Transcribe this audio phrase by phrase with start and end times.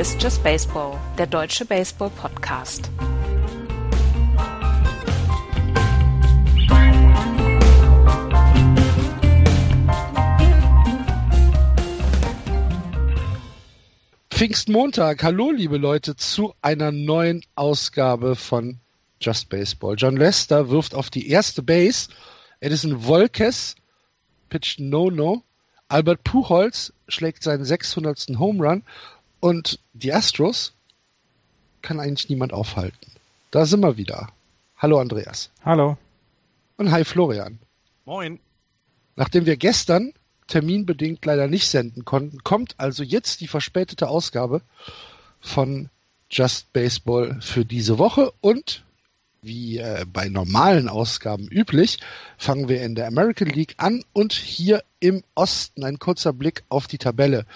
[0.00, 2.90] Ist Just Baseball, der deutsche Baseball-Podcast.
[14.30, 15.22] Pfingstmontag.
[15.22, 18.78] Hallo, liebe Leute, zu einer neuen Ausgabe von
[19.20, 19.96] Just Baseball.
[19.98, 22.08] John Lester wirft auf die erste Base.
[22.60, 23.74] Edison Volkes
[24.48, 25.42] pitcht No-No.
[25.88, 28.38] Albert Puchholz schlägt seinen 600.
[28.38, 28.82] Home Run
[29.40, 30.72] und die Astros
[31.82, 33.10] kann eigentlich niemand aufhalten.
[33.50, 34.28] Da sind wir wieder.
[34.76, 35.50] Hallo Andreas.
[35.64, 35.98] Hallo.
[36.76, 37.58] Und hi Florian.
[38.04, 38.38] Moin.
[39.16, 40.12] Nachdem wir gestern
[40.46, 44.62] terminbedingt leider nicht senden konnten, kommt also jetzt die verspätete Ausgabe
[45.40, 45.90] von
[46.30, 48.84] Just Baseball für diese Woche und
[49.42, 51.98] wie äh, bei normalen Ausgaben üblich,
[52.36, 56.86] fangen wir in der American League an und hier im Osten ein kurzer Blick auf
[56.86, 57.46] die Tabelle.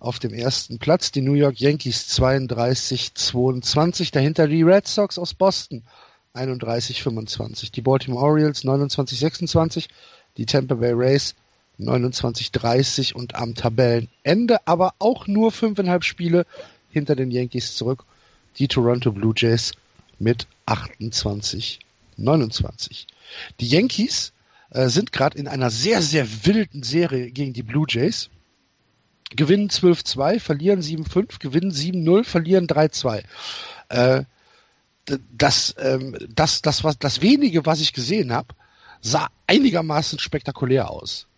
[0.00, 5.82] Auf dem ersten Platz die New York Yankees 32-22, dahinter die Red Sox aus Boston
[6.34, 9.88] 31-25, die Baltimore Orioles 29-26,
[10.36, 11.34] die Tampa Bay Rays
[11.80, 16.46] 29-30 und am Tabellenende aber auch nur fünfeinhalb Spiele
[16.90, 18.04] hinter den Yankees zurück,
[18.58, 19.72] die Toronto Blue Jays
[20.18, 21.80] mit 28,
[22.16, 23.06] 29.
[23.60, 24.32] Die Yankees
[24.70, 28.30] äh, sind gerade in einer sehr, sehr wilden Serie gegen die Blue Jays.
[29.36, 33.22] Gewinnen 12-2, verlieren 7-5, gewinnen 7-0, verlieren 3-2.
[33.88, 34.24] Äh,
[35.32, 38.54] das, ähm, das, das, was, das wenige, was ich gesehen habe,
[39.00, 41.28] sah einigermaßen spektakulär aus.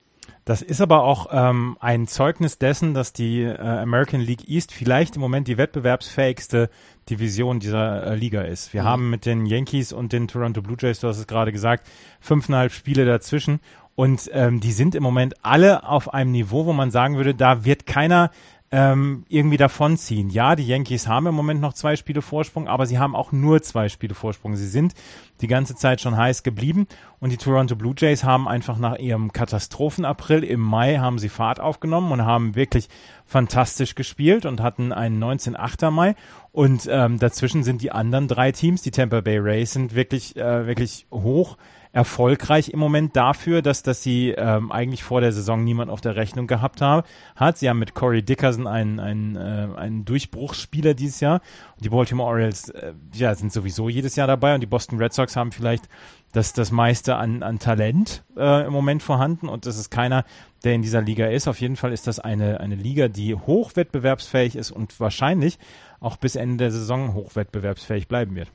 [0.44, 5.14] Das ist aber auch ähm, ein Zeugnis dessen, dass die äh, American League East vielleicht
[5.14, 6.70] im Moment die wettbewerbsfähigste
[7.08, 8.72] Division dieser äh, Liga ist.
[8.72, 8.86] Wir mhm.
[8.86, 11.86] haben mit den Yankees und den Toronto Blue Jays, du hast es gerade gesagt,
[12.20, 13.60] fünfeinhalb Spiele dazwischen.
[14.00, 17.66] Und ähm, die sind im Moment alle auf einem Niveau, wo man sagen würde, da
[17.66, 18.30] wird keiner
[18.70, 20.30] ähm, irgendwie davonziehen.
[20.30, 23.60] Ja, die Yankees haben im Moment noch zwei Spiele Vorsprung, aber sie haben auch nur
[23.60, 24.56] zwei Spiele Vorsprung.
[24.56, 24.94] Sie sind
[25.42, 26.86] die ganze Zeit schon heiß geblieben
[27.18, 31.60] und die Toronto Blue Jays haben einfach nach ihrem Katastrophen-April im Mai haben sie Fahrt
[31.60, 32.88] aufgenommen und haben wirklich
[33.26, 36.14] fantastisch gespielt und hatten einen 19-8er Mai
[36.52, 40.66] und ähm, dazwischen sind die anderen drei Teams, die Tampa Bay Rays sind wirklich, äh,
[40.66, 41.58] wirklich hoch
[41.92, 46.14] erfolgreich im Moment dafür, dass, dass sie ähm, eigentlich vor der Saison niemand auf der
[46.14, 47.58] Rechnung gehabt haben, hat.
[47.58, 51.40] Sie haben mit Corey Dickerson einen, einen, äh, einen Durchbruchsspieler dieses Jahr.
[51.76, 55.12] Und die Baltimore Orioles äh, ja, sind sowieso jedes Jahr dabei und die Boston Red
[55.12, 55.88] Sox haben vielleicht
[56.32, 60.24] das, das meiste an, an Talent äh, im Moment vorhanden und das ist keiner,
[60.62, 61.48] der in dieser Liga ist.
[61.48, 65.58] Auf jeden Fall ist das eine, eine Liga, die hochwettbewerbsfähig ist und wahrscheinlich
[65.98, 68.52] auch bis Ende der Saison hochwettbewerbsfähig bleiben wird.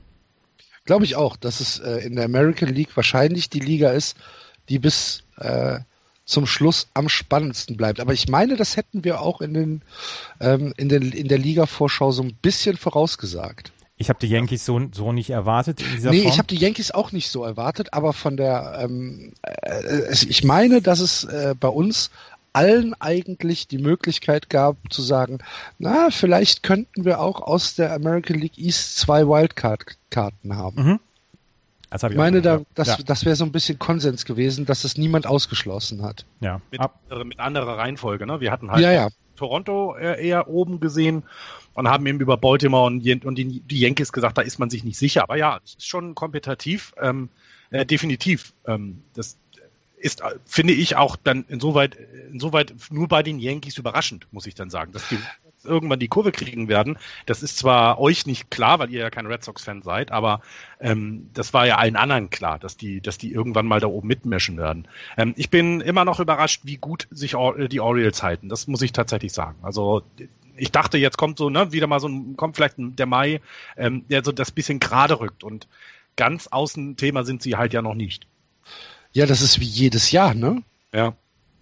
[0.86, 4.16] Glaube ich auch, dass es äh, in der American League wahrscheinlich die Liga ist,
[4.68, 5.80] die bis äh,
[6.24, 8.00] zum Schluss am spannendsten bleibt.
[8.00, 9.82] Aber ich meine, das hätten wir auch in, den,
[10.40, 13.72] ähm, in, den, in der Liga-Vorschau so ein bisschen vorausgesagt.
[13.98, 16.32] Ich habe die Yankees so, so nicht erwartet in dieser nee, Form.
[16.32, 20.82] ich habe die Yankees auch nicht so erwartet, aber von der, ähm, äh, ich meine,
[20.82, 22.10] dass es äh, bei uns
[22.56, 25.38] allen eigentlich die Möglichkeit gab zu sagen,
[25.78, 30.82] na, vielleicht könnten wir auch aus der American League East zwei Wildcard-Karten haben.
[30.82, 31.00] Mhm.
[31.90, 32.96] Das ich, ich meine, da, das, ja.
[33.04, 36.24] das wäre so ein bisschen Konsens gewesen, dass es niemand ausgeschlossen hat.
[36.40, 36.62] Ja.
[36.70, 36.80] Mit,
[37.26, 38.40] mit anderer Reihenfolge, ne?
[38.40, 39.08] Wir hatten halt ja, ja.
[39.36, 41.24] Toronto eher oben gesehen
[41.74, 44.82] und haben eben über Baltimore und, und die, die, Yankees gesagt, da ist man sich
[44.82, 45.22] nicht sicher.
[45.22, 47.28] Aber ja, es ist schon kompetitiv, ähm,
[47.70, 48.54] äh, definitiv.
[48.66, 49.36] Ähm, das,
[49.98, 51.96] ist, finde ich, auch dann insoweit,
[52.32, 55.18] insoweit nur bei den Yankees überraschend, muss ich dann sagen, dass die
[55.64, 56.98] irgendwann die Kurve kriegen werden.
[57.26, 60.40] Das ist zwar euch nicht klar, weil ihr ja kein Red Sox-Fan seid, aber
[60.80, 64.06] ähm, das war ja allen anderen klar, dass die, dass die irgendwann mal da oben
[64.06, 64.86] mitmischen werden.
[65.16, 67.36] Ähm, ich bin immer noch überrascht, wie gut sich
[67.70, 68.48] die Orioles halten.
[68.48, 69.58] Das muss ich tatsächlich sagen.
[69.62, 70.02] Also
[70.56, 73.40] ich dachte, jetzt kommt so, ne, wieder mal so ein, kommt vielleicht der Mai,
[73.76, 75.68] ähm, der so das bisschen gerade rückt und
[76.16, 78.26] ganz außen Thema sind sie halt ja noch nicht.
[79.16, 80.62] Ja, das ist wie jedes Jahr, ne?
[80.92, 81.14] Ja.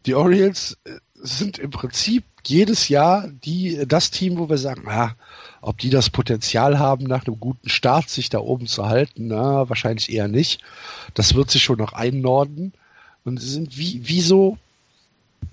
[0.07, 5.15] Die Orioles äh, sind im Prinzip jedes Jahr die, das Team, wo wir sagen, na,
[5.61, 9.69] ob die das Potenzial haben, nach einem guten Start sich da oben zu halten, na,
[9.69, 10.63] wahrscheinlich eher nicht.
[11.15, 12.73] Das wird sich schon noch einnorden.
[13.23, 14.59] Und sie sind wie, wie so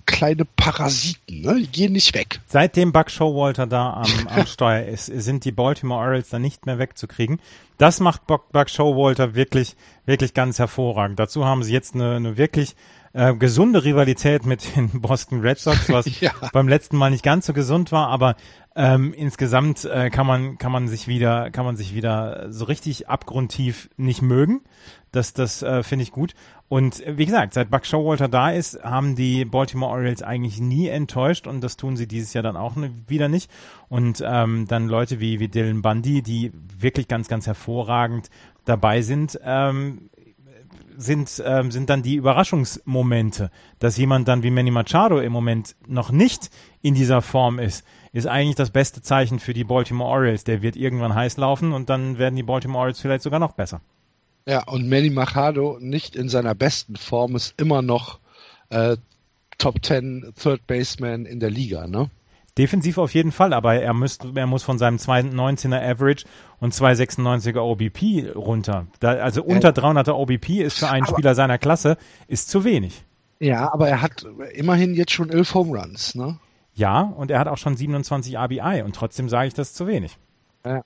[0.06, 1.56] kleine Parasiten, ne?
[1.60, 2.40] Die gehen nicht weg.
[2.48, 6.80] Seitdem Buck Showalter da am, am Steuer ist, sind die Baltimore Orioles dann nicht mehr
[6.80, 7.40] wegzukriegen.
[7.78, 11.20] Das macht Buck, Buck Showalter wirklich, wirklich ganz hervorragend.
[11.20, 12.76] Dazu haben sie jetzt eine, eine wirklich
[13.14, 16.32] äh, gesunde Rivalität mit den Boston Red Sox, was ja.
[16.54, 18.36] beim letzten Mal nicht ganz so gesund war, aber
[18.74, 23.10] ähm, insgesamt äh, kann man kann man sich wieder kann man sich wieder so richtig
[23.10, 24.62] abgrundtief nicht mögen.
[25.12, 26.36] Das das äh, finde ich gut.
[26.70, 30.88] Und äh, wie gesagt, seit Buck Showalter da ist, haben die Baltimore Orioles eigentlich nie
[30.88, 32.78] enttäuscht und das tun sie dieses Jahr dann auch
[33.08, 33.52] wieder nicht.
[33.90, 38.30] Und ähm, dann Leute wie wie Dylan Bundy, die wirklich ganz ganz hervorragend
[38.64, 39.38] dabei sind.
[39.44, 40.10] Ähm,
[41.02, 46.12] sind, ähm, sind dann die Überraschungsmomente, dass jemand dann wie Manny Machado im Moment noch
[46.12, 46.50] nicht
[46.82, 50.44] in dieser Form ist, ist eigentlich das beste Zeichen für die Baltimore Orioles.
[50.44, 53.82] Der wird irgendwann heiß laufen und dann werden die Baltimore Orioles vielleicht sogar noch besser.
[54.48, 58.20] Ja, und Manny Machado nicht in seiner besten Form ist immer noch
[58.70, 58.98] äh,
[59.58, 62.10] Top 10 Third Baseman in der Liga, ne?
[62.58, 66.26] Defensiv auf jeden Fall, aber er, müsst, er muss von seinem 219er Average
[66.60, 68.88] und 296er OBP runter.
[69.00, 73.04] Da, also unter 300er OBP ist für einen aber, Spieler seiner Klasse ist zu wenig.
[73.40, 76.40] Ja, aber er hat immerhin jetzt schon 11 Home Runs, ne?
[76.74, 80.18] Ja, und er hat auch schon 27 RBI und trotzdem sage ich das zu wenig.
[80.66, 80.84] Ja.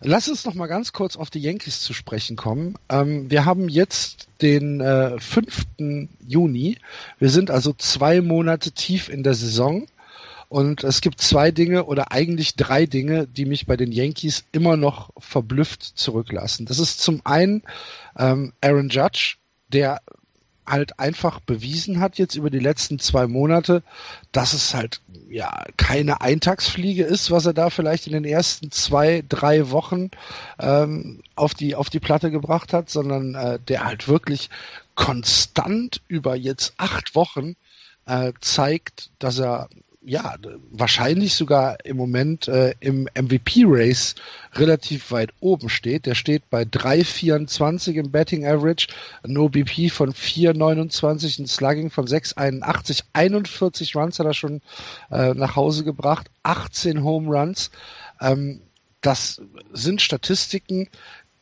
[0.00, 2.76] Lass uns noch mal ganz kurz auf die Yankees zu sprechen kommen.
[2.88, 5.66] Ähm, wir haben jetzt den äh, 5.
[6.26, 6.78] Juni.
[7.18, 9.86] Wir sind also zwei Monate tief in der Saison.
[10.48, 14.76] Und es gibt zwei Dinge oder eigentlich drei Dinge, die mich bei den Yankees immer
[14.76, 16.64] noch verblüfft zurücklassen.
[16.64, 17.62] Das ist zum einen
[18.16, 19.36] ähm, Aaron Judge,
[19.68, 20.00] der
[20.68, 23.82] halt einfach bewiesen hat jetzt über die letzten zwei Monate,
[24.32, 29.24] dass es halt ja keine Eintagsfliege ist, was er da vielleicht in den ersten zwei,
[29.28, 30.10] drei Wochen
[30.58, 34.50] ähm, auf die auf die Platte gebracht hat, sondern äh, der halt wirklich
[34.94, 37.56] konstant über jetzt acht Wochen
[38.06, 39.68] äh, zeigt, dass er
[40.08, 40.36] ja,
[40.70, 44.14] wahrscheinlich sogar im Moment äh, im MVP-Race
[44.54, 46.06] relativ weit oben steht.
[46.06, 48.86] Der steht bei 3,24 im Betting Average,
[49.22, 54.62] ein OBP von 4,29, ein Slugging von 6,81, 41 Runs hat er schon
[55.10, 57.70] äh, nach Hause gebracht, 18 Home Runs.
[58.22, 58.62] Ähm,
[59.02, 59.42] das
[59.74, 60.88] sind Statistiken,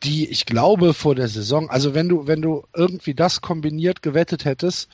[0.03, 4.43] die ich glaube vor der Saison, also wenn du, wenn du irgendwie das kombiniert gewettet
[4.43, 4.89] hättest,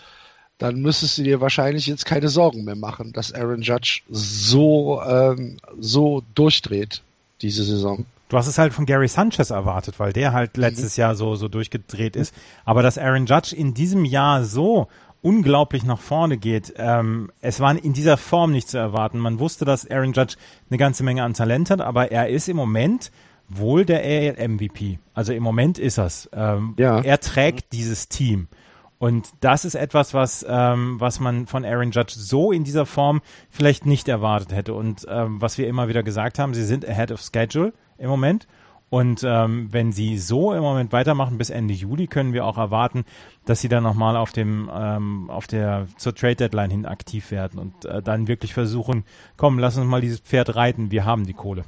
[0.58, 5.58] dann müsstest du dir wahrscheinlich jetzt keine Sorgen mehr machen, dass Aaron Judge so, ähm,
[5.80, 7.02] so durchdreht
[7.42, 8.06] diese Saison.
[8.30, 11.02] Du hast es halt von Gary Sanchez erwartet, weil der halt letztes mhm.
[11.02, 12.34] Jahr so, so durchgedreht ist.
[12.66, 14.88] Aber dass Aaron Judge in diesem Jahr so
[15.22, 19.20] unglaublich nach vorne geht, ähm, es war in dieser Form nicht zu erwarten.
[19.20, 20.36] Man wusste, dass Aaron Judge
[20.70, 23.12] eine ganze Menge an Talent hat, aber er ist im Moment
[23.50, 25.00] wohl der AL MVP.
[25.14, 26.30] Also im Moment ist er's.
[26.34, 27.02] Ähm, ja.
[27.02, 28.48] Er trägt dieses Team.
[29.04, 33.22] Und das ist etwas, was, ähm, was man von Aaron Judge so in dieser Form
[33.50, 34.74] vielleicht nicht erwartet hätte.
[34.76, 38.48] Und ähm, was wir immer wieder gesagt haben, sie sind ahead of schedule im Moment.
[38.90, 43.04] Und ähm, wenn sie so im Moment weitermachen bis Ende Juli, können wir auch erwarten,
[43.44, 47.60] dass sie dann nochmal auf dem ähm, auf der zur Trade Deadline hin aktiv werden
[47.60, 49.04] und äh, dann wirklich versuchen,
[49.36, 51.66] komm, lass uns mal dieses Pferd reiten, wir haben die Kohle.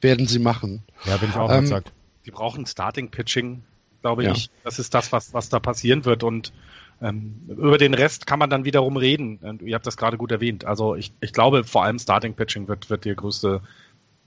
[0.00, 0.82] Werden sie machen.
[1.04, 1.92] Ja, bin ich auch ähm, gesagt.
[2.24, 3.64] Die brauchen Starting Pitching
[4.04, 4.32] glaube ja.
[4.32, 4.50] ich.
[4.62, 6.22] Das ist das, was, was da passieren wird.
[6.22, 6.52] Und
[7.00, 9.38] ähm, über den Rest kann man dann wiederum reden.
[9.38, 10.66] Und ihr habt das gerade gut erwähnt.
[10.66, 13.62] Also ich, ich glaube, vor allem Starting Pitching wird, wird der größte,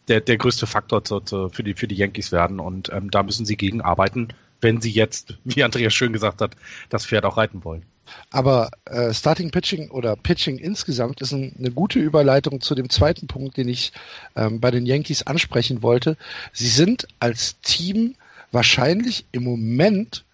[0.07, 2.59] der, der größte Faktor zu, zu, für, die, für die Yankees werden.
[2.59, 4.29] Und ähm, da müssen sie gegen arbeiten,
[4.61, 6.55] wenn sie jetzt, wie Andreas schön gesagt hat,
[6.89, 7.85] das Pferd auch reiten wollen.
[8.31, 13.27] Aber äh, Starting Pitching oder Pitching insgesamt ist ein, eine gute Überleitung zu dem zweiten
[13.27, 13.91] Punkt, den ich
[14.35, 16.17] ähm, bei den Yankees ansprechen wollte.
[16.51, 18.15] Sie sind als Team
[18.51, 20.25] wahrscheinlich im Moment,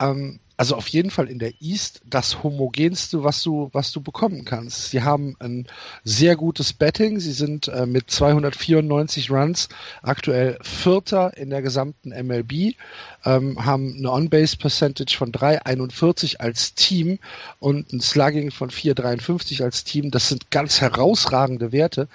[0.00, 4.44] ähm, also auf jeden Fall in der East, das homogenste, was du, was du bekommen
[4.44, 4.90] kannst.
[4.90, 5.66] Sie haben ein
[6.04, 7.18] sehr gutes Betting.
[7.18, 9.68] Sie sind äh, mit 294 Runs
[10.02, 12.76] aktuell Vierter in der gesamten MLB,
[13.24, 17.18] ähm, haben eine On-Base Percentage von 3,41 als Team
[17.58, 20.12] und ein Slugging von 4,53 als Team.
[20.12, 22.08] Das sind ganz herausragende Werte.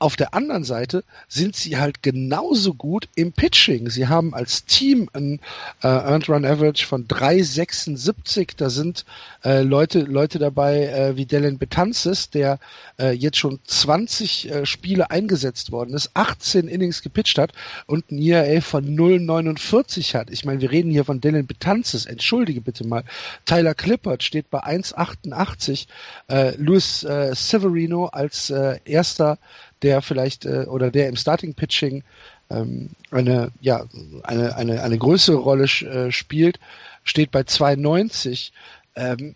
[0.00, 3.90] Auf der anderen Seite sind sie halt genauso gut im Pitching.
[3.90, 5.40] Sie haben als Team ein
[5.82, 8.52] äh, Earned Run Average von 3,76.
[8.56, 9.04] Da sind
[9.44, 12.60] äh, Leute, Leute dabei äh, wie Dylan Betances, der
[13.00, 17.52] äh, jetzt schon 20 äh, Spiele eingesetzt worden ist, 18 Innings gepitcht hat
[17.86, 20.30] und ein ERA von 0,49 hat.
[20.30, 22.06] Ich meine, wir reden hier von Dylan Betances.
[22.06, 23.02] Entschuldige bitte mal.
[23.46, 25.86] Tyler Clippert steht bei 1,88.
[26.28, 29.38] Äh, Luis äh, Severino als äh, erster
[29.82, 32.02] der vielleicht äh, oder der im Starting Pitching
[32.50, 33.84] ähm, eine ja
[34.22, 36.58] eine eine eine größere Rolle äh, spielt,
[37.04, 38.52] steht bei 92.
[38.96, 39.34] Ähm,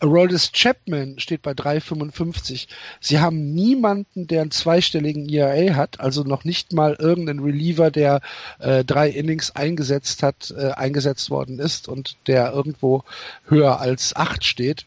[0.00, 2.66] Aroldis Chapman steht bei 3,55.
[3.00, 8.20] Sie haben niemanden, der einen zweistelligen ERA hat, also noch nicht mal irgendeinen Reliever, der
[8.58, 13.04] äh, drei Innings eingesetzt hat, äh, eingesetzt worden ist und der irgendwo
[13.46, 14.86] höher als acht steht.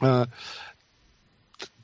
[0.00, 0.26] Äh,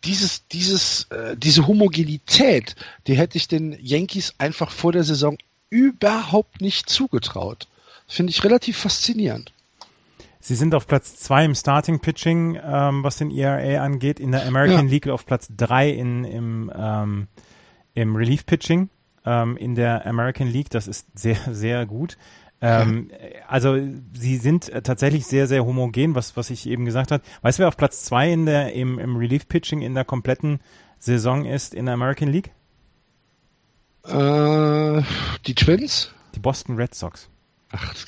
[0.04, 5.38] dieses, dieses, äh, diese Homogenität, die hätte ich den Yankees einfach vor der Saison
[5.70, 7.68] überhaupt nicht zugetraut.
[8.08, 9.52] Finde ich relativ faszinierend.
[10.40, 14.44] Sie sind auf Platz zwei im Starting Pitching, ähm, was den ERA angeht, in der
[14.44, 14.92] American ja.
[14.92, 17.28] League auf Platz drei in, im, ähm,
[17.94, 18.88] im Relief Pitching
[19.24, 20.70] ähm, in der American League.
[20.70, 22.16] Das ist sehr, sehr gut.
[22.62, 23.10] Ähm,
[23.48, 23.76] also
[24.14, 27.24] sie sind tatsächlich sehr, sehr homogen, was, was ich eben gesagt habe.
[27.42, 30.60] Weißt du, wer auf Platz zwei in der, im, im Relief Pitching in der kompletten
[31.00, 32.52] Saison ist in der American League?
[34.04, 35.02] Äh,
[35.46, 36.14] die Twins?
[36.36, 37.28] Die Boston Red Sox.
[37.72, 37.94] Ach,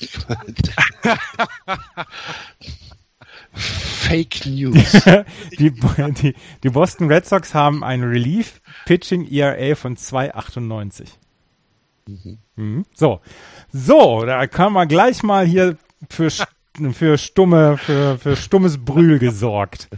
[3.51, 4.75] Fake News.
[5.59, 11.07] die, die, die, Boston Red Sox haben ein Relief Pitching ERA von 2,98.
[12.07, 12.85] Mhm.
[12.93, 13.21] So.
[13.71, 15.77] So, da kann man gleich mal hier
[16.09, 16.29] für,
[16.93, 19.89] für stumme, für, für stummes Brühl gesorgt.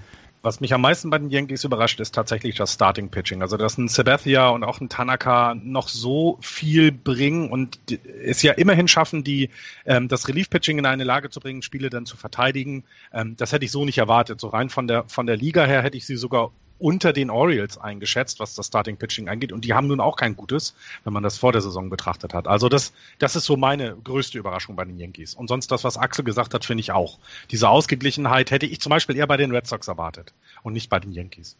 [0.43, 3.41] Was mich am meisten bei den Yankees überrascht, ist tatsächlich das Starting Pitching.
[3.41, 7.79] Also, dass ein Sabathia und auch ein Tanaka noch so viel bringen und
[8.23, 9.49] es ja immerhin schaffen, die,
[9.85, 12.85] ähm, das Relief Pitching in eine Lage zu bringen, Spiele dann zu verteidigen.
[13.11, 14.39] Ähm, das hätte ich so nicht erwartet.
[14.39, 17.77] So rein von der, von der Liga her hätte ich sie sogar unter den Orioles
[17.77, 19.51] eingeschätzt, was das Starting Pitching angeht.
[19.51, 22.47] Und die haben nun auch kein gutes, wenn man das vor der Saison betrachtet hat.
[22.47, 25.33] Also das, das ist so meine größte Überraschung bei den Yankees.
[25.33, 27.19] Und sonst das, was Axel gesagt hat, finde ich auch.
[27.51, 30.99] Diese Ausgeglichenheit hätte ich zum Beispiel eher bei den Red Sox erwartet und nicht bei
[30.99, 31.57] den Yankees.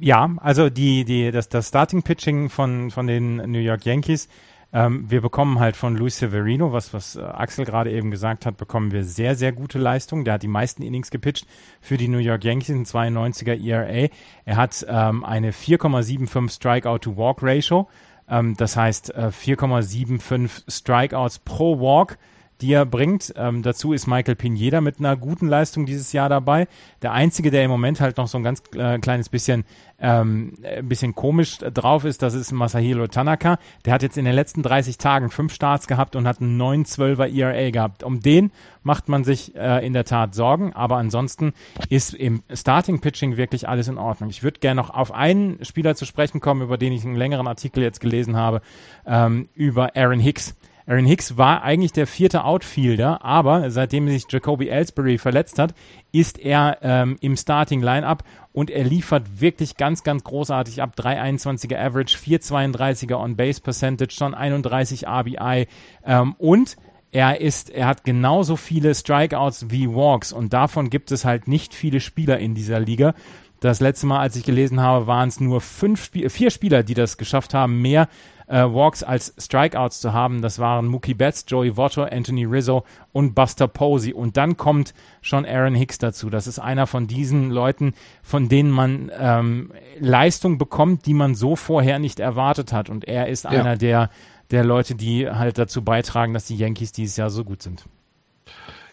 [0.00, 4.28] Ja, also die, die, das, das Starting Pitching von, von den New York Yankees
[4.74, 8.56] ähm, wir bekommen halt von Luis Severino, was, was äh, Axel gerade eben gesagt hat,
[8.56, 10.24] bekommen wir sehr, sehr gute Leistungen.
[10.24, 11.46] Der hat die meisten Innings gepitcht
[11.80, 14.08] für die New York Yankees, ein 92er ERA.
[14.44, 17.88] Er hat ähm, eine 4,75 Strikeout-to-Walk-Ratio.
[18.28, 22.18] Ähm, das heißt äh, 4,75 Strikeouts pro Walk
[22.60, 23.32] die er bringt.
[23.36, 26.66] Ähm, dazu ist Michael Pineda mit einer guten Leistung dieses Jahr dabei.
[27.02, 29.64] Der einzige, der im Moment halt noch so ein ganz äh, kleines bisschen
[29.98, 33.58] ähm, ein bisschen komisch drauf ist, das ist Masahiro Tanaka.
[33.84, 37.34] Der hat jetzt in den letzten 30 Tagen fünf Starts gehabt und hat einen 9-12er
[37.34, 38.02] ERA gehabt.
[38.02, 38.50] Um den
[38.82, 41.54] macht man sich äh, in der Tat Sorgen, aber ansonsten
[41.88, 44.30] ist im Starting Pitching wirklich alles in Ordnung.
[44.30, 47.46] Ich würde gerne noch auf einen Spieler zu sprechen kommen, über den ich einen längeren
[47.46, 48.60] Artikel jetzt gelesen habe,
[49.06, 50.54] ähm, über Aaron Hicks.
[50.86, 55.74] Aaron Hicks war eigentlich der vierte Outfielder, aber seitdem sich Jacoby Ellsbury verletzt hat,
[56.12, 58.22] ist er ähm, im Starting Lineup
[58.52, 60.94] und er liefert wirklich ganz, ganz großartig ab.
[60.98, 65.66] 3,21er Average, 4,32er On-Base Percentage, schon 31 RBI
[66.04, 66.76] ähm, und
[67.12, 71.72] er ist, er hat genauso viele Strikeouts wie Walks und davon gibt es halt nicht
[71.72, 73.14] viele Spieler in dieser Liga.
[73.60, 76.92] Das letzte Mal, als ich gelesen habe, waren es nur fünf Sp vier Spieler, die
[76.92, 78.08] das geschafft haben, mehr
[78.46, 80.42] äh, Walks als Strikeouts zu haben.
[80.42, 84.12] Das waren Mookie Betts, Joey Votto, Anthony Rizzo und Buster Posey.
[84.12, 86.30] Und dann kommt schon Aaron Hicks dazu.
[86.30, 91.56] Das ist einer von diesen Leuten, von denen man ähm, Leistung bekommt, die man so
[91.56, 92.90] vorher nicht erwartet hat.
[92.90, 93.50] Und er ist ja.
[93.50, 94.10] einer der,
[94.50, 97.84] der Leute, die halt dazu beitragen, dass die Yankees dieses Jahr so gut sind.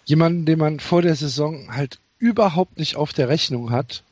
[0.05, 4.03] Jemanden, den man vor der Saison halt überhaupt nicht auf der Rechnung hat,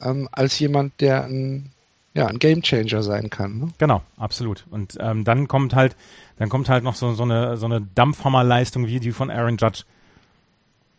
[0.00, 1.70] ähm, als jemand, der ein
[2.16, 3.58] ja, ein Gamechanger sein kann.
[3.58, 3.68] Ne?
[3.76, 4.64] Genau, absolut.
[4.70, 5.96] Und ähm, dann kommt halt,
[6.38, 9.82] dann kommt halt noch so, so eine, so eine Dampfhammerleistung wie die von Aaron Judge.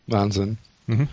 [0.06, 0.60] Wahnsinn.
[0.86, 1.08] Mhm.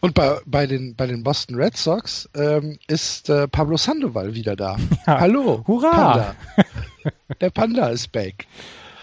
[0.00, 4.54] Und bei, bei, den, bei den Boston Red Sox ähm, ist äh, Pablo Sandoval wieder
[4.54, 4.76] da.
[5.06, 5.20] Ja.
[5.20, 5.64] Hallo.
[5.66, 5.90] Hurra!
[5.90, 6.34] Panda.
[7.40, 8.46] Der Panda ist back.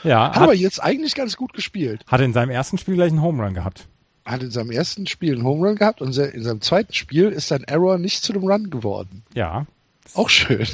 [0.03, 0.27] Ja.
[0.27, 2.05] Hat, hat aber jetzt eigentlich ganz gut gespielt.
[2.07, 3.87] Hat in seinem ersten Spiel gleich einen Home Run gehabt.
[4.25, 7.49] Hat in seinem ersten Spiel einen Home Run gehabt und in seinem zweiten Spiel ist
[7.49, 9.23] sein Error nicht zu einem Run geworden.
[9.33, 9.65] Ja,
[10.13, 10.67] auch schön.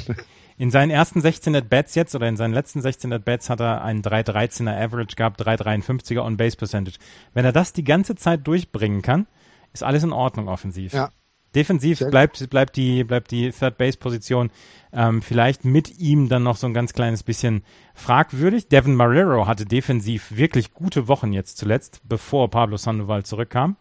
[0.58, 4.02] In seinen ersten 16 At-Bats jetzt oder in seinen letzten 16 At-Bats hat er einen
[4.02, 6.98] 3,13er Average gehabt, 3,53er On-Base Percentage.
[7.32, 9.26] Wenn er das die ganze Zeit durchbringen kann,
[9.72, 10.92] ist alles in Ordnung offensiv.
[10.92, 11.08] Ja.
[11.54, 14.50] Defensiv bleibt, bleibt die, bleibt die Third-Base-Position
[14.92, 18.68] ähm, vielleicht mit ihm dann noch so ein ganz kleines bisschen fragwürdig.
[18.68, 23.76] Devin Marrero hatte defensiv wirklich gute Wochen jetzt zuletzt, bevor Pablo Sandoval zurückkam.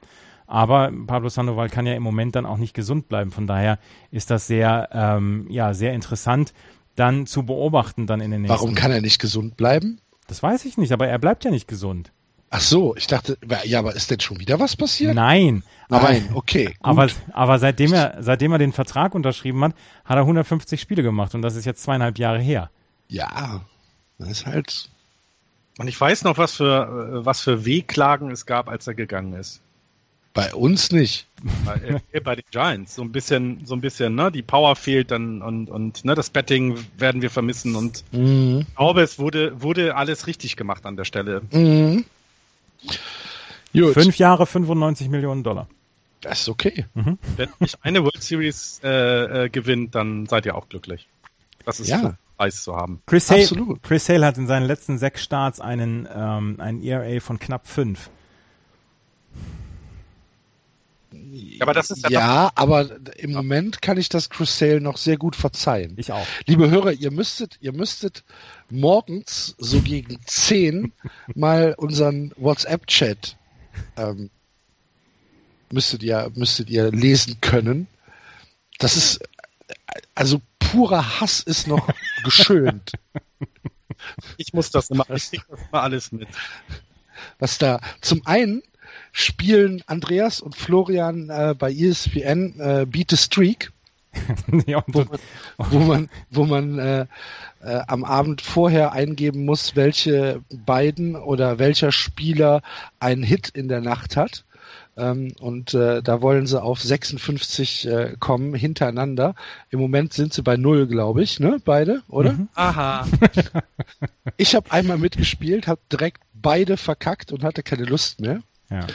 [0.49, 3.29] Aber Pablo Sandoval kann ja im Moment dann auch nicht gesund bleiben.
[3.29, 3.77] Von daher
[4.09, 6.53] ist das sehr, ähm, ja, sehr interessant
[6.95, 8.57] dann zu beobachten dann in den nächsten.
[8.57, 10.01] Warum kann er nicht gesund bleiben?
[10.25, 12.11] Das weiß ich nicht, aber er bleibt ja nicht gesund.
[12.49, 15.13] Ach so, ich dachte, ja, aber ist denn schon wieder was passiert?
[15.13, 15.61] Nein.
[15.87, 16.65] Nein, aber, okay.
[16.65, 16.77] Gut.
[16.81, 21.35] Aber, aber seitdem er, seitdem er den Vertrag unterschrieben hat, hat er 150 Spiele gemacht
[21.35, 22.71] und das ist jetzt zweieinhalb Jahre her.
[23.07, 23.61] Ja,
[24.17, 24.89] das ist halt.
[25.77, 29.61] Und ich weiß noch, was für, was für Wehklagen es gab, als er gegangen ist.
[30.33, 31.25] Bei uns nicht.
[31.65, 32.95] Bei, äh, bei den Giants.
[32.95, 34.31] So ein bisschen, so ein bisschen, ne?
[34.31, 38.65] Die Power fehlt dann und, und ne, das Betting werden wir vermissen und Mhm.
[38.67, 41.41] ich glaube, es wurde, wurde alles richtig gemacht an der Stelle.
[41.51, 42.05] Mhm.
[43.73, 45.67] Gut, Fünf Jahre, 95 Millionen Dollar.
[46.21, 46.85] das ist okay.
[46.93, 51.07] Wenn ich eine World Series äh, äh, gewinnt, dann seid ihr auch glücklich.
[51.65, 51.99] Das ist Ja.
[52.01, 53.01] so Preis zu haben.
[53.05, 53.83] Chris Sale, Absolut.
[53.83, 58.09] Chris Sale hat in seinen letzten sechs Starts einen, ähm, einen ERA von knapp fünf.
[61.11, 64.97] Ja, aber das ist ja, Ja, aber im Moment kann ich das Chris Sale noch
[64.97, 65.95] sehr gut verzeihen.
[65.97, 66.25] Ich auch.
[66.45, 68.23] Liebe Hörer, ihr müsstet, ihr müsstet
[68.69, 70.93] morgens so gegen 10
[71.35, 73.35] mal unseren WhatsApp-Chat
[73.97, 74.29] ähm,
[75.71, 77.87] müsstet ihr, müsstet ihr lesen können.
[78.77, 79.19] Das ist
[80.15, 81.89] also purer Hass ist noch
[82.23, 82.93] geschönt,
[84.37, 86.27] ich muss das immer, ich krieg das immer alles mit.
[87.39, 88.61] was da zum einen
[89.11, 93.71] spielen Andreas und Florian äh, bei ESPN äh, Beat the Streak.
[94.65, 95.19] ja, wo man,
[95.57, 97.05] wo man, wo man äh,
[97.61, 102.61] äh, am Abend vorher eingeben muss, welche beiden oder welcher Spieler
[102.99, 104.45] einen Hit in der Nacht hat.
[104.97, 109.35] Ähm, und äh, da wollen sie auf 56 äh, kommen hintereinander.
[109.69, 111.61] Im Moment sind sie bei null, glaube ich, ne?
[111.63, 112.33] Beide, oder?
[112.33, 112.49] Mhm.
[112.55, 113.07] Aha.
[114.37, 118.41] Ich habe einmal mitgespielt, habe direkt beide verkackt und hatte keine Lust mehr.
[118.69, 118.85] Ja.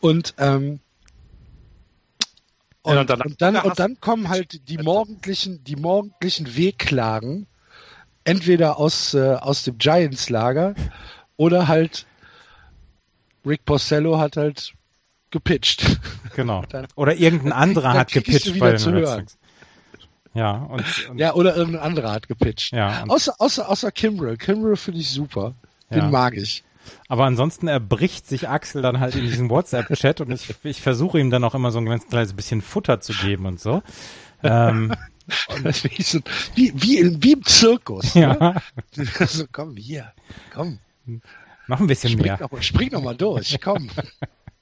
[0.00, 0.80] Und ähm,
[2.82, 7.46] und, Ja, und, und danach- dann, und dann kommen halt die morgendlichen, die morgendlichen Wehklagen,
[8.24, 10.74] entweder aus, äh, aus dem Giants-Lager
[11.36, 12.06] oder halt
[13.46, 14.74] Rick Porcello hat halt
[15.30, 15.98] gepitcht.
[16.36, 16.62] Genau.
[16.68, 19.06] Dann- Oder irgendein dann anderer hat dann gepitcht bei den Red.
[19.08, 19.38] Sox.
[20.34, 22.72] Ja, und, und Ja, oder irgendein anderer hat gepitcht.
[22.72, 24.36] ja, und, Außer, außer, außer Kimbrel.
[24.36, 25.54] Kimbrel finde ich super.
[25.90, 26.10] Den Ja.
[26.10, 26.63] mag ich.
[27.08, 31.30] Aber ansonsten erbricht sich Axel dann halt in diesem WhatsApp-Chat und ich, ich versuche ihm
[31.30, 33.82] dann auch immer so ein ganz kleines bisschen Futter zu geben und so.
[34.42, 34.94] Ähm,
[35.64, 36.20] wie, so,
[36.54, 38.14] wie, wie, in, wie im Zirkus.
[38.14, 38.34] ja,
[38.96, 39.08] Ne?
[39.18, 40.12] Also, komm, hier,
[40.52, 40.78] komm.
[41.66, 42.38] noch ein bisschen Spring mehr.
[42.40, 43.90] noch, spring noch mal durch, komm.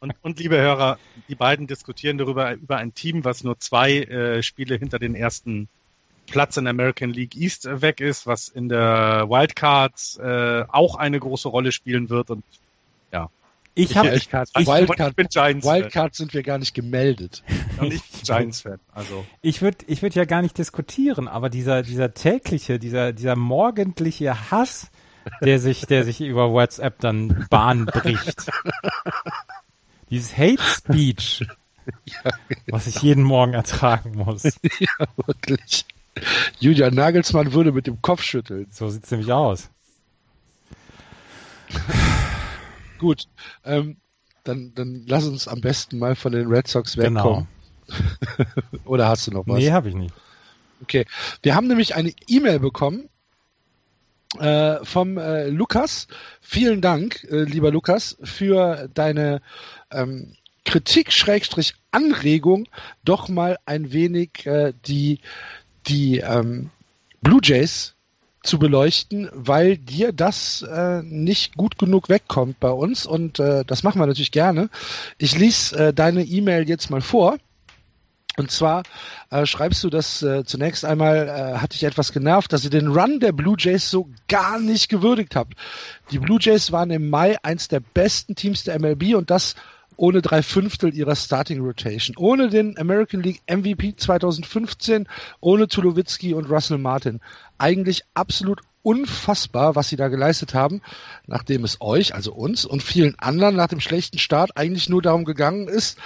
[0.00, 0.98] Und, und liebe Hörer,
[1.28, 5.68] die beiden diskutieren darüber über ein Team, was nur zwei äh, Spiele hinter den ersten
[6.26, 11.20] Platz in der American League East weg ist, was in der Wildcards äh, auch eine
[11.20, 12.30] große Rolle spielen wird.
[12.30, 12.44] Und
[13.74, 17.42] Ich habe Wildcard, ich, Wildcard, ich bin Giants Wildcard sind wir gar nicht gemeldet.
[17.78, 18.78] Und ich bin Giants Fan.
[18.92, 23.34] Also Ich würde ich würd ja gar nicht diskutieren, aber dieser, dieser tägliche, dieser, dieser
[23.34, 24.90] morgendliche Hass,
[25.40, 28.50] der sich, der sich über WhatsApp dann Bahn bricht.
[30.10, 31.46] Dieses Hate Speech,
[32.66, 34.42] was ich jeden Morgen ertragen muss.
[34.42, 35.86] ja, wirklich.
[36.58, 38.66] Julian Nagelsmann würde mit dem Kopf schütteln.
[38.70, 39.70] So sieht's nämlich aus.
[42.98, 43.24] Gut,
[43.64, 43.96] ähm,
[44.44, 47.24] dann, dann lass uns am besten mal von den Red Sox Genau.
[47.24, 47.48] wegkommen.
[48.84, 49.58] Oder hast du noch was?
[49.58, 50.14] Nee, habe ich nicht.
[50.82, 51.06] Okay.
[51.42, 53.08] Wir haben nämlich eine E-Mail bekommen
[54.38, 56.08] äh, vom äh, Lukas.
[56.40, 59.40] Vielen Dank, äh, lieber Lukas, für deine
[59.90, 62.68] ähm, Kritik, Schrägstrich, Anregung,
[63.04, 65.20] doch mal ein wenig äh, die,
[65.86, 66.70] die ähm,
[67.20, 67.94] Blue Jays
[68.42, 73.82] zu beleuchten, weil dir das äh, nicht gut genug wegkommt bei uns und äh, das
[73.82, 74.68] machen wir natürlich gerne.
[75.18, 77.38] Ich lese äh, deine E-Mail jetzt mal vor.
[78.38, 78.82] Und zwar
[79.30, 82.88] äh, schreibst du, dass äh, zunächst einmal äh, hat dich etwas genervt, dass ihr den
[82.88, 85.52] Run der Blue Jays so gar nicht gewürdigt habt.
[86.10, 89.54] Die Blue Jays waren im Mai eins der besten Teams der MLB und das
[90.02, 95.06] ohne drei Fünftel ihrer Starting Rotation, ohne den American League MVP 2015,
[95.38, 97.20] ohne Tulowitzki und Russell Martin.
[97.56, 100.82] Eigentlich absolut unfassbar, was sie da geleistet haben,
[101.28, 105.24] nachdem es euch, also uns und vielen anderen nach dem schlechten Start eigentlich nur darum
[105.24, 105.96] gegangen ist,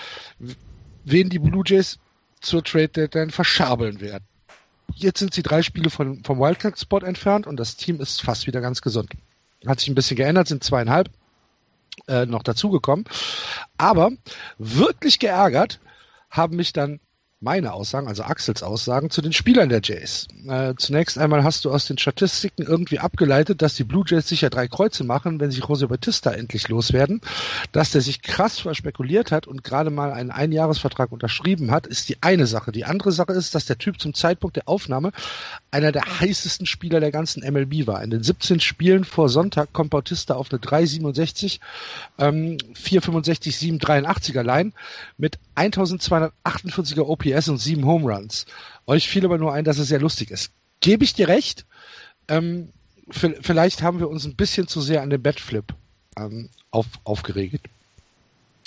[1.04, 1.98] wen die Blue Jays
[2.42, 4.24] zur Trade Deadline verschabeln werden.
[4.94, 8.60] Jetzt sind sie drei Spiele von, vom Wildcard-Spot entfernt und das Team ist fast wieder
[8.60, 9.10] ganz gesund.
[9.66, 11.08] Hat sich ein bisschen geändert, sind zweieinhalb
[12.08, 13.04] äh, noch dazugekommen.
[13.78, 14.10] Aber
[14.58, 15.80] wirklich geärgert
[16.30, 17.00] haben mich dann
[17.40, 20.26] meine Aussagen, also Axels Aussagen zu den Spielern der Jays.
[20.48, 24.48] Äh, zunächst einmal hast du aus den Statistiken irgendwie abgeleitet, dass die Blue Jays sicher
[24.48, 27.20] drei Kreuze machen, wenn sich Jose Batista endlich loswerden.
[27.72, 32.22] Dass der sich krass verspekuliert hat und gerade mal einen Einjahresvertrag unterschrieben hat, ist die
[32.22, 32.72] eine Sache.
[32.72, 35.12] Die andere Sache ist, dass der Typ zum Zeitpunkt der Aufnahme
[35.70, 38.02] einer der heißesten Spieler der ganzen MLB war.
[38.02, 41.60] In den 17 Spielen vor Sonntag kommt Bautista auf eine 3,67,
[42.18, 44.72] ähm, 4,65, 7,83er Line
[45.18, 48.46] mit 1248er OPS und 7 Home Runs.
[48.86, 50.52] Euch fiel aber nur ein, dass es sehr lustig ist.
[50.80, 51.66] Gebe ich dir recht?
[52.28, 52.70] Ähm,
[53.10, 55.74] vielleicht haben wir uns ein bisschen zu sehr an den Batflip
[56.18, 57.68] ähm, auf, aufgeregt.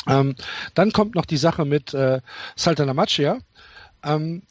[0.08, 0.36] Ähm,
[0.74, 2.22] dann kommt noch die Sache mit äh,
[2.56, 3.39] Saltanamaccia,
[4.04, 4.43] ähm,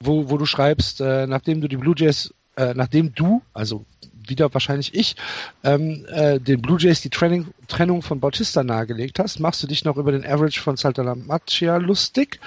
[0.00, 3.84] wo, wo du schreibst, äh, nachdem du die Blue Jays, äh, nachdem du, also
[4.26, 5.16] wieder wahrscheinlich ich,
[5.64, 9.84] ähm, äh, den Blue Jays die Training, Trennung von Bautista nahegelegt hast, machst du dich
[9.84, 12.40] noch über den Average von Saltanamaccia lustig.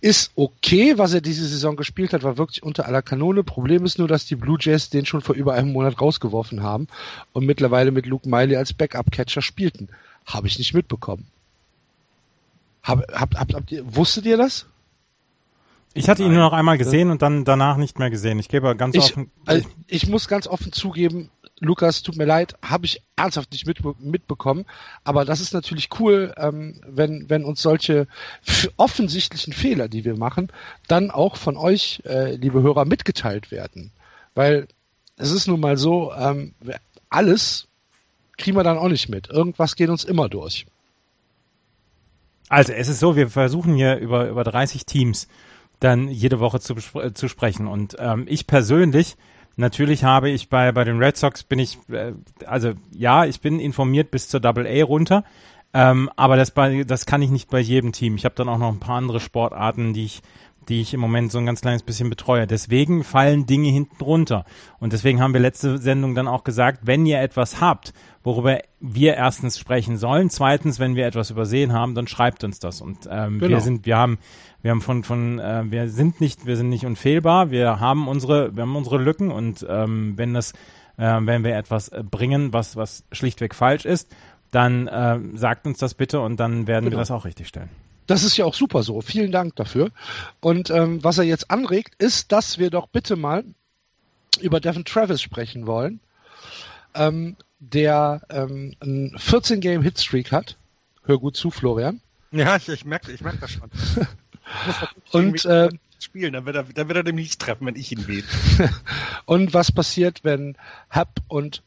[0.00, 3.42] Ist okay, was er diese Saison gespielt hat, war wirklich unter aller Kanone.
[3.42, 6.86] Problem ist nur, dass die Blue Jays den schon vor über einem Monat rausgeworfen haben
[7.32, 9.88] und mittlerweile mit Luke Miley als Backup-Catcher spielten.
[10.24, 11.26] Habe ich nicht mitbekommen.
[12.84, 14.66] Hab, hab, hab, ihr, wusstet ihr das?
[15.98, 18.38] Ich hatte ihn nur noch einmal gesehen und dann danach nicht mehr gesehen.
[18.38, 19.30] Ich gebe ganz ich, offen.
[19.46, 23.80] Also ich muss ganz offen zugeben, Lukas, tut mir leid, habe ich ernsthaft nicht mit,
[24.00, 24.64] mitbekommen.
[25.02, 28.06] Aber das ist natürlich cool, ähm, wenn, wenn uns solche
[28.76, 30.52] offensichtlichen Fehler, die wir machen,
[30.86, 33.90] dann auch von euch, äh, liebe Hörer, mitgeteilt werden.
[34.36, 34.68] Weil
[35.16, 36.54] es ist nun mal so, ähm,
[37.08, 37.66] alles
[38.36, 39.28] kriegen wir dann auch nicht mit.
[39.28, 40.66] Irgendwas geht uns immer durch.
[42.48, 45.26] Also es ist so, wir versuchen hier über, über 30 Teams
[45.80, 46.74] dann jede Woche zu,
[47.14, 47.66] zu sprechen.
[47.66, 49.16] Und ähm, ich persönlich,
[49.56, 52.12] natürlich habe ich bei, bei den Red Sox bin ich, äh,
[52.46, 55.24] also ja, ich bin informiert bis zur Double A runter.
[55.74, 58.16] Ähm, aber das, bei, das kann ich nicht bei jedem Team.
[58.16, 60.22] Ich habe dann auch noch ein paar andere Sportarten, die ich
[60.68, 62.46] die ich im Moment so ein ganz kleines bisschen betreue.
[62.46, 64.44] Deswegen fallen Dinge hinten runter.
[64.78, 69.14] Und deswegen haben wir letzte Sendung dann auch gesagt, wenn ihr etwas habt, worüber wir
[69.14, 72.80] erstens sprechen sollen, zweitens, wenn wir etwas übersehen haben, dann schreibt uns das.
[72.80, 73.56] Und ähm, genau.
[73.56, 74.18] wir sind, wir haben,
[74.60, 77.50] wir haben von, von, äh, wir sind nicht, wir sind nicht unfehlbar.
[77.50, 80.52] Wir haben unsere, wir haben unsere Lücken und ähm, wenn das,
[80.98, 84.14] äh, wenn wir etwas bringen, was, was schlichtweg falsch ist,
[84.50, 86.96] dann äh, sagt uns das bitte und dann werden genau.
[86.96, 87.70] wir das auch richtig stellen.
[88.08, 89.02] Das ist ja auch super so.
[89.02, 89.90] Vielen Dank dafür.
[90.40, 93.44] Und ähm, was er jetzt anregt, ist, dass wir doch bitte mal
[94.40, 96.00] über Devin Travis sprechen wollen,
[96.94, 100.56] ähm, der ähm, einen 14-Game-Hitstreak hat.
[101.04, 102.00] Hör gut zu, Florian.
[102.30, 103.70] Ja, ich, ich merke ich merk das schon.
[105.12, 105.68] und äh,
[105.98, 108.24] spielen, dann wird, er, dann wird er dem nicht treffen, wenn ich ihn wähle.
[109.26, 110.56] und was passiert, wenn
[110.94, 111.62] Hub und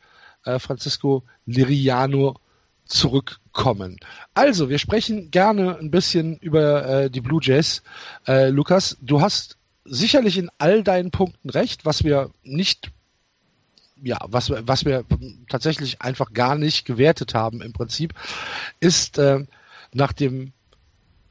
[0.45, 2.35] äh, Francisco Liriano
[2.91, 3.97] zurückkommen.
[4.33, 7.83] Also, wir sprechen gerne ein bisschen über äh, die Blue Jays.
[8.27, 12.91] Äh, Lukas, du hast sicherlich in all deinen Punkten recht, was wir nicht
[14.03, 15.05] ja, was, was wir
[15.47, 18.15] tatsächlich einfach gar nicht gewertet haben im Prinzip,
[18.79, 19.45] ist äh,
[19.93, 20.53] nach dem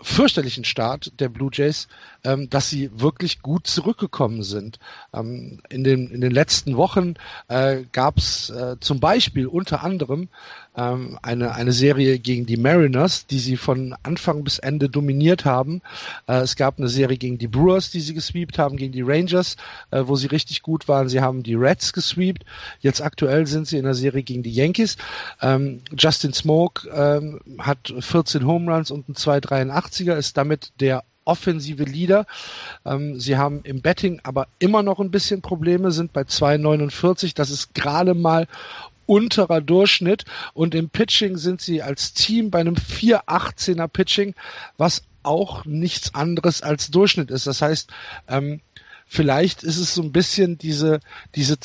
[0.03, 1.89] fürchterlichen Start der Blue Jays,
[2.25, 4.79] ähm, dass sie wirklich gut zurückgekommen sind.
[5.13, 7.15] Ähm, in, den, in den letzten Wochen
[7.49, 10.29] äh, gab es äh, zum Beispiel unter anderem
[10.77, 15.83] ähm, eine, eine Serie gegen die Mariners, die sie von Anfang bis Ende dominiert haben.
[16.27, 19.57] Äh, es gab eine Serie gegen die Brewers, die sie gesweept haben, gegen die Rangers,
[19.91, 21.09] äh, wo sie richtig gut waren.
[21.09, 22.45] Sie haben die Reds gesweept.
[22.81, 24.97] Jetzt aktuell sind sie in der Serie gegen die Yankees.
[25.41, 31.85] Ähm, Justin Smoke ähm, hat 14 Home Runs und ein 283er, ist damit der offensive
[31.85, 32.27] Leader.
[32.85, 37.35] Ähm, sie haben im Betting aber immer noch ein bisschen Probleme, sind bei 2,49.
[37.35, 38.47] Das ist gerade mal
[39.11, 44.35] unterer Durchschnitt und im Pitching sind sie als Team bei einem 4,18er Pitching,
[44.79, 47.49] was auch nichts anderes als Durchschnitt ist.
[47.49, 47.91] Das heißt,
[48.29, 48.61] ähm,
[49.07, 51.01] vielleicht ist es so ein bisschen diese,
[51.35, 51.57] diese,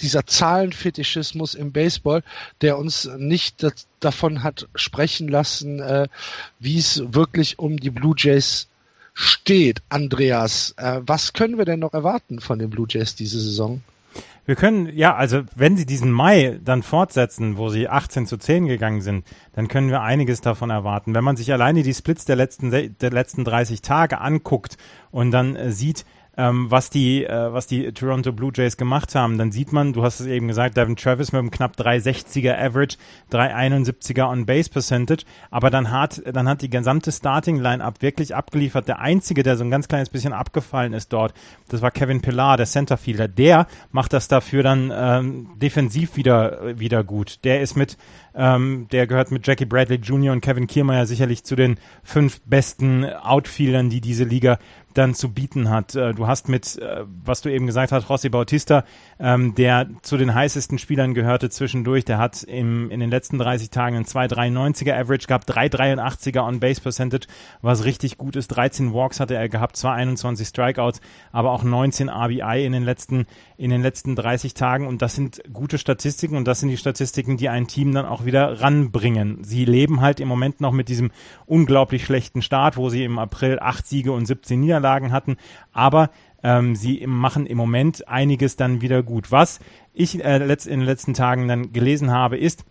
[0.00, 2.22] dieser Zahlenfetischismus im Baseball,
[2.62, 3.66] der uns nicht
[4.00, 6.08] davon hat sprechen lassen, äh,
[6.58, 8.68] wie es wirklich um die Blue Jays
[9.12, 9.82] steht.
[9.90, 13.82] Andreas, äh, was können wir denn noch erwarten von den Blue Jays diese Saison?
[14.46, 18.66] Wir können, ja, also wenn sie diesen Mai dann fortsetzen, wo sie 18 zu 10
[18.66, 19.24] gegangen sind,
[19.54, 21.14] dann können wir einiges davon erwarten.
[21.14, 24.76] Wenn man sich alleine die Splits der letzten, der letzten 30 Tage anguckt
[25.10, 26.04] und dann äh, sieht,
[26.36, 30.02] ähm, was die äh, was die Toronto Blue Jays gemacht haben, dann sieht man, du
[30.02, 32.96] hast es eben gesagt, Devin Travis mit einem knapp 360er Average,
[33.32, 38.88] 371er on Base Percentage, aber dann hat dann hat die gesamte Starting Lineup wirklich abgeliefert.
[38.88, 41.34] Der einzige, der so ein ganz kleines bisschen abgefallen ist dort,
[41.68, 43.28] das war Kevin Pillar, der Centerfielder.
[43.28, 47.44] Der macht das dafür dann ähm, defensiv wieder wieder gut.
[47.44, 47.96] Der ist mit
[48.34, 50.32] ähm, der gehört mit Jackie Bradley Jr.
[50.32, 54.58] und Kevin Kiermaier sicherlich zu den fünf besten Outfieldern, die diese Liga
[54.94, 55.94] dann zu bieten hat.
[55.94, 58.84] Äh, du hast mit, äh, was du eben gesagt hast, Rossi Bautista,
[59.18, 62.04] ähm, der zu den heißesten Spielern gehörte zwischendurch.
[62.04, 67.26] Der hat im, in den letzten 30 Tagen einen 2,93er Average gehabt, 3,83er On-Base Percentage,
[67.60, 68.48] was richtig gut ist.
[68.48, 71.00] 13 Walks hatte er gehabt, zwar 21 Strikeouts,
[71.32, 74.86] aber auch 19 RBI in den letzten, in den letzten 30 Tagen.
[74.86, 78.24] Und das sind gute Statistiken und das sind die Statistiken, die ein Team dann auch
[78.24, 79.44] wieder ranbringen.
[79.44, 81.10] Sie leben halt im Moment noch mit diesem
[81.46, 85.36] unglaublich schlechten Start, wo sie im April 8 Siege und 17 Niederlagen hatten.
[85.72, 86.10] Aber
[86.42, 89.32] ähm, sie machen im Moment einiges dann wieder gut.
[89.32, 89.60] Was
[89.92, 92.64] ich äh, in den letzten Tagen dann gelesen habe, ist,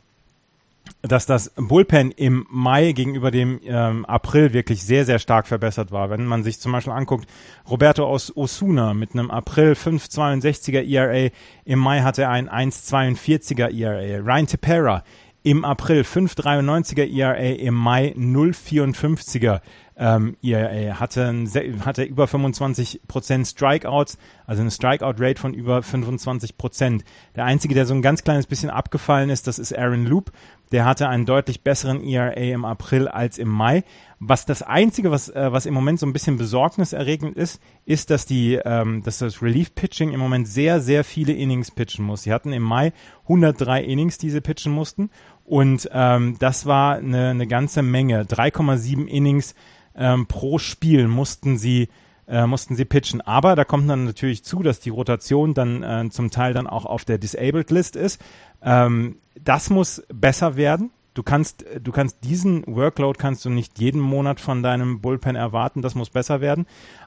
[1.02, 6.10] dass das Bullpen im Mai gegenüber dem ähm, April wirklich sehr, sehr stark verbessert war.
[6.10, 7.28] Wenn man sich zum Beispiel anguckt,
[7.70, 11.30] Roberto aus Osuna mit einem April 5,62er ERA,
[11.66, 14.24] im Mai hatte er ein 1,42er ERA.
[14.24, 15.04] Ryan Tepera
[15.44, 19.60] im April 5,93er ERA, im Mai 0,54er
[19.98, 21.46] ähm, ERA, hatte,
[21.86, 24.18] hatte über 25% Strikeouts,
[24.48, 27.02] also eine Strikeout-Rate von über 25%
[27.36, 30.32] Der einzige, der so ein ganz kleines bisschen abgefallen ist, das ist Aaron Loop.
[30.74, 33.84] Der hatte einen deutlich besseren ERA im April als im Mai.
[34.20, 38.26] Was das einzige, was, äh, was im Moment so ein bisschen besorgniserregend ist, ist, dass
[38.26, 42.24] die, ähm, dass das Relief Pitching im Moment sehr, sehr viele Innings pitchen muss.
[42.24, 42.92] Sie hatten im Mai
[43.28, 45.12] 103 Innings, die sie pitchen mussten.
[45.46, 48.24] Und ähm, das war eine, eine ganze Menge.
[48.24, 49.54] 3,7 Innings
[49.96, 51.88] ähm, pro Spiel mussten sie
[52.28, 53.22] äh, mussten sie pitchen.
[53.22, 56.86] Aber da kommt dann natürlich zu, dass die Rotation dann äh, zum Teil dann auch
[56.86, 58.22] auf der Disabled List ist.
[58.62, 60.92] Ähm, das muss besser werden.
[61.14, 65.82] Du kannst, du kannst diesen Workload kannst du nicht jeden Monat von deinem Bullpen erwarten.
[65.82, 66.66] Das muss besser werden.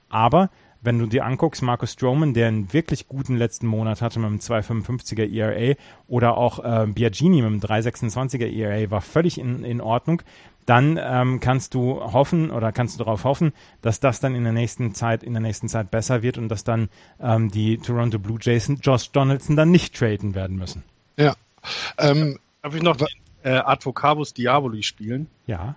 [0.08, 0.50] Aber
[0.80, 4.38] wenn du dir anguckst, Marcus Stroman, der einen wirklich guten letzten Monat hatte mit einem
[4.38, 5.74] 2,55er ERA
[6.06, 10.22] oder auch äh, Biagini mit einem 3,26er ERA, war völlig in, in Ordnung
[10.66, 13.52] dann ähm, kannst du hoffen oder kannst du darauf hoffen,
[13.82, 16.64] dass das dann in der nächsten Zeit, in der nächsten Zeit besser wird und dass
[16.64, 16.88] dann
[17.20, 20.82] ähm, die Toronto Blue Jays Josh Donaldson dann nicht traden werden müssen.
[21.16, 21.34] Ja.
[21.98, 23.06] Ähm, Darf ich noch den
[23.44, 25.28] äh, Advocabus Diaboli spielen?
[25.46, 25.76] Ja.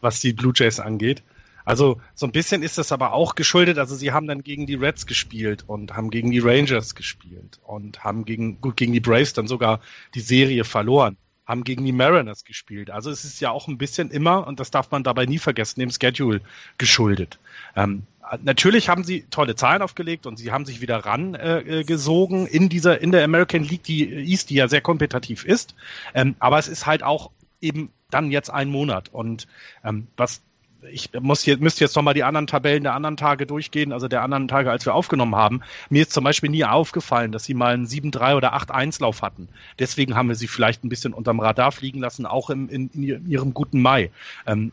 [0.00, 1.22] Was die Blue Jays angeht.
[1.64, 3.78] Also so ein bisschen ist das aber auch geschuldet.
[3.78, 8.04] Also sie haben dann gegen die Reds gespielt und haben gegen die Rangers gespielt und
[8.04, 9.80] haben gegen gut gegen die Braves dann sogar
[10.14, 11.16] die Serie verloren
[11.48, 12.90] haben gegen die Mariners gespielt.
[12.90, 15.80] Also es ist ja auch ein bisschen immer, und das darf man dabei nie vergessen,
[15.80, 16.42] dem Schedule
[16.76, 17.38] geschuldet.
[17.74, 18.02] Ähm,
[18.42, 23.00] natürlich haben sie tolle Zahlen aufgelegt und sie haben sich wieder rangesogen äh, in dieser,
[23.00, 25.74] in der American League, die East, die ja sehr kompetitiv ist.
[26.14, 27.30] Ähm, aber es ist halt auch
[27.62, 29.08] eben dann jetzt ein Monat.
[29.12, 29.48] Und
[29.82, 30.42] ähm, was
[30.90, 34.22] ich muss hier, müsste jetzt nochmal die anderen Tabellen der anderen Tage durchgehen, also der
[34.22, 35.60] anderen Tage, als wir aufgenommen haben.
[35.90, 39.48] Mir ist zum Beispiel nie aufgefallen, dass sie mal einen 7-3 oder 8-1-Lauf hatten.
[39.78, 43.28] Deswegen haben wir sie vielleicht ein bisschen unterm Radar fliegen lassen, auch im, in, in
[43.28, 44.10] ihrem guten Mai.
[44.46, 44.72] Ähm,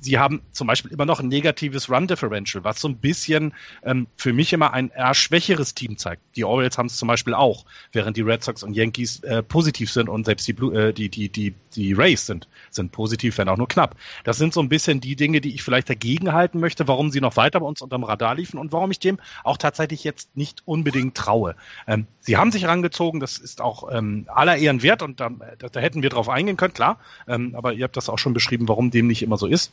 [0.00, 4.32] sie haben zum Beispiel immer noch ein negatives Run-Differential, was so ein bisschen ähm, für
[4.32, 6.22] mich immer ein eher schwächeres Team zeigt.
[6.36, 9.90] Die Orioles haben es zum Beispiel auch, während die Red Sox und Yankees äh, positiv
[9.90, 13.48] sind und selbst die, Blue, äh, die, die, die, die Rays sind, sind positiv, wenn
[13.48, 13.96] auch nur knapp.
[14.24, 17.10] Das sind so ein bisschen die Dinge, Dinge, die ich vielleicht dagegen halten möchte, warum
[17.10, 20.36] sie noch weiter bei uns unterm Radar liefen und warum ich dem auch tatsächlich jetzt
[20.36, 21.56] nicht unbedingt traue.
[21.86, 25.80] Ähm, sie haben sich herangezogen, das ist auch ähm, aller Ehren wert und da, da,
[25.80, 26.98] hätten wir drauf eingehen können, klar.
[27.26, 29.72] Ähm, aber ihr habt das auch schon beschrieben, warum dem nicht immer so ist.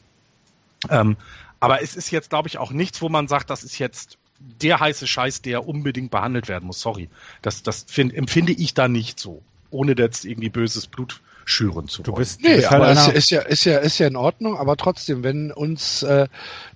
[0.89, 1.17] Ähm,
[1.59, 4.79] aber es ist jetzt, glaube ich, auch nichts, wo man sagt, das ist jetzt der
[4.79, 6.79] heiße Scheiß, der unbedingt behandelt werden muss.
[6.79, 7.09] Sorry.
[7.41, 9.41] Das, das find, empfinde ich da nicht so.
[9.71, 12.05] Ohne jetzt irgendwie böses Blut schüren zu wollen.
[12.05, 14.57] Du bist, nee, bist halt aber es ist ja, ist ja, ist ja in Ordnung,
[14.57, 16.27] aber trotzdem, wenn uns äh,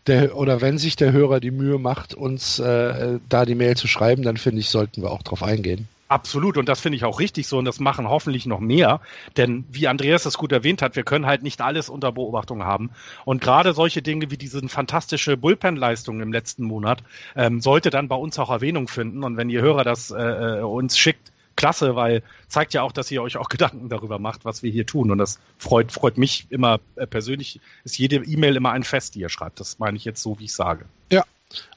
[0.07, 3.87] der oder wenn sich der Hörer die Mühe macht, uns äh, da die Mail zu
[3.87, 5.87] schreiben, dann finde ich, sollten wir auch drauf eingehen.
[6.13, 9.01] Absolut, und das finde ich auch richtig so und das machen hoffentlich noch mehr,
[9.35, 12.91] denn wie Andreas das gut erwähnt hat, wir können halt nicht alles unter Beobachtung haben
[13.25, 17.01] und gerade solche Dinge wie diese fantastische Bullpen-Leistung im letzten Monat
[17.35, 20.61] ähm, sollte dann bei uns auch Erwähnung finden und wenn ihr Hörer das äh, äh
[20.61, 24.63] uns schickt, klasse, weil zeigt ja auch, dass ihr euch auch Gedanken darüber macht, was
[24.63, 25.11] wir hier tun.
[25.11, 27.59] Und das freut, freut mich immer äh, persönlich.
[27.83, 29.59] Ist jede E-Mail immer ein Fest, die ihr schreibt.
[29.59, 30.85] Das meine ich jetzt so, wie ich sage.
[31.11, 31.23] Ja,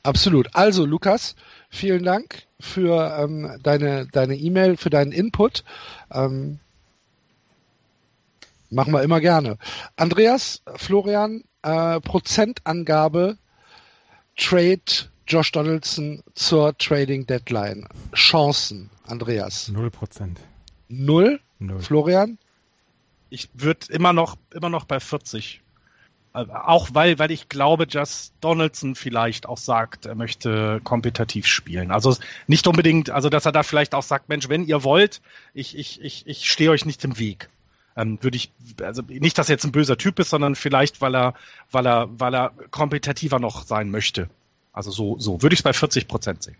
[0.02, 0.54] absolut.
[0.54, 1.36] Also, Lukas,
[1.70, 5.64] vielen Dank für ähm, deine deine E-Mail, für deinen Input.
[6.12, 6.58] Ähm,
[8.70, 9.58] machen wir immer gerne.
[9.96, 13.38] Andreas, Florian, äh, Prozentangabe
[14.36, 14.82] Trade
[15.26, 17.88] Josh Donaldson zur Trading Deadline.
[18.14, 19.68] Chancen, Andreas.
[19.68, 20.40] Null Prozent.
[20.88, 21.40] Null?
[21.58, 21.80] Null.
[21.80, 22.38] Florian?
[23.30, 25.62] Ich würde immer noch, immer noch bei 40.
[26.34, 31.90] Äh, auch weil, weil ich glaube, dass Donaldson vielleicht auch sagt, er möchte kompetitiv spielen.
[31.90, 32.16] Also
[32.46, 35.22] nicht unbedingt, also dass er da vielleicht auch sagt, Mensch, wenn ihr wollt,
[35.54, 37.48] ich, ich, ich, ich stehe euch nicht im Weg.
[37.96, 41.16] Ähm, würde ich, also nicht, dass er jetzt ein böser Typ ist, sondern vielleicht, weil
[41.16, 41.34] er,
[41.70, 44.28] weil er, weil er kompetitiver noch sein möchte.
[44.74, 46.56] Also so, so würde ich es bei 40 Prozent sehen.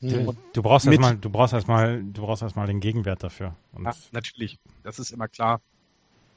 [0.00, 3.54] Du, du, brauchst erstmal, du brauchst erstmal, du brauchst erstmal den Gegenwert dafür.
[3.72, 4.58] Und ja, natürlich.
[4.82, 5.60] Das ist immer klar.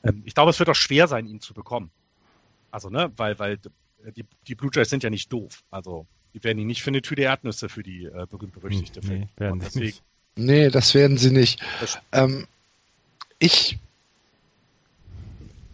[0.03, 1.89] Ähm, ich glaube, es wird auch schwer sein, ihn zu bekommen.
[2.71, 3.59] Also, ne, weil, weil
[4.17, 5.63] die, die Blue Jays sind ja nicht doof.
[5.71, 9.27] Also, die werden ihn nicht für eine Tüte Erdnüsse für die äh, berühmt-berüchtigte hm, nee,
[9.37, 10.03] werden sie nicht.
[10.35, 11.61] Nee, das werden sie nicht.
[12.11, 12.47] Ähm,
[13.39, 13.77] ich,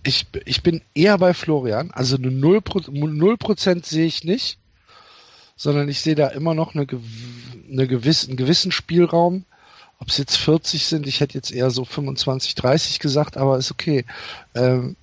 [0.04, 1.91] ich, ich bin eher bei Florian.
[1.91, 4.60] Also eine 0%, 0 sehe ich nicht
[5.60, 6.88] sondern ich sehe da immer noch eine,
[7.69, 9.45] eine gewiss, einen gewissen Spielraum
[10.00, 13.69] ob es jetzt 40 sind, ich hätte jetzt eher so 25, 30 gesagt, aber ist
[13.69, 14.06] okay.
[14.56, 14.95] Ähm,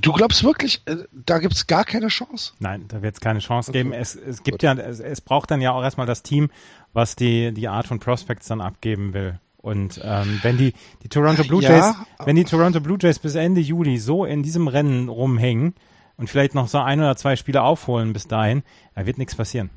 [0.00, 2.52] du glaubst wirklich, äh, da gibt es gar keine Chance?
[2.58, 3.92] Nein, da wird es keine Chance geben.
[3.94, 4.62] Es, es gibt Gut.
[4.62, 6.50] ja, es, es braucht dann ja auch erstmal das Team,
[6.92, 9.40] was die, die Art von Prospects dann abgeben will.
[9.56, 13.34] Und ähm, wenn die, die Toronto Blue Jays, ja, wenn die Toronto Blue Jays bis
[13.34, 15.74] Ende Juli so in diesem Rennen rumhängen
[16.18, 18.62] und vielleicht noch so ein oder zwei Spiele aufholen bis dahin,
[18.94, 19.70] da wird nichts passieren.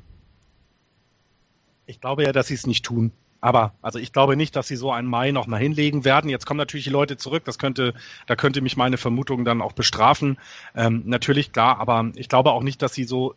[1.86, 3.12] Ich glaube ja, dass sie es nicht tun.
[3.40, 6.30] Aber also ich glaube nicht, dass sie so einen Mai noch mal hinlegen werden.
[6.30, 7.44] Jetzt kommen natürlich die Leute zurück.
[7.44, 7.94] Das könnte,
[8.26, 10.38] da könnte mich meine Vermutung dann auch bestrafen.
[10.76, 13.34] Ähm, natürlich klar, aber ich glaube auch nicht, dass sie so.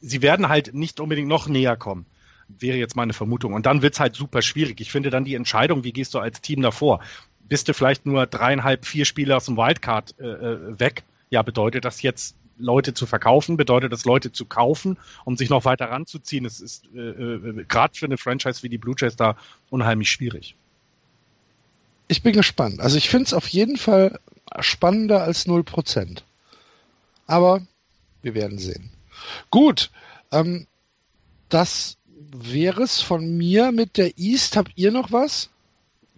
[0.00, 2.06] Sie werden halt nicht unbedingt noch näher kommen
[2.46, 3.54] wäre jetzt meine Vermutung.
[3.54, 4.80] Und dann wird's halt super schwierig.
[4.80, 7.00] Ich finde dann die Entscheidung, wie gehst du als Team davor?
[7.48, 11.04] Bist du vielleicht nur dreieinhalb, vier Spiele aus dem Wildcard äh, äh, weg?
[11.34, 15.64] Ja, bedeutet das jetzt Leute zu verkaufen, bedeutet das Leute zu kaufen, um sich noch
[15.64, 16.44] weiter ranzuziehen.
[16.44, 19.36] Es ist äh, äh, gerade für eine Franchise wie die Blue Jays da
[19.68, 20.54] unheimlich schwierig.
[22.06, 22.78] Ich bin gespannt.
[22.78, 24.20] Also ich finde es auf jeden Fall
[24.60, 26.22] spannender als 0%.
[27.26, 27.66] Aber
[28.22, 28.92] wir werden sehen.
[29.50, 29.90] Gut,
[30.30, 30.68] ähm,
[31.48, 31.96] das
[32.30, 34.56] wäre es von mir mit der East.
[34.56, 35.50] Habt ihr noch was?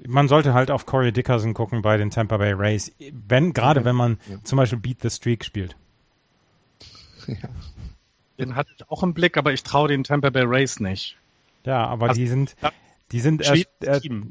[0.05, 3.97] Man sollte halt auf Corey Dickerson gucken bei den Tampa Bay Rays, wenn gerade wenn
[3.97, 4.37] man ja.
[4.45, 5.77] zum Beispiel Beat the Streak spielt.
[7.27, 7.49] Ja.
[8.39, 11.17] Den hatte ich auch im Blick, aber ich traue den Tampa Bay Rays nicht.
[11.65, 12.55] Ja, aber also, die sind,
[13.11, 13.65] die sind, äh,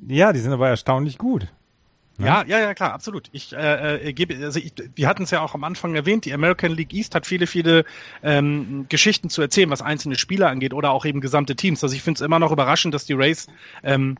[0.07, 1.47] ja, die sind aber erstaunlich gut.
[2.17, 2.27] Ne?
[2.27, 3.29] Ja, ja, ja, klar, absolut.
[3.33, 6.33] Ich äh, äh, gebe, also ich, wir hatten es ja auch am Anfang erwähnt, die
[6.33, 7.83] American League East hat viele, viele
[8.23, 11.83] ähm, Geschichten zu erzählen, was einzelne Spieler angeht oder auch eben gesamte Teams.
[11.83, 13.47] Also ich finde es immer noch überraschend, dass die Rays
[13.83, 14.17] ähm,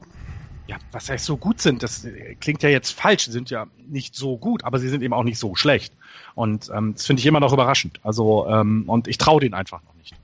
[0.68, 2.08] ja, was heißt so gut sind, das
[2.40, 5.24] klingt ja jetzt falsch, sie sind ja nicht so gut, aber sie sind eben auch
[5.24, 5.94] nicht so schlecht.
[6.34, 8.00] Und ähm, das finde ich immer noch überraschend.
[8.04, 10.16] Also, ähm, und ich traue denen einfach noch nicht.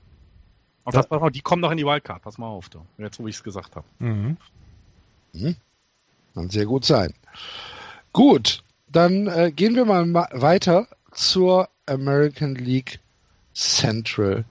[0.84, 3.36] Und das, die kommen noch in die Wildcard, pass mal auf, da, jetzt wo ich
[3.36, 3.86] es gesagt habe.
[4.00, 4.36] Mhm.
[5.32, 5.56] Mhm.
[6.34, 7.14] Kann sehr gut sein.
[8.12, 12.98] Gut, dann äh, gehen wir mal weiter zur American League
[13.54, 14.44] Central.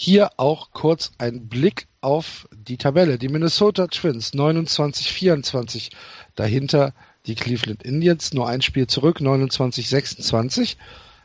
[0.00, 3.18] Hier auch kurz ein Blick auf die Tabelle.
[3.18, 5.90] Die Minnesota Twins 29-24.
[6.36, 6.94] Dahinter
[7.26, 10.76] die Cleveland Indians nur ein Spiel zurück, 29-26.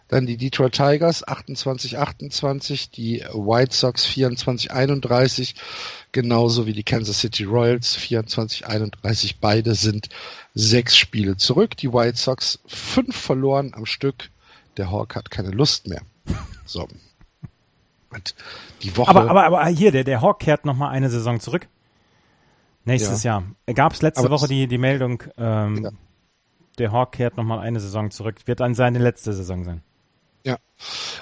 [0.08, 5.54] Dann die Detroit Tigers 28-28, die White Sox 24-31,
[6.12, 9.36] genauso wie die Kansas City Royals 24-31.
[9.40, 10.10] Beide sind
[10.56, 11.78] sechs Spiele zurück.
[11.78, 14.32] Die White Sox fünf verloren am Stück.
[14.78, 16.02] Der Hawk hat keine Lust mehr.
[16.66, 16.88] So.
[18.14, 18.36] Und
[18.82, 19.10] die Woche.
[19.10, 21.68] Aber, aber, aber hier, der, der Hawk kehrt nochmal eine Saison zurück.
[22.86, 23.44] Nächstes ja.
[23.66, 23.76] Jahr.
[23.76, 25.92] Gab es letzte aber Woche die, die Meldung, ähm, ja.
[26.78, 28.36] der Hawk kehrt nochmal eine Saison zurück.
[28.46, 29.82] Wird dann seine letzte Saison sein.
[30.44, 30.58] Ja.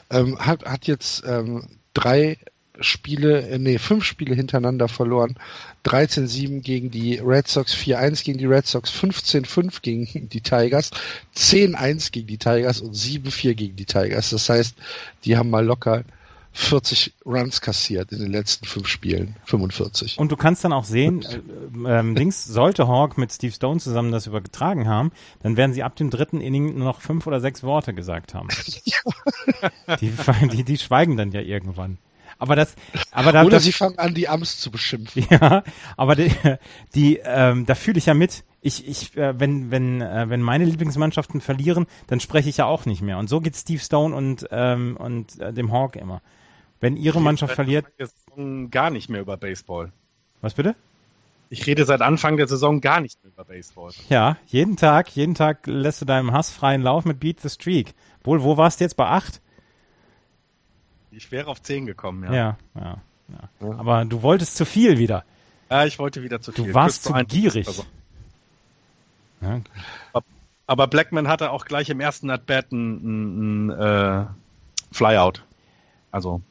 [0.09, 2.37] Ähm, hat, hat jetzt ähm, drei
[2.79, 5.35] Spiele, äh, nee, fünf Spiele hintereinander verloren.
[5.85, 10.91] 13-7 gegen die Red Sox, 4-1 gegen die Red Sox, 15-5 gegen die Tigers,
[11.35, 14.31] 10-1 gegen die Tigers und 7-4 gegen die Tigers.
[14.31, 14.75] Das heißt,
[15.25, 16.03] die haben mal locker
[16.53, 20.17] 40 Runs kassiert in den letzten fünf Spielen, 45.
[20.17, 21.23] Und du kannst dann auch sehen,
[21.85, 25.11] äh, äh, links sollte Hawk mit Steve Stone zusammen das übertragen haben,
[25.43, 28.49] dann werden sie ab dem dritten Inning nur noch fünf oder sechs Worte gesagt haben.
[30.01, 30.11] die,
[30.51, 31.97] die, die schweigen dann ja irgendwann.
[32.41, 32.73] Aber das,
[33.11, 35.27] aber da, Oder sie fangen an, die Amts zu beschimpfen.
[35.29, 35.63] Ja,
[35.95, 36.31] aber die,
[36.95, 38.43] die ähm, da fühle ich ja mit.
[38.61, 42.87] Ich, ich, äh, wenn, wenn, äh, wenn meine Lieblingsmannschaften verlieren, dann spreche ich ja auch
[42.87, 43.19] nicht mehr.
[43.19, 46.23] Und so geht Steve Stone und, ähm, und äh, dem Hawk immer.
[46.81, 47.85] Wenn ihre Mannschaft verliert.
[48.71, 49.91] Gar nicht mehr über Baseball.
[50.41, 50.75] Was bitte?
[51.49, 53.91] Ich rede seit Anfang der Saison gar nicht mehr über Baseball.
[54.09, 57.93] Ja, jeden Tag, jeden Tag lässt du deinem Hass freien Lauf mit Beat the Streak.
[58.23, 59.41] Wohl, wo warst du jetzt bei acht?
[61.11, 62.33] Ich wäre auf zehn gekommen, ja.
[62.33, 62.97] Ja, ja,
[63.59, 63.77] ja.
[63.77, 65.25] Aber du wolltest zu viel wieder.
[65.69, 66.67] Ja, ich wollte wieder zu viel.
[66.67, 67.67] Du warst zu gierig.
[69.41, 69.61] Ja.
[70.67, 74.25] Aber Blackman hatte auch gleich im ersten At-Bat ein, ein, ein äh,
[74.91, 75.43] Flyout.
[76.11, 76.41] Also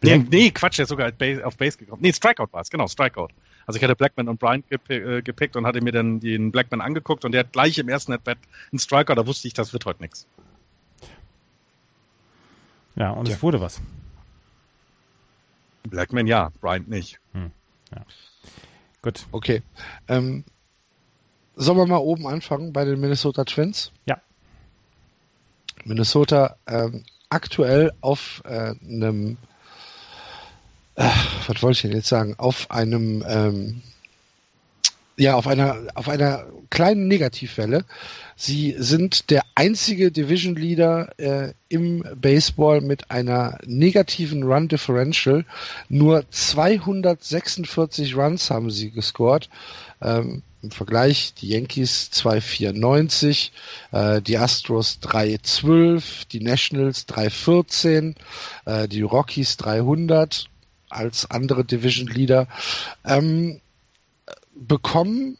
[0.00, 1.12] Nee, nee, Quatsch, der ist sogar
[1.44, 2.02] auf Base gekommen.
[2.02, 3.28] Nee, Strikeout war es, genau, Strikeout.
[3.66, 7.24] Also ich hatte Blackman und Bryant äh, gepickt und hatte mir dann den Blackman angeguckt
[7.24, 8.38] und der hat gleich im ersten At-Bat
[8.72, 10.26] einen Striker, da wusste ich, das wird heute nichts.
[12.94, 13.34] Ja, und ja.
[13.34, 13.80] es wurde was.
[15.82, 17.20] Blackman ja, Bryant nicht.
[17.32, 17.50] Hm,
[17.94, 18.04] ja.
[19.02, 19.26] Gut.
[19.32, 19.62] Okay.
[20.08, 20.44] Ähm,
[21.56, 23.92] sollen wir mal oben anfangen bei den Minnesota Twins?
[24.06, 24.20] Ja.
[25.84, 29.36] Minnesota ähm, aktuell auf äh, einem
[30.98, 31.08] äh,
[31.46, 33.82] was wollte ich denn jetzt sagen, auf einem ähm,
[35.18, 37.84] ja, auf einer, auf einer kleinen Negativwelle.
[38.36, 45.44] Sie sind der einzige Division Leader äh, im Baseball mit einer negativen Run Differential.
[45.88, 49.50] Nur 246 Runs haben sie gescored.
[50.00, 53.52] Ähm, Im Vergleich die Yankees 294,
[53.90, 58.14] äh, die Astros 312, die Nationals 314,
[58.66, 60.48] äh, die Rockies 300
[60.88, 62.48] als andere Division Leader.
[63.04, 63.60] Ähm,
[64.54, 65.38] bekommen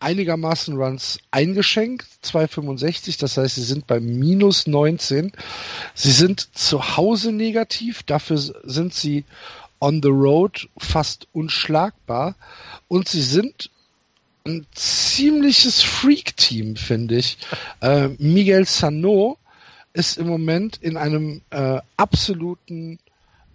[0.00, 5.32] einigermaßen Runs eingeschenkt, 265, das heißt, sie sind bei minus 19.
[5.94, 9.24] Sie sind zu Hause negativ, dafür sind sie
[9.80, 12.34] on the road fast unschlagbar
[12.88, 13.70] und sie sind
[14.46, 17.38] ein ziemliches Freak-Team, finde ich.
[17.80, 19.38] Äh, Miguel Sano
[19.92, 22.98] ist im Moment in einem äh, absoluten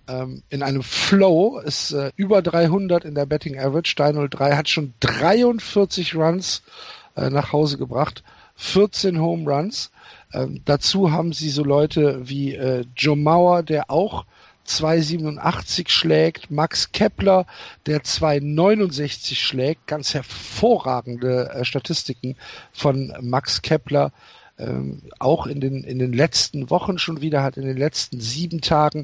[0.07, 3.95] ähm, in einem Flow, ist äh, über 300 in der Betting Average.
[3.95, 6.63] 303 hat schon 43 Runs
[7.15, 8.23] äh, nach Hause gebracht,
[8.55, 9.91] 14 Home Runs.
[10.33, 14.25] Ähm, dazu haben sie so Leute wie äh, Joe Mauer, der auch
[14.67, 17.45] 2,87 schlägt, Max Kepler,
[17.85, 22.37] der 2,69 schlägt, ganz hervorragende äh, Statistiken
[22.71, 24.11] von Max Kepler,
[24.57, 28.61] ähm, auch in den, in den letzten Wochen schon wieder, hat in den letzten sieben
[28.61, 29.03] Tagen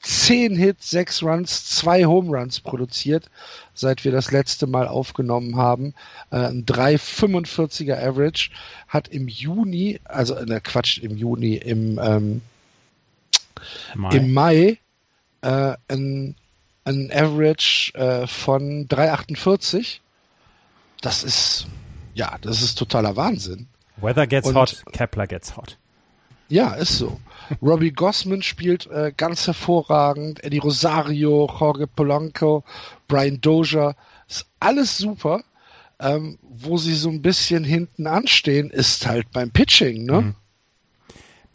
[0.00, 3.30] 10 Hits, 6 Runs, 2 Home Runs produziert,
[3.74, 5.94] seit wir das letzte Mal aufgenommen haben.
[6.30, 8.50] Äh, ein 3,45er Average
[8.86, 12.42] hat im Juni, also ne Quatsch, im Juni, im, ähm,
[13.94, 14.16] Mai.
[14.16, 14.78] im Mai
[15.42, 16.36] äh, ein,
[16.84, 19.98] ein Average äh, von 3,48.
[21.00, 21.66] Das ist,
[22.14, 23.66] ja, das ist totaler Wahnsinn.
[23.96, 25.76] Weather gets Und, hot, Kepler gets hot.
[26.48, 27.20] Ja, ist so.
[27.62, 30.42] Robbie Gossman spielt äh, ganz hervorragend.
[30.44, 32.64] Eddie Rosario, Jorge Polanco,
[33.06, 33.96] Brian Dozier.
[34.28, 35.42] Ist alles super.
[36.00, 40.20] Ähm, wo sie so ein bisschen hinten anstehen, ist halt beim Pitching, ne?
[40.20, 40.34] Mhm.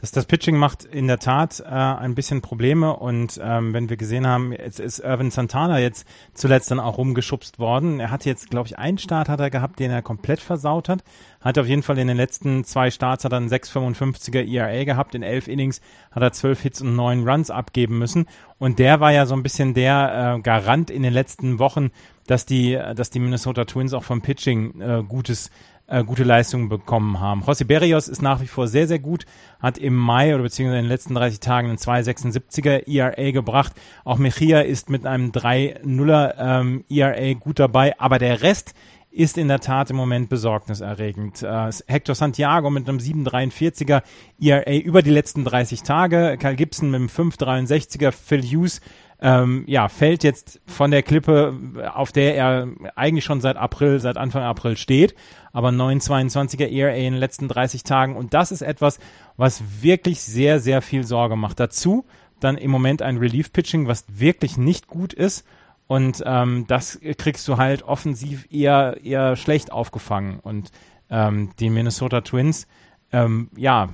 [0.03, 3.95] Das, das Pitching macht in der Tat äh, ein bisschen Probleme und ähm, wenn wir
[3.95, 8.01] gesehen haben, jetzt ist Irvin Santana jetzt zuletzt dann auch rumgeschubst worden.
[8.01, 11.05] Er hat jetzt, glaube ich, einen Start hat er gehabt, den er komplett versaut hat.
[11.39, 15.15] Hat auf jeden Fall in den letzten zwei Starts hat er einen 6,55er ERA gehabt.
[15.15, 15.79] In elf Innings
[16.11, 18.25] hat er zwölf Hits und neun Runs abgeben müssen.
[18.59, 21.91] Und der war ja so ein bisschen der äh, Garant in den letzten Wochen,
[22.27, 25.49] dass die, dass die Minnesota Twins auch vom Pitching äh, gutes
[25.87, 27.43] äh, gute Leistungen bekommen haben.
[27.43, 29.25] José Berrios ist nach wie vor sehr, sehr gut,
[29.59, 33.73] hat im Mai oder beziehungsweise in den letzten 30 Tagen einen 2,76er ERA gebracht.
[34.03, 38.73] Auch Mejia ist mit einem 3,0er ähm, ERA gut dabei, aber der Rest
[39.13, 41.43] ist in der Tat im Moment besorgniserregend.
[41.43, 44.01] Äh, Hector Santiago mit einem 7,43er
[44.41, 48.81] ERA über die letzten 30 Tage, Kyle Gibson mit einem 5,63er, Phil Hughes
[49.23, 51.57] ähm, ja, fällt jetzt von der Klippe,
[51.95, 55.15] auf der er eigentlich schon seit April, seit Anfang April steht,
[55.53, 58.99] aber 9,22er ERA in den letzten 30 Tagen und das ist etwas,
[59.37, 61.61] was wirklich sehr, sehr viel Sorge macht.
[61.61, 62.03] Dazu
[62.41, 65.47] dann im Moment ein Relief-Pitching, was wirklich nicht gut ist
[65.87, 70.71] und ähm, das kriegst du halt offensiv eher, eher schlecht aufgefangen und
[71.09, 72.67] ähm, die Minnesota Twins,
[73.13, 73.87] ähm, ja,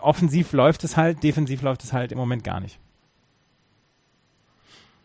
[0.00, 2.80] offensiv läuft es halt, defensiv läuft es halt im Moment gar nicht.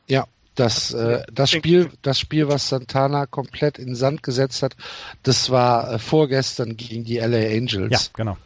[0.08, 0.26] Ja,
[0.56, 4.76] das, äh, das Spiel, das Spiel, was Santana komplett in Sand gesetzt hat,
[5.24, 7.92] das war äh, vorgestern gegen die LA Angels.
[7.92, 8.38] Ja, genau.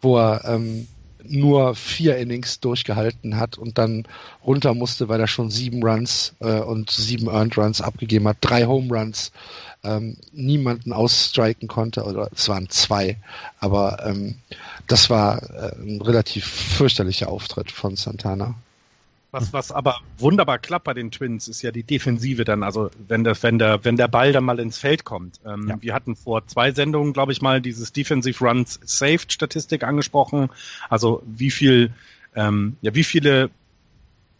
[0.00, 0.86] Wo er ähm,
[1.24, 4.06] nur vier Innings durchgehalten hat und dann
[4.44, 8.66] runter musste, weil er schon sieben Runs äh, und sieben Earned Runs abgegeben hat, drei
[8.66, 9.32] Home Runs,
[9.84, 13.16] ähm, niemanden ausstriken konnte, oder es waren zwei,
[13.58, 14.36] aber ähm,
[14.86, 18.54] das war äh, ein relativ fürchterlicher Auftritt von Santana.
[19.30, 23.24] Was, was aber wunderbar klappt bei den Twins, ist ja die Defensive dann, also wenn
[23.24, 25.40] der, wenn der, wenn der Ball dann mal ins Feld kommt.
[25.44, 25.76] Ähm, ja.
[25.82, 30.48] Wir hatten vor zwei Sendungen, glaube ich, mal dieses Defensive Runs Saved Statistik angesprochen.
[30.88, 31.92] Also wie viel,
[32.34, 33.50] ähm, ja, wie viele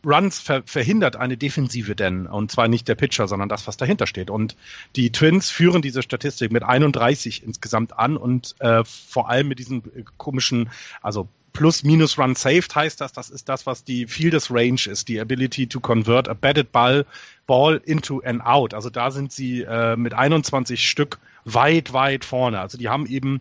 [0.06, 2.26] Runs ver verhindert eine Defensive denn?
[2.26, 4.30] Und zwar nicht der Pitcher, sondern das, was dahinter steht.
[4.30, 4.56] Und
[4.96, 9.82] die Twins führen diese Statistik mit 31 insgesamt an und äh, vor allem mit diesen
[10.16, 10.70] komischen,
[11.02, 15.08] also plus minus run saved heißt das, das ist das, was die Fielders Range ist,
[15.08, 17.06] die Ability to convert a batted ball,
[17.46, 18.74] ball into an out.
[18.74, 22.60] Also da sind sie äh, mit 21 Stück weit, weit vorne.
[22.60, 23.40] Also die haben eben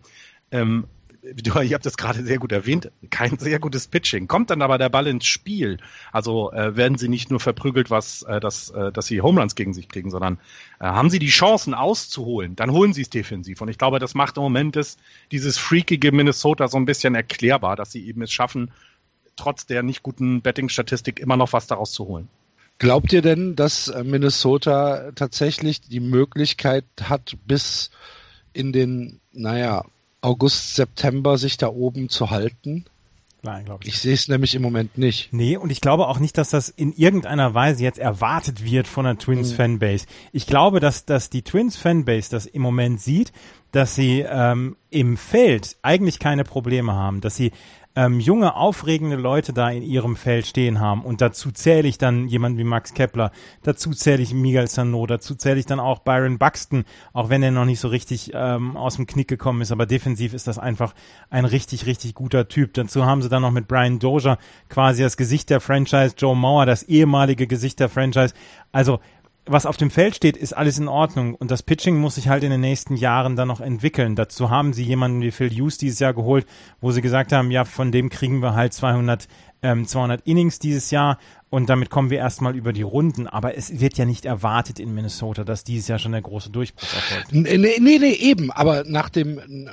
[0.51, 0.85] ähm,
[1.35, 4.27] du, ihr habt das gerade sehr gut erwähnt, kein sehr gutes Pitching.
[4.27, 5.77] Kommt dann aber der Ball ins Spiel,
[6.11, 9.73] also äh, werden sie nicht nur verprügelt, was, äh, das, äh, dass sie Homeruns gegen
[9.73, 10.39] sich kriegen, sondern
[10.79, 13.61] äh, haben sie die Chancen auszuholen, dann holen sie es defensiv.
[13.61, 14.97] Und ich glaube, das macht im Moment das,
[15.31, 18.71] dieses freakige Minnesota so ein bisschen erklärbar, dass sie eben es schaffen,
[19.35, 22.27] trotz der nicht guten Betting-Statistik immer noch was daraus zu holen.
[22.79, 27.89] Glaubt ihr denn, dass äh, Minnesota tatsächlich die Möglichkeit hat, bis
[28.53, 29.83] in den, naja,
[30.21, 32.85] August, September sich da oben zu halten?
[33.43, 33.93] Nein, glaube ich.
[33.93, 35.31] Ich sehe es nämlich im Moment nicht.
[35.31, 39.05] Nee, und ich glaube auch nicht, dass das in irgendeiner Weise jetzt erwartet wird von
[39.05, 40.05] der Twins Fanbase.
[40.33, 43.31] Ich glaube, dass, dass die Twins Fanbase das im Moment sieht,
[43.71, 47.51] dass sie ähm, im Feld eigentlich keine Probleme haben, dass sie
[47.97, 51.01] ähm, junge, aufregende Leute da in ihrem Feld stehen haben.
[51.03, 53.31] Und dazu zähle ich dann jemanden wie Max Kepler,
[53.63, 57.49] dazu zähle ich Miguel Sano, dazu zähle ich dann auch Byron Buxton, auch wenn er
[57.49, 60.93] noch nicht so richtig ähm, aus dem Knick gekommen ist, aber defensiv ist das einfach
[61.31, 62.75] ein richtig, richtig guter Typ.
[62.75, 64.37] Dazu haben sie dann noch mit Brian Dozier
[64.69, 68.35] quasi das Gesicht der Franchise, Joe Mauer, das ehemalige Gesicht der Franchise.
[68.71, 68.99] Also
[69.47, 72.43] was auf dem Feld steht, ist alles in Ordnung und das Pitching muss sich halt
[72.43, 74.15] in den nächsten Jahren dann noch entwickeln.
[74.15, 76.45] Dazu haben sie jemanden wie Phil Hughes dieses Jahr geholt,
[76.81, 79.27] wo sie gesagt haben, ja, von dem kriegen wir halt 200,
[79.61, 81.17] ähm, 200 Innings dieses Jahr
[81.49, 83.27] und damit kommen wir erstmal über die Runden.
[83.27, 86.93] Aber es wird ja nicht erwartet in Minnesota, dass dieses Jahr schon der große Durchbruch
[86.93, 87.33] erfolgt.
[87.33, 89.69] Nee, nee, nee, eben, aber nach dem,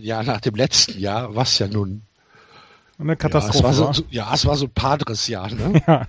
[0.00, 2.02] ja, nach dem letzten Jahr, was ja nun
[2.98, 3.64] eine Katastrophe.
[3.64, 5.82] Ja, es war so, ja, es war so ein Padres-Jahr, ne?
[5.86, 6.06] Ja.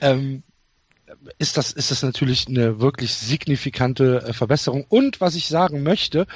[0.00, 0.42] ähm,
[1.38, 4.84] ist das, ist das natürlich eine wirklich signifikante äh, Verbesserung.
[4.88, 6.26] Und was ich sagen möchte,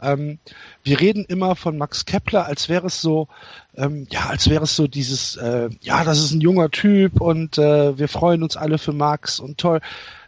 [0.00, 0.38] ähm,
[0.82, 3.28] wir reden immer von Max Kepler, als wäre es so,
[3.76, 7.58] ähm, ja, als wäre es so dieses, äh, ja, das ist ein junger Typ und
[7.58, 9.80] äh, wir freuen uns alle für Max und toll.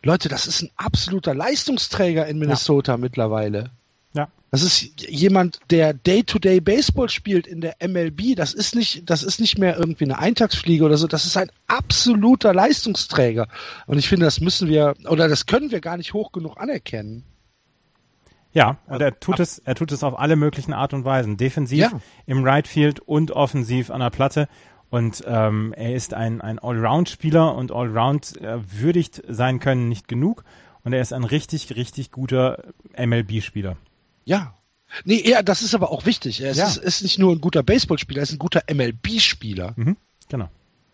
[0.03, 2.99] Leute, das ist ein absoluter Leistungsträger in Minnesota ja.
[2.99, 3.71] mittlerweile.
[4.53, 8.37] Das ist jemand, der Day-to-Day Baseball spielt in der MLB.
[8.37, 11.07] Das ist nicht, das ist nicht mehr irgendwie eine Eintagsfliege oder so.
[11.07, 13.49] Das ist ein absoluter Leistungsträger.
[13.87, 17.25] Und ich finde, das müssen wir, oder das können wir gar nicht hoch genug anerkennen.
[18.53, 21.39] Ja, und er tut es, er tut es auf alle möglichen Art und Weisen.
[21.39, 22.01] Defensiv ja.
[22.27, 24.49] im Right Field und offensiv an der Platte.
[24.91, 30.45] Und ähm, er ist ein, ein Allround-Spieler und Allround äh, würdigt sein können nicht genug.
[30.85, 32.63] Und er ist ein richtig, richtig guter
[32.99, 33.79] MLB-Spieler.
[34.25, 34.55] Ja.
[35.05, 36.41] Nee, ja, das ist aber auch wichtig.
[36.41, 36.67] Er ja.
[36.67, 39.73] ist, ist, nicht nur ein guter Baseballspieler, er ist ein guter MLB-Spieler.
[39.77, 39.97] Mhm,
[40.29, 40.49] genau.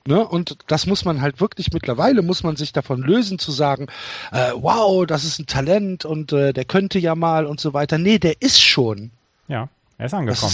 [0.07, 0.27] Ne?
[0.27, 3.89] Und das muss man halt wirklich mittlerweile, muss man sich davon lösen zu sagen,
[4.33, 7.99] äh, wow, das ist ein Talent und äh, der könnte ja mal und so weiter.
[7.99, 9.11] Nee, der ist schon.
[9.49, 9.69] Ja,
[9.99, 10.53] er ist angekommen.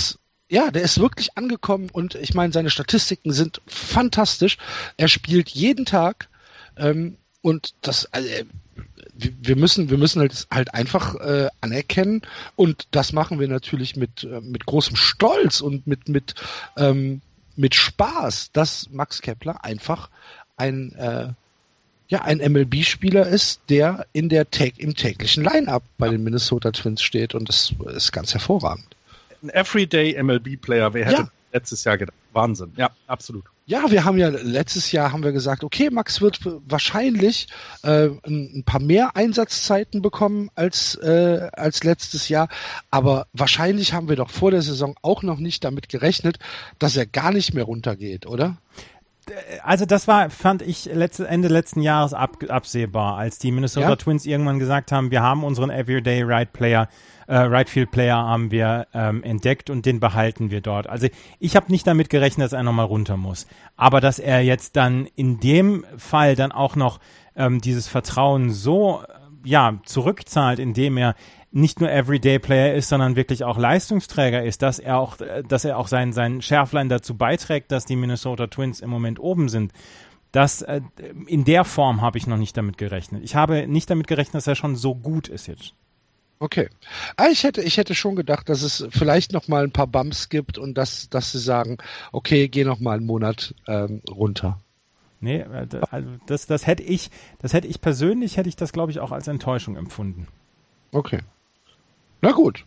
[0.50, 4.58] Ja, der ist wirklich angekommen und ich meine, seine Statistiken sind fantastisch.
[4.96, 6.28] Er spielt jeden Tag
[6.76, 8.28] ähm, und das, also,
[9.16, 12.22] wir müssen, wir müssen halt, halt einfach äh, anerkennen
[12.56, 16.34] und das machen wir natürlich mit, äh, mit großem Stolz und mit, mit,
[16.76, 17.20] ähm,
[17.56, 20.10] mit Spaß, dass Max Kepler einfach
[20.56, 21.28] ein, äh,
[22.08, 27.02] ja, ein MLB-Spieler ist, der in der Tag, im täglichen Line-Up bei den Minnesota Twins
[27.02, 28.86] steht und das ist ganz hervorragend.
[29.42, 31.30] Ein Everyday MLB-Player, wer hätte ja.
[31.54, 32.16] Letztes Jahr gedacht?
[32.32, 33.44] Wahnsinn, ja, absolut.
[33.66, 37.46] Ja, wir haben ja letztes Jahr haben wir gesagt, okay, Max wird wahrscheinlich
[37.82, 42.48] äh, ein, paar mehr Einsatzzeiten bekommen als äh, als letztes Jahr,
[42.90, 46.38] aber wahrscheinlich haben wir doch vor der Saison auch noch nicht damit gerechnet,
[46.78, 48.58] dass er gar nicht mehr runtergeht, oder?
[49.62, 53.96] Also das war, fand ich letzte, Ende letzten Jahres ab, absehbar, als die Minnesota ja?
[53.96, 56.88] Twins irgendwann gesagt haben, wir haben unseren Everyday Right Player
[57.26, 60.86] äh, Right Field Player haben wir ähm, entdeckt und den behalten wir dort.
[60.88, 61.08] Also
[61.38, 63.46] ich habe nicht damit gerechnet, dass er nochmal runter muss.
[63.76, 67.00] Aber dass er jetzt dann in dem Fall dann auch noch
[67.36, 69.02] ähm, dieses Vertrauen so
[69.44, 71.14] ja zurückzahlt, indem er
[71.54, 75.16] nicht nur Everyday Player ist, sondern wirklich auch Leistungsträger ist, dass er auch,
[75.48, 79.48] dass er auch sein, sein Schärflein dazu beiträgt, dass die Minnesota Twins im Moment oben
[79.48, 79.72] sind.
[80.32, 80.80] Das, äh,
[81.26, 83.22] in der Form habe ich noch nicht damit gerechnet.
[83.22, 85.74] Ich habe nicht damit gerechnet, dass er schon so gut ist jetzt.
[86.40, 86.68] Okay.
[87.16, 90.28] Ah, ich hätte, ich hätte schon gedacht, dass es vielleicht noch mal ein paar Bumps
[90.28, 91.78] gibt und dass, dass sie sagen,
[92.10, 94.58] okay, geh noch mal einen Monat ähm, runter.
[95.20, 98.90] Nee, äh, also das, das hätte ich, das hätte ich persönlich, hätte ich das, glaube
[98.90, 100.26] ich, auch als Enttäuschung empfunden.
[100.90, 101.20] Okay.
[102.24, 102.64] Na gut.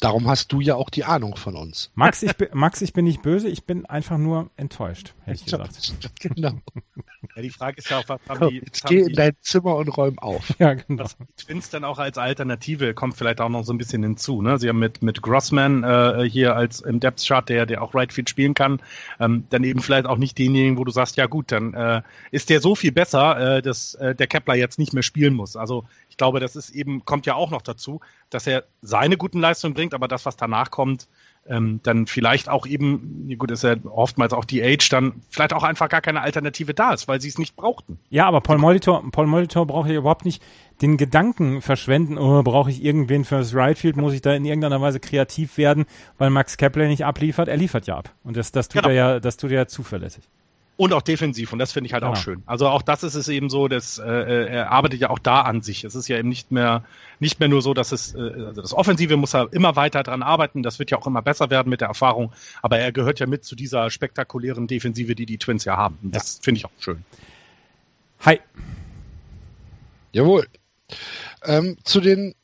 [0.00, 1.90] Darum hast du ja auch die Ahnung von uns.
[1.94, 5.44] Max, ich, bin, Max, ich bin nicht böse, ich bin einfach nur enttäuscht, hätte ich
[5.44, 5.92] gesagt.
[6.20, 6.52] genau.
[7.36, 8.56] Ja, die Frage ist ja auch, was haben die.
[8.60, 10.54] Jetzt geh in dein Zimmer und räum auf.
[10.58, 11.04] Ja, genau.
[11.04, 14.40] Was die Twins dann auch als Alternative kommt vielleicht auch noch so ein bisschen hinzu.
[14.40, 14.58] Ne?
[14.58, 18.12] Sie haben mit, mit Grossman äh, hier als im Depth Chart, der, der auch Right
[18.12, 18.80] Field spielen kann,
[19.20, 22.48] ähm, dann eben vielleicht auch nicht denjenigen, wo du sagst, ja gut, dann äh, ist
[22.48, 25.56] der so viel besser, äh, dass äh, der Kepler jetzt nicht mehr spielen muss.
[25.56, 28.00] Also ich glaube, das ist eben, kommt ja auch noch dazu,
[28.30, 31.08] dass er seine guten Leistungen bringt, aber das, was danach kommt,
[31.46, 35.62] ähm, dann vielleicht auch eben, gut, ist ja oftmals auch die Age, dann vielleicht auch
[35.62, 37.98] einfach gar keine Alternative da ist, weil sie es nicht brauchten.
[38.10, 40.42] Ja, aber Paul Molitor, Paul Molitor braucht ja überhaupt nicht
[40.82, 44.80] den Gedanken verschwenden, oh, brauche ich irgendwen fürs Right Field, muss ich da in irgendeiner
[44.80, 45.86] Weise kreativ werden,
[46.18, 48.10] weil Max Kepler nicht abliefert, er liefert ja ab.
[48.22, 48.90] Und das, das tut genau.
[48.90, 50.28] er ja, das tut er ja zuverlässig.
[50.80, 52.12] Und auch defensiv, und das finde ich halt Genau.
[52.14, 52.42] auch schön.
[52.46, 55.60] Also auch das ist es eben so, dass äh, er arbeitet ja auch da an
[55.60, 55.84] sich.
[55.84, 56.84] Es ist ja eben nicht mehr
[57.18, 60.22] nicht mehr nur so, dass es äh, also das Offensive muss er immer weiter dran
[60.22, 60.62] arbeiten.
[60.62, 62.32] Das wird ja auch immer besser werden mit der Erfahrung.
[62.62, 65.98] Aber er gehört ja mit zu dieser spektakulären Defensive, die die Twins ja haben.
[66.02, 67.04] Und Das finde ich auch schön.
[68.20, 68.40] Hi.
[70.12, 70.46] Jawohl.
[71.44, 72.34] Ähm, zu den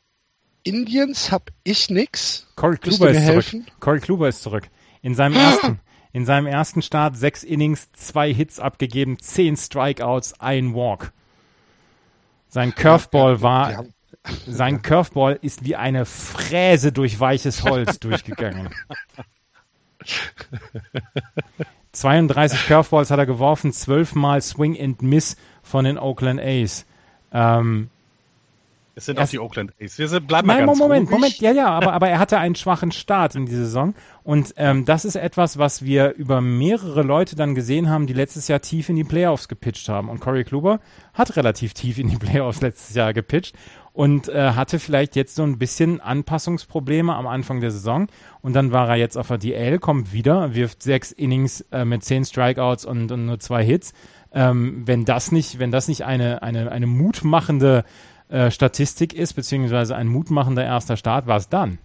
[0.63, 2.47] Indians habe ich nix.
[2.57, 3.33] Corey Kluber ist zurück.
[3.35, 3.67] helfen?
[3.81, 4.69] Corey Kluber ist zurück.
[5.01, 5.81] In seinem ersten,
[6.17, 11.13] in seinem ersten Start sechs Innings, zwei Hits abgegeben, zehn Strikeouts, ein Walk.
[12.49, 13.85] Sein Curveball war,
[14.47, 18.71] sein Curveball ist wie eine Fräse durch weiches Holz durchgegangen.
[21.93, 26.87] 32 Curveballs hat er geworfen, 12 Mal Swing and Miss von den Oakland A's.
[27.31, 27.91] Ähm,
[28.99, 29.99] Es sind Erst- auch die Oakland A's.
[29.99, 31.11] Wir sind, bleiben mal Nein, ganz Moment, ruhig.
[31.11, 33.95] Moment, ja, ja, aber, aber er hatte einen schwachen Start in die Saison.
[34.23, 38.49] Und ähm, das ist etwas, was wir über mehrere Leute dann gesehen haben, die letztes
[38.49, 40.09] Jahr tief in die Playoffs gepitcht haben.
[40.09, 40.81] Und Corey Kluber
[41.13, 43.55] hat relativ tief in die Playoffs letztes Jahr gepitcht
[43.93, 48.07] und äh, hatte vielleicht jetzt so ein bisschen Anpassungsprobleme am Anfang der Saison.
[48.41, 52.03] Und dann war er jetzt auf der DL, kommt wieder, wirft sechs Innings äh, mit
[52.03, 53.93] zehn Strikeouts und, und nur zwei Hits.
[54.33, 57.85] Ähm, wenn das nicht, wenn das nicht eine, eine, eine mutmachende
[58.29, 61.79] äh, Statistik ist, beziehungsweise ein mutmachender erster Start, war es dann.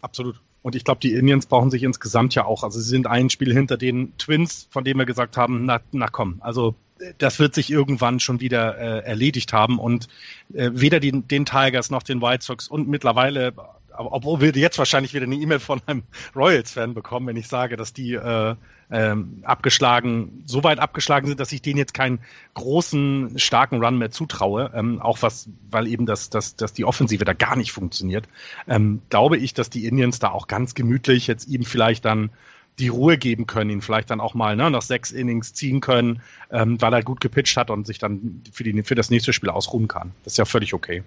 [0.00, 0.40] Absolut.
[0.62, 2.62] Und ich glaube, die Indians brauchen sich insgesamt ja auch.
[2.62, 6.06] Also sie sind ein Spiel hinter den Twins, von denen wir gesagt haben, na, na
[6.06, 9.78] komm, also äh, das wird sich irgendwann schon wieder äh, erledigt haben.
[9.78, 10.08] Und
[10.54, 13.52] äh, weder die, den Tigers noch den White Sox und mittlerweile,
[13.96, 16.02] obwohl wir jetzt wahrscheinlich wieder eine E-Mail von einem
[16.36, 18.54] Royals-Fan bekommen, wenn ich sage, dass die äh,
[18.90, 22.20] ähm, abgeschlagen, so weit abgeschlagen sind, dass ich denen jetzt keinen
[22.54, 27.24] großen, starken Run mehr zutraue, ähm, auch was, weil eben das, das, das die Offensive
[27.24, 28.28] da gar nicht funktioniert,
[28.68, 32.30] ähm, glaube ich, dass die Indians da auch ganz gemütlich jetzt ihm vielleicht dann
[32.78, 36.22] die Ruhe geben können, ihn vielleicht dann auch mal ne, nach sechs Innings ziehen können,
[36.50, 39.50] ähm, weil er gut gepitcht hat und sich dann für, die, für das nächste Spiel
[39.50, 40.12] ausruhen kann.
[40.24, 41.02] Das ist ja völlig okay.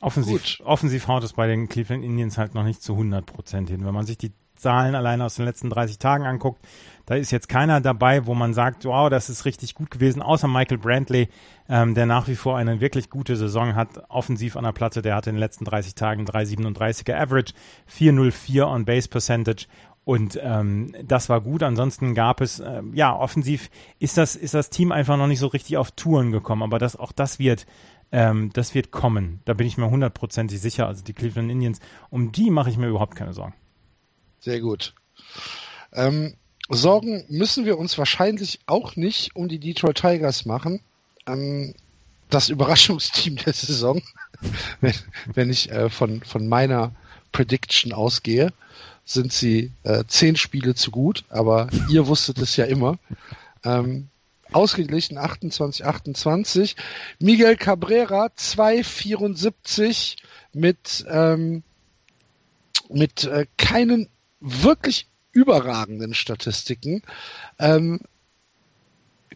[0.00, 0.62] Offensiv, Gut.
[0.64, 3.84] offensiv haut es bei den Cleveland Indians halt noch nicht zu 100 Prozent hin.
[3.84, 6.66] Wenn man sich die Zahlen alleine aus den letzten 30 Tagen anguckt,
[7.06, 10.48] da ist jetzt keiner dabei, wo man sagt, wow, das ist richtig gut gewesen, außer
[10.48, 11.28] Michael Brantley,
[11.68, 15.16] ähm, der nach wie vor eine wirklich gute Saison hat, offensiv an der Platte, der
[15.16, 17.52] hatte in den letzten 30 Tagen 3,37er Average,
[17.90, 19.66] 4,04 on Base Percentage
[20.04, 21.62] und ähm, das war gut.
[21.62, 25.46] Ansonsten gab es, ähm, ja, offensiv ist das, ist das Team einfach noch nicht so
[25.46, 27.66] richtig auf Touren gekommen, aber das, auch das wird
[28.12, 29.40] ähm, das wird kommen.
[29.44, 30.86] Da bin ich mir hundertprozentig sicher.
[30.86, 31.80] Also die Cleveland Indians,
[32.10, 33.54] um die mache ich mir überhaupt keine Sorgen.
[34.40, 34.94] Sehr gut.
[35.92, 36.34] Ähm,
[36.68, 40.80] Sorgen müssen wir uns wahrscheinlich auch nicht um die Detroit Tigers machen.
[41.26, 41.74] Ähm,
[42.30, 44.00] das Überraschungsteam der Saison,
[44.80, 44.94] wenn,
[45.34, 46.92] wenn ich äh, von, von meiner
[47.32, 48.52] Prediction ausgehe,
[49.04, 52.98] sind sie äh, zehn Spiele zu gut, aber ihr wusstet es ja immer.
[53.64, 54.08] Ähm,
[54.52, 56.76] ausgeglichen 28, 28.
[57.18, 60.16] Miguel Cabrera 2,74
[60.52, 61.62] mit, ähm,
[62.88, 64.08] mit äh, keinen
[64.40, 67.02] wirklich überragenden Statistiken.
[67.58, 68.00] Ähm,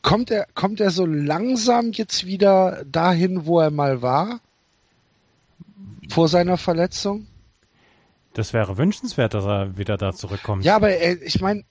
[0.03, 4.41] kommt er, kommt er so langsam jetzt wieder dahin, wo er mal war?
[6.09, 7.27] Vor seiner Verletzung?
[8.35, 10.65] Das wäre wünschenswert, dass er wieder da zurückkommt.
[10.65, 11.65] Ja, aber er, ich meine,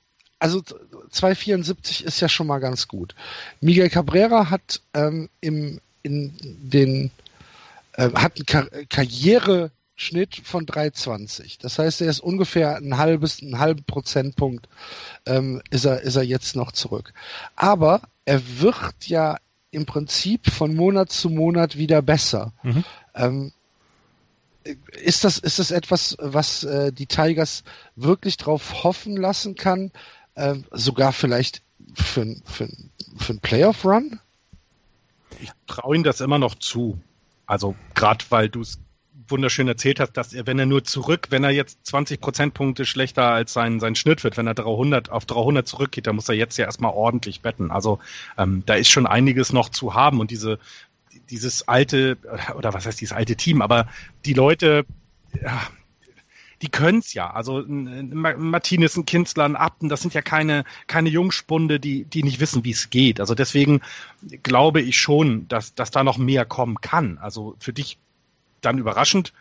[0.44, 3.16] also 2,74 ist ja schon mal ganz gut.
[3.62, 7.12] Miguel Cabrera hat ähm, im, in den
[7.94, 11.60] äh, hat einen Kar Karriereschnitt von 3,20.
[11.62, 14.68] Das heißt, er ist ungefähr ein halbes, einen halben Prozentpunkt
[15.26, 17.14] ähm, ist er ist er jetzt noch zurück.
[17.56, 19.38] Aber er wird ja
[19.72, 22.52] im Prinzip von Monat zu Monat wieder besser.
[22.64, 22.84] Mhm.
[23.16, 23.54] Ähm,
[24.92, 27.64] ist das, ist das etwas, was äh, die Tigers
[27.96, 29.92] wirklich drauf hoffen lassen kann?
[30.36, 31.62] Äh, sogar vielleicht
[31.96, 32.68] für, für,
[33.18, 34.20] für einen Playoff-Run?
[35.42, 37.00] Ich traue ihm das immer noch zu.
[37.46, 38.80] Also gerade weil du es
[39.28, 43.30] wunderschön erzählt hast, dass er, wenn er nur zurück, wenn er jetzt 20 Prozentpunkte schlechter
[43.30, 46.58] als sein, sein Schnitt wird, wenn er 300 auf 300 zurückgeht, dann muss er jetzt
[46.58, 47.72] ja erstmal ordentlich betten.
[47.72, 48.00] Also
[48.38, 50.60] ähm, da ist schon einiges noch zu haben und diese
[51.30, 52.18] dieses alte
[52.56, 53.88] oder was heißt dieses alte Team, aber
[54.26, 54.86] die Leute,
[55.42, 55.62] ja,
[56.64, 57.30] die können's ja.
[57.30, 61.80] Also ein ein Ma- Martinez, ein Kinzler, ein Abten, das sind ja keine, keine Jungspunde,
[61.80, 63.20] die, die nicht wissen, wie es geht.
[63.20, 63.82] Also deswegen
[64.44, 67.18] glaube ich schon, dass, dass da noch mehr kommen kann.
[67.20, 68.00] Also für dich
[68.62, 69.34] dann überraschend.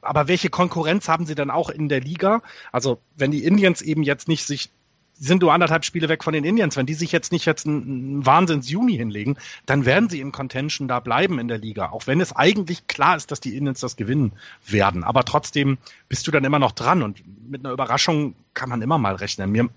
[0.00, 2.42] Aber welche Konkurrenz haben sie dann auch in der Liga?
[2.72, 4.70] Also wenn die Indians eben jetzt nicht sich
[5.18, 6.76] sind nur anderthalb Spiele weg von den Indians.
[6.76, 11.00] Wenn die sich jetzt nicht jetzt einen, Wahnsinns-Juni hinlegen, dann werden sie in Contention da
[11.00, 11.90] bleiben in der Liga.
[11.90, 14.32] Auch wenn es eigentlich klar ist, dass die Indians das gewinnen
[14.66, 15.04] werden.
[15.04, 18.98] Aber trotzdem bist du dann immer noch dran und mit einer Überraschung kann man immer
[18.98, 19.50] mal rechnen.
[19.50, 19.68] Mir,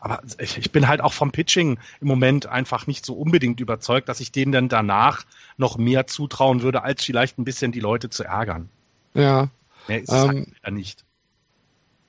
[0.00, 4.08] Aber ich, ich bin halt auch vom Pitching im Moment einfach nicht so unbedingt überzeugt,
[4.08, 5.24] dass ich denen dann danach
[5.56, 8.68] noch mehr zutrauen würde, als vielleicht ein bisschen die Leute zu ärgern.
[9.14, 9.48] Ja.
[9.88, 11.04] Mehr ist es Ähm, halt nicht.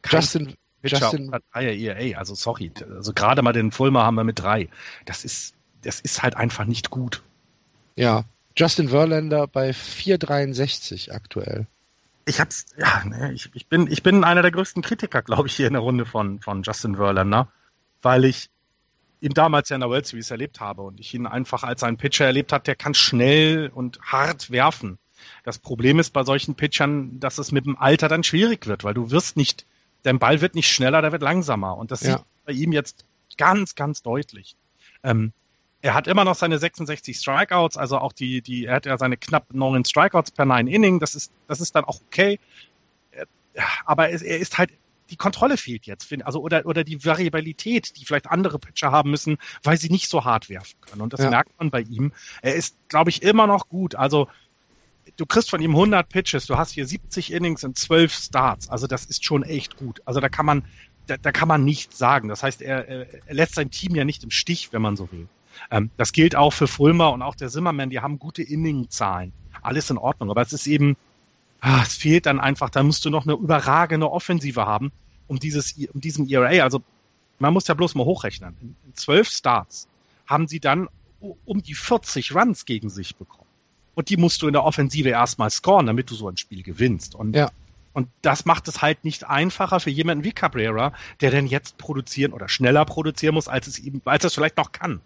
[0.03, 0.53] Kein Justin,
[0.83, 4.69] Justin, Dreier ERA, also sorry, also gerade mal den Fulmer haben wir mit drei.
[5.05, 5.53] Das ist,
[5.83, 7.21] das ist halt einfach nicht gut.
[7.95, 8.25] ja.
[8.57, 11.67] Justin Verlander bei 4,63 aktuell.
[12.25, 15.55] Ich hab's, ja, ne, ich, ich bin, ich bin einer der größten Kritiker, glaube ich,
[15.55, 17.47] hier in der Runde von, von Justin Verlander,
[18.01, 18.49] weil ich
[19.21, 21.97] ihn damals ja in der World Series erlebt habe und ich ihn einfach als einen
[21.97, 24.97] Pitcher erlebt habe, der kann schnell und hart werfen.
[25.43, 28.93] Das Problem ist bei solchen Pitchern, dass es mit dem Alter dann schwierig wird, weil
[28.93, 29.65] du wirst nicht,
[30.03, 31.77] dein Ball wird nicht schneller, der wird langsamer.
[31.77, 32.17] Und das Ja.
[32.17, 33.05] sieht bei ihm jetzt
[33.37, 34.55] ganz, ganz deutlich.
[35.03, 35.33] Ähm,
[35.81, 39.17] er hat immer noch seine 66 Strikeouts, also auch die, die, er hat ja seine
[39.17, 42.39] knapp neun Strikeouts per nine Inning, das ist, das ist dann auch okay.
[43.11, 43.25] Äh,
[43.85, 44.71] Aber er, ist halt,
[45.09, 49.37] die Kontrolle fehlt jetzt, also oder, oder die Variabilität, die vielleicht andere Pitcher haben müssen,
[49.63, 51.01] weil sie nicht so hart werfen können.
[51.01, 51.29] Und das Ja.
[51.29, 52.13] merkt man bei ihm.
[52.41, 53.95] Er ist, glaube ich, immer noch gut.
[53.95, 54.29] Also,
[55.17, 58.69] du kriegst von ihm 100 Pitches, du hast hier 70 Innings und 12 Starts.
[58.69, 60.01] Also das ist schon echt gut.
[60.05, 60.65] Also da kann man,
[61.07, 62.29] da, da kann man nichts sagen.
[62.29, 65.27] Das heißt, er, er lässt sein Team ja nicht im Stich, wenn man so will.
[65.69, 67.89] Ähm, das gilt auch für Fulmer und auch der Zimmerman.
[67.89, 69.33] Die haben gute Inning-Zahlen.
[69.61, 70.29] Alles in Ordnung.
[70.29, 70.97] Aber es ist eben,
[71.59, 72.69] ah, es fehlt dann einfach.
[72.69, 74.91] Da musst du noch eine überragende Offensive haben,
[75.27, 76.63] um dieses, um diesen ERA.
[76.63, 76.81] Also
[77.39, 78.55] man muss ja bloß mal hochrechnen.
[78.61, 79.87] In, in 12 Starts
[80.25, 80.87] haben sie dann
[81.45, 83.40] um die 40 Runs gegen sich bekommen.
[83.95, 87.15] Und die musst du in der Offensive erstmal scoren, damit du so ein Spiel gewinnst.
[87.15, 87.49] Und, Ja.
[87.93, 92.33] und das macht es halt nicht einfacher für jemanden wie Cabrera, der denn jetzt produzieren
[92.33, 95.01] oder schneller produzieren muss, als es ihm, als es vielleicht noch kann.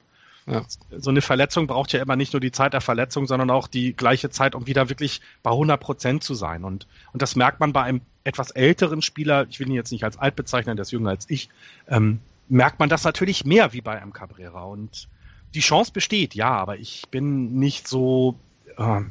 [0.48, 0.64] Ja.
[0.96, 3.94] So eine Verletzung braucht ja immer nicht nur die Zeit der Verletzung, sondern auch die
[3.96, 6.64] gleiche Zeit, um wieder wirklich bei 100 Prozent zu sein.
[6.64, 10.04] Und, und das merkt man bei einem etwas älteren Spieler, ich will ihn jetzt nicht
[10.04, 11.50] als alt bezeichnen, der ist jünger als ich,
[11.88, 14.64] ähm, merkt man das natürlich mehr wie bei einem Cabrera.
[14.66, 15.08] Und
[15.56, 18.36] die Chance besteht, ja, aber ich bin nicht so,
[18.78, 19.02] äh,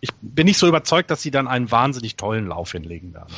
[0.00, 3.32] ich bin nicht so überzeugt, dass sie dann einen wahnsinnig tollen Lauf hinlegen werden.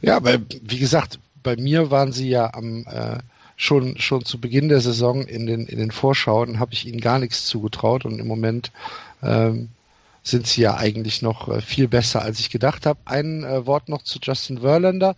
[0.00, 3.18] Ja, weil, wie gesagt, bei mir waren sie ja am äh,
[3.56, 7.18] schon schon zu Beginn der Saison in den in den Vorschauen habe ich ihnen gar
[7.18, 8.72] nichts zugetraut und im Moment
[9.22, 9.70] ähm,
[10.22, 13.00] sind sie ja eigentlich noch äh, viel besser, als ich gedacht habe.
[13.04, 15.16] Ein äh, Wort noch zu Justin Verlander.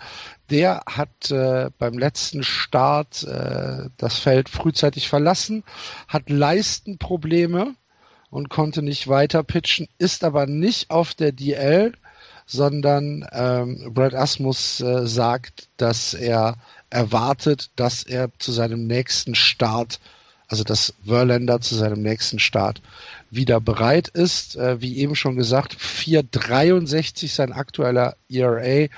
[0.50, 5.64] Der hat äh, beim letzten Start äh, das Feld frühzeitig verlassen,
[6.06, 7.74] hat Leistenprobleme
[8.31, 11.93] und konnte nicht weiter pitchen, ist aber nicht auf der DL,
[12.47, 16.57] sondern ähm, Brad Asmus äh, sagt, dass er
[16.91, 20.01] erwartet, dass er zu seinem nächsten Start,
[20.49, 22.83] also dass Verlander zu seinem nächsten Start
[23.31, 24.57] wieder bereit ist.
[24.57, 28.89] Äh, wie eben schon gesagt, 4,63 sein aktueller ERA.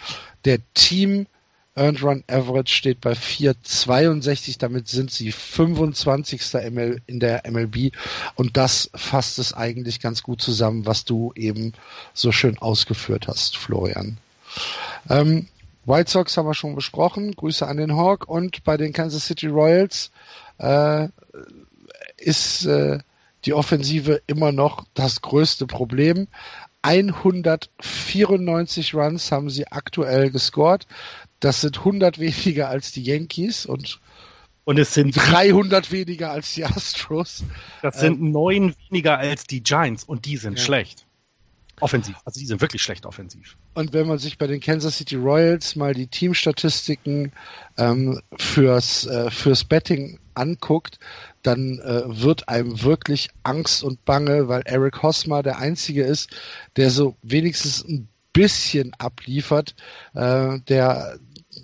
[0.45, 1.26] Der Team
[1.74, 4.58] Earned Run Average steht bei 4,62.
[4.58, 6.42] Damit sind sie 25.
[6.70, 7.92] ML in der MLB.
[8.34, 11.72] Und das fasst es eigentlich ganz gut zusammen, was du eben
[12.12, 14.18] so schön ausgeführt hast, Florian.
[15.08, 15.48] Ähm,
[15.84, 17.32] White Sox haben wir schon besprochen.
[17.32, 18.28] Grüße an den Hawk.
[18.28, 20.10] Und bei den Kansas City Royals
[20.58, 21.08] äh,
[22.18, 22.98] ist äh,
[23.44, 26.28] die Offensive immer noch das größte Problem.
[26.82, 30.86] 194 Runs haben sie aktuell gescored.
[31.43, 34.01] Das sind 100 weniger als die Yankees und
[34.64, 37.43] Und es sind 300 weniger als die Astros.
[37.82, 40.64] Das sind neun weniger als die Giants und die sind Ja.
[40.64, 41.05] schlecht.
[41.80, 42.14] Offensiv.
[42.24, 43.57] Also die sind wirklich schlecht offensiv.
[43.74, 47.32] Und wenn man sich bei den Kansas City Royals mal die Teamstatistiken
[47.76, 51.01] ähm, fürs, äh, fürs Betting anguckt,
[51.43, 56.30] dann äh, wird einem wirklich Angst und Bange, weil Eric Hosmer der Einzige ist,
[56.76, 59.74] der so wenigstens ein bisschen abliefert,
[60.14, 61.18] äh, der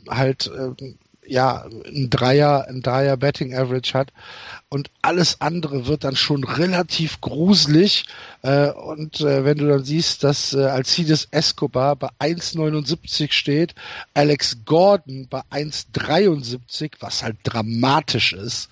[0.08, 0.94] halt äh,
[1.28, 4.12] ja ein Dreier, ein Dreier Betting Average hat
[4.68, 8.04] und alles andere wird dann schon relativ gruselig
[8.42, 13.74] äh, und äh, wenn du dann siehst, dass äh, Alcides Escobar bei 1,79 steht,
[14.14, 18.70] Alex Gordon bei 1,73, was halt dramatisch ist,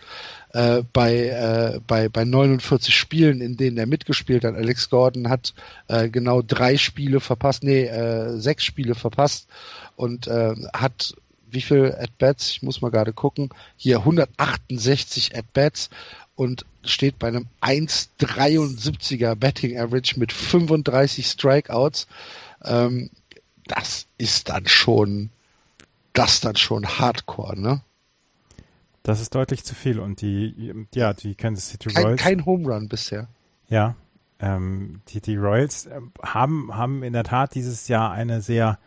[0.53, 4.55] äh, bei, äh, bei, bei 49 Spielen, in denen er mitgespielt hat.
[4.55, 5.53] Alex Gordon hat
[5.89, 9.49] äh, genau drei Spiele verpasst, nee, äh, sechs Spiele verpasst
[9.97, 11.15] und äh, hat
[11.57, 12.51] wie viel At-Bats?
[12.51, 13.49] Ich muss mal gerade gucken.
[13.77, 15.89] Hier 168 At-Bats
[16.37, 22.07] und steht bei einem 1,73er Betting Average mit 35 Strikeouts.
[22.63, 23.11] Ähm,
[23.67, 25.31] das ist dann schon,
[26.13, 27.81] das dann schon Hardcore, ne?
[29.03, 32.21] Das ist deutlich zu viel und die, ja, die Kansas City Kein, Royals.
[32.21, 33.29] kein Home Run bisher.
[33.69, 33.97] Ja,
[34.41, 38.79] ähm, die, die Royals ähm, haben, haben in der Tat dieses Jahr eine sehr,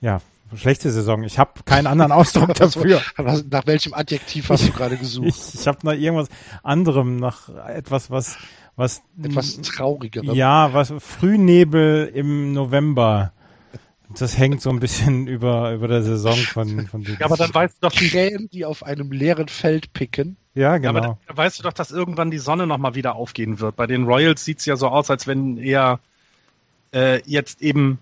[0.00, 0.20] ja,
[0.56, 1.22] schlechte Saison.
[1.22, 3.00] Ich habe keinen anderen Ausdruck dafür.
[3.16, 5.28] Was, nach welchem Adjektiv hast du gerade gesucht?
[5.28, 6.28] Ich, ich habe nach irgendwas
[6.62, 8.36] anderem, nach etwas, was
[8.76, 10.34] was etwas traurigerem.
[10.34, 13.32] Ja, was Frühnebel im November.
[14.18, 17.76] Das hängt so ein bisschen über über der Saison von von Ja, aber dann weißt
[17.76, 20.36] du doch die Krähen, die auf einem leeren Feld picken.
[20.54, 20.92] Ja, genau.
[20.92, 23.76] Ja, aber dann weißt du doch, dass irgendwann die Sonne nochmal wieder aufgehen wird.
[23.76, 26.00] Bei den Royals sieht's ja so aus, als wenn er
[26.92, 27.98] äh, jetzt eben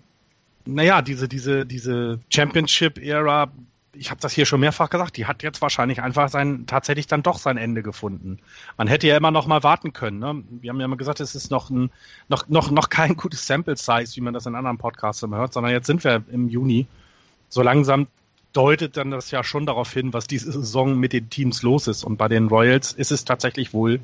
[0.68, 3.50] naja, diese, diese, diese Championship-Ära,
[3.94, 7.22] ich habe das hier schon mehrfach gesagt, die hat jetzt wahrscheinlich einfach sein, tatsächlich dann
[7.22, 8.38] doch sein Ende gefunden.
[8.76, 10.18] Man hätte ja immer noch mal warten können.
[10.18, 10.44] Ne?
[10.60, 11.90] Wir haben ja immer gesagt, es ist noch, ein,
[12.28, 15.72] noch, noch, noch kein gutes Sample-Size, wie man das in anderen Podcasts immer hört, sondern
[15.72, 16.86] jetzt sind wir im Juni.
[17.48, 18.06] So langsam
[18.52, 22.04] deutet dann das ja schon darauf hin, was diese Saison mit den Teams los ist.
[22.04, 24.00] Und bei den Royals ist es tatsächlich wohl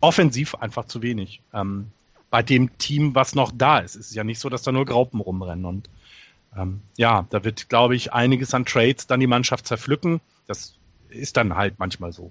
[0.00, 1.42] offensiv einfach zu wenig.
[1.52, 1.88] Ähm,
[2.30, 3.96] bei dem Team, was noch da ist.
[3.96, 5.64] Es ist ja nicht so, dass da nur Graupen rumrennen.
[5.64, 5.90] Und
[6.56, 10.20] ähm, ja, da wird, glaube ich, einiges an Trades dann die Mannschaft zerpflücken.
[10.46, 10.76] Das
[11.08, 12.30] ist dann halt manchmal so.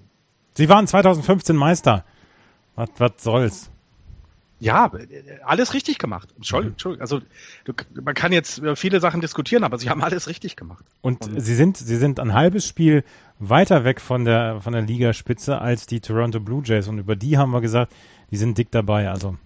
[0.54, 2.04] Sie waren 2015 Meister.
[2.76, 3.70] Was, was soll's?
[4.58, 4.92] Ja,
[5.44, 6.28] alles richtig gemacht.
[6.36, 7.20] Entschuldigung, also
[7.64, 7.72] du,
[8.02, 10.84] man kann jetzt über viele Sachen diskutieren, aber sie haben alles richtig gemacht.
[11.00, 13.02] Und, Und, sie sind sie sind ein halbes Spiel
[13.38, 17.38] weiter weg von der von der Ligaspitze als die Toronto Blue Jays und über die
[17.38, 17.94] haben wir gesagt,
[18.30, 19.08] die sind dick dabei.
[19.08, 19.38] Also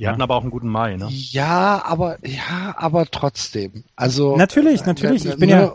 [0.00, 1.08] die hatten aber auch einen guten Mai, ne?
[1.10, 3.84] Ja, aber ja, aber trotzdem.
[3.96, 5.26] Also natürlich, natürlich.
[5.26, 5.74] Ich bin ja.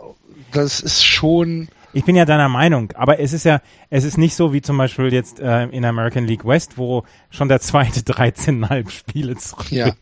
[0.52, 1.68] Das ist schon.
[1.92, 4.76] Ich bin ja deiner Meinung, aber es ist ja, es ist nicht so wie zum
[4.76, 9.70] Beispiel jetzt äh, in American League West, wo schon der zweite 13,5 Spiele zurück.
[9.70, 9.92] Ja.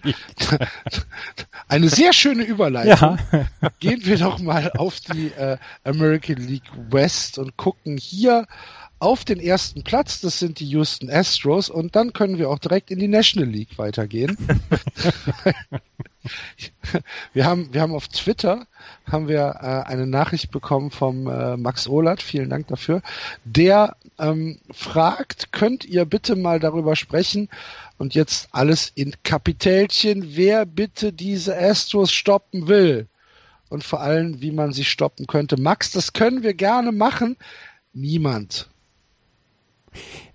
[1.68, 3.18] Eine sehr schöne Überleitung.
[3.30, 3.68] Ja.
[3.78, 8.46] Gehen wir doch mal auf die äh, American League West und gucken hier
[9.04, 12.90] auf den ersten Platz, das sind die Houston Astros, und dann können wir auch direkt
[12.90, 14.36] in die National League weitergehen.
[17.34, 18.66] wir haben, wir haben auf Twitter
[19.10, 23.02] haben wir äh, eine Nachricht bekommen vom äh, Max Ohlert, vielen Dank dafür,
[23.44, 27.50] der ähm, fragt, könnt ihr bitte mal darüber sprechen
[27.98, 33.06] und jetzt alles in Kapitälchen, wer bitte diese Astros stoppen will
[33.68, 35.60] und vor allem, wie man sie stoppen könnte.
[35.60, 37.36] Max, das können wir gerne machen.
[37.92, 38.70] Niemand.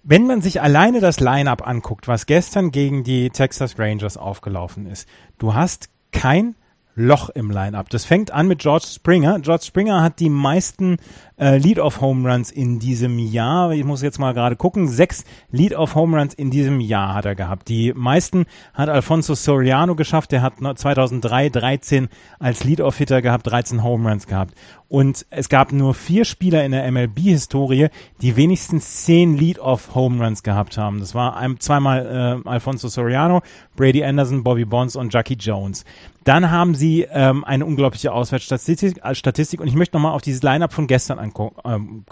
[0.03, 5.07] Wenn man sich alleine das Line-up anguckt, was gestern gegen die Texas Rangers aufgelaufen ist,
[5.37, 6.55] du hast kein
[6.95, 7.89] Loch im Line-up.
[7.89, 9.39] Das fängt an mit George Springer.
[9.39, 10.97] George Springer hat die meisten
[11.39, 13.71] äh, Lead-off-Home Runs in diesem Jahr.
[13.71, 14.87] Ich muss jetzt mal gerade gucken.
[14.87, 17.69] Sechs Lead-off-Home Runs in diesem Jahr hat er gehabt.
[17.69, 20.31] Die meisten hat Alfonso Soriano geschafft.
[20.31, 22.09] Der hat 2003 13
[22.39, 24.53] als Lead-off-Hitter gehabt, 13 Home Runs gehabt.
[24.89, 27.89] Und es gab nur vier Spieler in der MLB-Historie,
[28.21, 30.99] die wenigstens zehn Lead-off-Home Runs gehabt haben.
[30.99, 33.41] Das war ein, zweimal äh, Alfonso Soriano,
[33.75, 35.85] Brady Anderson, Bobby Bonds und Jackie Jones.
[36.23, 40.43] Dann haben sie ähm, eine unglaubliche Auswärtsstatistik äh, Statistik, und ich möchte nochmal auf dieses
[40.43, 41.19] Line-up von gestern
[41.65, 42.05] Ähm,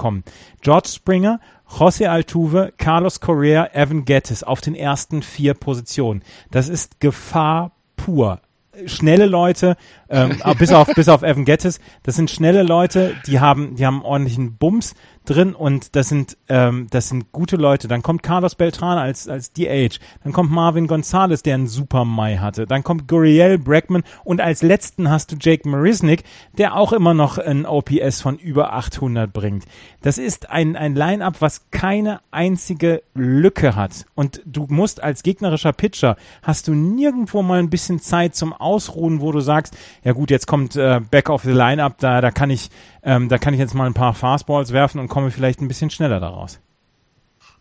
[0.62, 1.40] George Springer,
[1.70, 6.24] José Altuve, Carlos Correa, Evan Gettis auf den ersten vier Positionen.
[6.52, 8.42] Das ist Gefahr pur.
[8.86, 9.76] Schnelle Leute,
[10.08, 14.04] ähm, bis auf bis auf Evan Gettis, das sind schnelle Leute, die haben die haben
[14.04, 14.94] ordentlichen Bums,
[15.30, 17.88] drin und das sind, ähm, das sind gute Leute.
[17.88, 20.00] Dann kommt Carlos Beltran als, als DH.
[20.24, 22.66] Dann kommt Marvin Gonzalez, der einen super Mai hatte.
[22.66, 26.24] Dann kommt Guriel Brackman und als letzten hast du Jake Marisnik,
[26.58, 29.66] der auch immer noch ein OPS von über 800 bringt.
[30.02, 34.06] Das ist ein, ein Line-Up, was keine einzige Lücke hat.
[34.16, 39.22] Und du musst als gegnerischer Pitcher, hast du nirgendwo mal ein bisschen Zeit zum Ausruhen,
[39.22, 42.50] wo du sagst, ja gut, jetzt kommt äh, Back of the Line-Up, da, da kann
[42.50, 42.70] ich,
[43.08, 45.90] ähm, da kann ich jetzt mal ein paar Fastballs werfen und komme vielleicht ein bisschen
[45.90, 46.60] schneller daraus.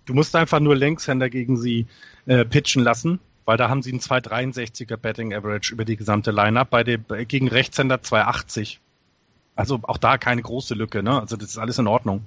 [0.05, 1.87] Du musst einfach nur Linkshänder gegen sie
[2.27, 6.71] äh, pitchen lassen, weil da haben sie einen 263er Betting Average über die gesamte Lineup,
[6.71, 8.81] bei dem gegen Rechtshänder 280.
[9.55, 11.21] Also auch da keine große Lücke, ne?
[11.21, 12.27] Also das ist alles in Ordnung.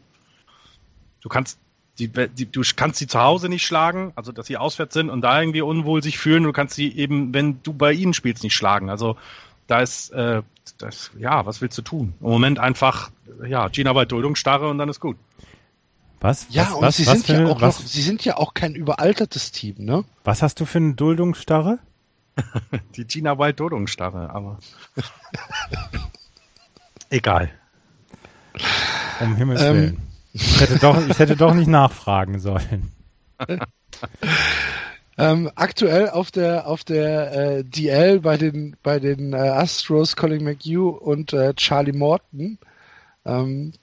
[1.20, 1.59] Du kannst
[1.99, 5.20] die, die, du kannst sie zu Hause nicht schlagen, also dass sie auswärts sind und
[5.20, 6.43] da irgendwie unwohl sich fühlen.
[6.43, 8.89] Du kannst sie eben, wenn du bei ihnen spielst, nicht schlagen.
[8.89, 9.17] Also
[9.70, 10.41] da ist, äh,
[10.78, 12.13] das, ja, was willst du tun?
[12.22, 13.11] Im Moment einfach,
[13.47, 15.17] ja, Gina bei Duldungsstarre und dann ist gut.
[16.22, 16.47] Was?
[16.49, 18.38] Ja, was, und was, sie was sind für, ja auch was, noch, sie sind ja
[18.38, 20.03] auch kein überaltertes Team, ne?
[20.24, 21.80] Was hast du für eine Duldungsstarre?
[22.95, 24.59] Die Gina Wild Duldungsstarre, aber
[27.09, 27.51] egal.
[29.22, 29.76] Um Himmels ähm.
[29.76, 30.09] Willen.
[30.34, 32.91] Ich hätte doch, ich hätte doch nicht nachfragen sollen.
[35.20, 40.45] Ähm, aktuell auf der auf der äh, DL bei den bei den äh, Astros Colin
[40.45, 42.57] McHugh und äh, Charlie Morton
[43.26, 43.74] ähm,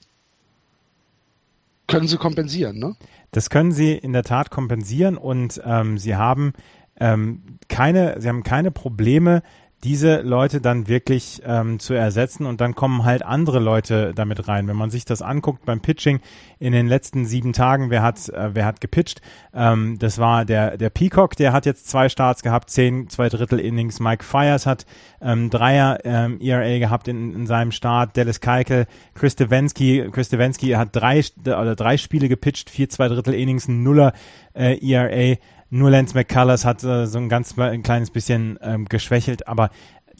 [1.87, 2.97] können sie kompensieren, ne?
[3.33, 6.55] Das können sie in der Tat kompensieren und ähm, sie haben
[6.99, 9.43] ähm, keine, sie haben keine Probleme,
[9.87, 14.67] diese Leute dann wirklich ähm, zu ersetzen und dann kommen halt andere Leute damit rein.
[14.67, 16.19] Wenn man sich das anguckt beim Pitching
[16.59, 19.23] in den letzten sieben Tagen, wer hat, äh, wer hat gepitcht?
[19.55, 23.61] Ähm, das war der, der Peacock, der hat jetzt zwei Starts gehabt, zehn, zwei Drittel
[23.61, 24.01] Innings.
[24.01, 24.87] Mike Fires hat
[25.21, 28.17] ähm, Dreier ähm, ERA gehabt in, in seinem Start.
[28.17, 33.35] Dallas Keikel, Chris Stevensky, Chris Stevensky hat drei, oder drei Spiele gepitcht, vier, zwei Drittel
[33.35, 34.15] Innings, ein Nuller
[34.53, 35.37] äh, ERA.
[35.71, 39.71] Nur Lance McCullers hat äh, so ein ganz ein kleines bisschen ähm, geschwächelt, aber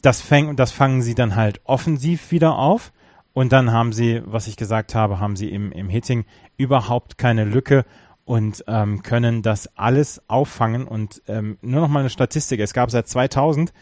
[0.01, 2.91] das, fäng, das fangen sie dann halt offensiv wieder auf.
[3.33, 6.25] Und dann haben sie, was ich gesagt habe, haben sie im, im Hitting
[6.57, 7.85] überhaupt keine Lücke
[8.25, 10.87] und ähm, können das alles auffangen.
[10.87, 12.59] Und ähm, nur noch mal eine Statistik.
[12.59, 13.73] Es gab seit 2000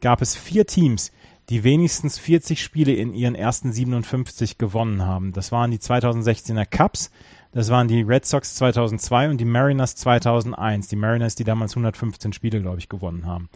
[0.00, 1.12] gab es vier Teams,
[1.50, 5.32] die wenigstens 40 Spiele in ihren ersten 57 gewonnen haben.
[5.32, 7.10] Das waren die 2016er Cups,
[7.52, 10.88] das waren die Red Sox 2002 und die Mariners 2001.
[10.88, 13.50] Die Mariners, die damals 115 Spiele, glaube ich, gewonnen haben.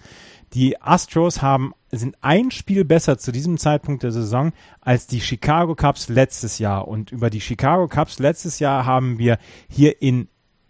[0.52, 5.74] Die Astros haben, sind ein Spiel besser zu diesem Zeitpunkt der Saison als die Chicago
[5.74, 6.86] Cubs letztes Jahr.
[6.86, 9.38] Und über die Chicago Cubs letztes Jahr haben wir
[9.68, 10.28] hier in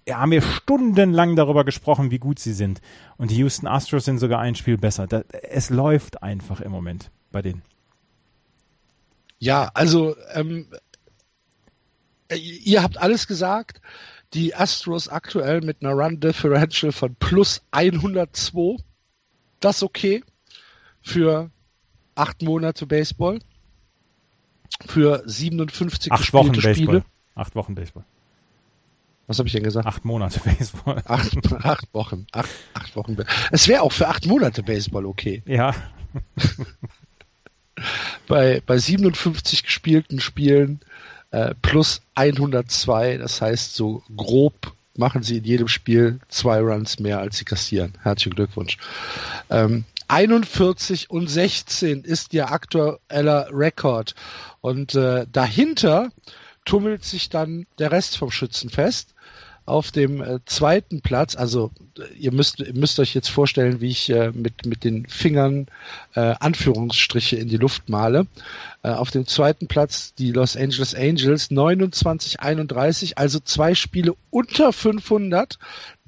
[0.09, 2.81] haben wir stundenlang darüber gesprochen, wie gut sie sind.
[3.16, 5.09] Und die Houston Astros sind sogar ein Spiel besser.
[5.09, 7.62] Das, es läuft einfach im Moment bei denen.
[9.39, 10.77] Ja, also ähm, äh,
[12.35, 13.81] ihr habt alles gesagt.
[14.35, 18.77] Die Astros aktuell mit einer Run Differential von plus 102.
[19.61, 20.22] Das okay
[21.03, 21.51] für
[22.14, 23.39] acht Monate Baseball.
[24.87, 26.74] Für 57 acht Wochen Spiele.
[26.74, 27.05] Baseball.
[27.35, 28.05] Acht Wochen Baseball.
[29.27, 29.87] Was habe ich denn gesagt?
[29.87, 31.03] Acht Monate Baseball.
[31.07, 32.27] Acht, acht Wochen.
[32.33, 33.16] Acht, acht Wochen.
[33.51, 35.43] Es wäre auch für acht Monate Baseball okay.
[35.47, 35.74] Ja.
[38.29, 40.81] bei, bei 57 gespielten Spielen
[41.31, 43.18] äh, plus 102.
[43.18, 47.93] Das heißt, so grob machen sie in jedem Spiel zwei Runs mehr, als sie kassieren.
[48.03, 48.79] Herzlichen Glückwunsch.
[49.51, 54.14] Ähm, 41 und 16 ist ihr aktueller Rekord.
[54.61, 56.11] Und äh, dahinter
[56.64, 59.14] tummelt sich dann der Rest vom Schützenfest
[59.67, 63.91] auf dem äh, zweiten Platz, also äh, ihr müsst, ihr müsst euch jetzt vorstellen, wie
[63.91, 65.67] ich äh, mit, mit den Fingern
[66.14, 68.27] äh, Anführungsstriche in die Luft male.
[68.83, 75.59] Äh, auf dem zweiten Platz die Los Angeles Angels 29-31, also zwei Spiele unter 500.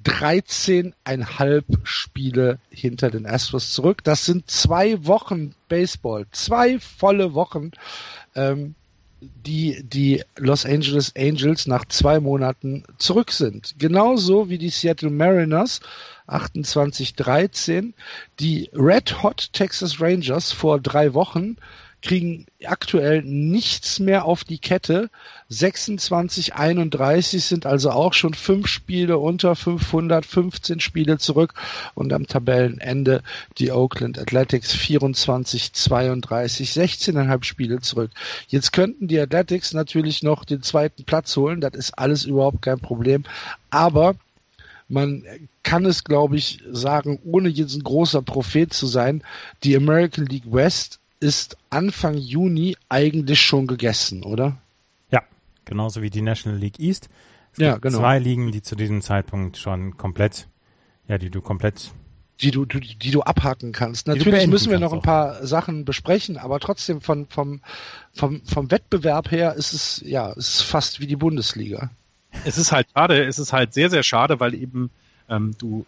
[0.05, 4.05] 13,5 Spiele hinter den Astros zurück.
[4.05, 7.73] Das sind zwei Wochen Baseball, zwei volle Wochen.
[8.37, 8.77] Ähm,
[9.21, 13.75] die die Los Angeles Angels nach zwei Monaten zurück sind.
[13.79, 15.81] Genauso wie die Seattle Mariners
[16.29, 17.95] 28-13,
[18.39, 21.57] die Red Hot Texas Rangers vor drei Wochen
[22.03, 25.11] kriegen aktuell nichts mehr auf die Kette.
[25.49, 31.55] 26, 31 sind also auch schon fünf Spiele unter 500, 15 Spiele zurück
[31.95, 33.23] und am Tabellenende
[33.59, 38.11] die Oakland Athletics 24, 32, 16,5 Spiele zurück.
[38.49, 42.79] Jetzt könnten die Athletics natürlich noch den zweiten Platz holen, das ist alles überhaupt kein
[42.79, 43.25] Problem,
[43.71, 44.15] aber
[44.89, 45.25] man
[45.63, 49.23] kann es, glaube ich, sagen, ohne jetzt ein großer Prophet zu sein,
[49.63, 54.57] die American League West ist Anfang Juni eigentlich schon gegessen, oder?
[55.11, 55.23] Ja,
[55.65, 57.09] genauso wie die National League East.
[57.53, 57.99] Es ja, genau.
[57.99, 60.49] Zwei Ligen, die zu diesem Zeitpunkt schon komplett,
[61.09, 61.93] ja, die du komplett
[62.41, 64.07] die du, die, die du abhaken kannst.
[64.07, 65.45] Natürlich müssen wir noch ein paar auch.
[65.45, 67.61] Sachen besprechen, aber trotzdem von, vom,
[68.13, 71.91] vom, vom Wettbewerb her ist es, ja, es ist fast wie die Bundesliga.
[72.45, 74.91] Es ist halt schade, es ist halt sehr, sehr schade, weil eben
[75.29, 75.85] ähm, du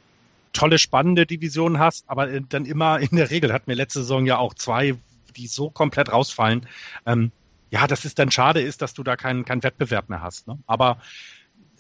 [0.52, 4.38] tolle, spannende Divisionen hast, aber dann immer in der Regel hatten wir letzte Saison ja
[4.38, 4.96] auch zwei,
[5.30, 6.66] die so komplett rausfallen.
[7.06, 7.32] Ähm,
[7.70, 10.48] ja, das ist dann schade ist, dass du da keinen keinen Wettbewerb mehr hast.
[10.48, 10.58] Ne?
[10.66, 10.98] Aber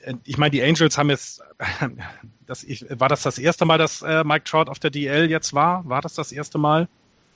[0.02, 1.42] äh, ich meine, die Angels haben jetzt,
[2.46, 5.52] das, ich, war das das erste Mal, dass äh, Mike Trout auf der DL jetzt
[5.52, 5.88] war?
[5.88, 6.88] War das das erste Mal?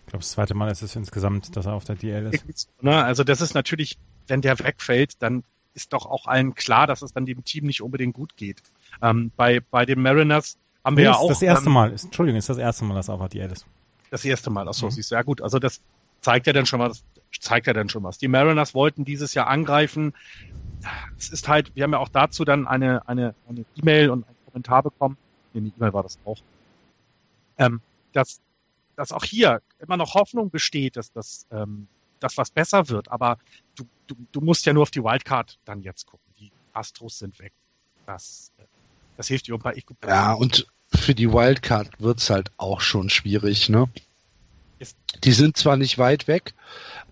[0.07, 2.69] Ich glaube, das zweite Mal ist es insgesamt, dass er auf der DL ist.
[2.81, 3.03] Ne?
[3.03, 7.13] Also das ist natürlich, wenn der wegfällt, dann ist doch auch allen klar, dass es
[7.13, 8.63] dann dem Team nicht unbedingt gut geht.
[9.03, 11.29] Ähm, bei, bei den Mariners haben wir ja auch.
[11.29, 13.67] Das erste ähm, Mal, Entschuldigung, ist das erste Mal, dass er auf der DL ist.
[14.11, 14.91] Das erste Mal, ach so, mhm.
[14.93, 15.81] siehst du, ja gut, also das
[16.25, 17.05] zeigt ja dann schon was,
[17.39, 18.19] zeigt ja dann schon was.
[18.19, 20.15] Die Mariners wollten dieses Jahr angreifen.
[21.19, 24.37] Es ist halt, wir haben ja auch dazu dann eine, eine, eine E-Mail und einen
[24.47, 25.17] Kommentar bekommen.
[25.53, 26.39] Nee, die E-Mail war das auch.
[27.59, 27.81] Ähm,
[28.13, 28.41] dass,
[28.97, 31.87] dass auch hier immer noch Hoffnung besteht, dass das, ähm,
[32.21, 33.11] dass was besser wird.
[33.13, 33.39] Aber
[33.77, 36.27] du, du, du musst ja nur auf die Wildcard dann jetzt gucken.
[36.39, 37.53] Die Astros sind weg.
[38.07, 38.51] Das,
[39.17, 39.77] das hilft dir ein paar.
[39.77, 43.89] Ich, ja, und für die Wildcard wird's halt auch schon schwierig, ne?
[45.23, 46.55] Die sind zwar nicht weit weg,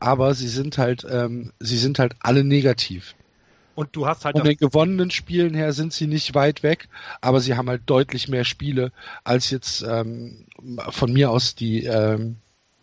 [0.00, 3.14] aber sie sind halt, ähm, sie sind halt alle negativ.
[3.74, 4.36] Und du hast halt.
[4.36, 6.88] Von den gewonnenen Spielen her sind sie nicht weit weg,
[7.20, 8.92] aber sie haben halt deutlich mehr Spiele
[9.24, 10.46] als jetzt ähm,
[10.90, 12.36] von mir aus die, ähm,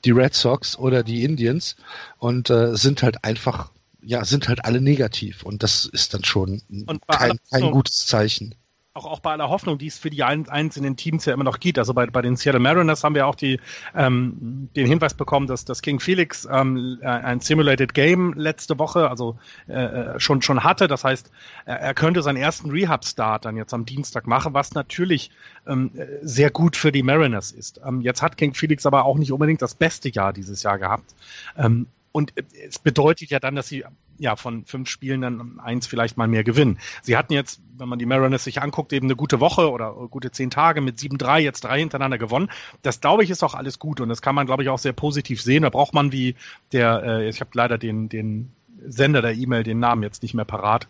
[0.05, 1.75] die Red Sox oder die Indians
[2.17, 3.71] und äh, sind halt einfach,
[4.01, 6.63] ja, sind halt alle negativ und das ist dann schon
[7.07, 8.55] kein, kein gutes Zeichen
[8.99, 11.79] auch, auch bei aller Hoffnung, die es für die einzelnen Teams ja immer noch gibt.
[11.79, 13.59] Also bei, bei den Seattle Mariners haben wir auch die,
[13.95, 19.09] ähm, den Hinweis bekommen, dass, dass King Felix ähm, äh, ein Simulated Game letzte Woche,
[19.09, 19.37] also
[19.67, 20.87] äh, äh, schon, schon hatte.
[20.87, 21.31] Das heißt,
[21.65, 25.31] er könnte seinen ersten Rehab-Start dann jetzt am Dienstag machen, was natürlich
[25.67, 25.91] ähm,
[26.21, 27.79] sehr gut für die Mariners ist.
[27.85, 31.15] Ähm, jetzt hat King Felix aber auch nicht unbedingt das beste Jahr dieses Jahr gehabt.
[31.57, 32.33] Ähm, und
[32.67, 33.85] es bedeutet ja dann, dass sie
[34.19, 36.77] ja von fünf Spielen dann eins vielleicht mal mehr gewinnen.
[37.01, 40.31] Sie hatten jetzt, wenn man die Mariners sich anguckt, eben eine gute Woche oder gute
[40.31, 42.51] zehn Tage mit sieben drei jetzt drei hintereinander gewonnen.
[42.81, 44.93] Das glaube ich ist auch alles gut und das kann man glaube ich auch sehr
[44.93, 45.63] positiv sehen.
[45.63, 46.35] Da braucht man wie
[46.71, 48.51] der, äh, ich habe leider den den
[48.85, 50.87] Sender der E-Mail den Namen jetzt nicht mehr parat.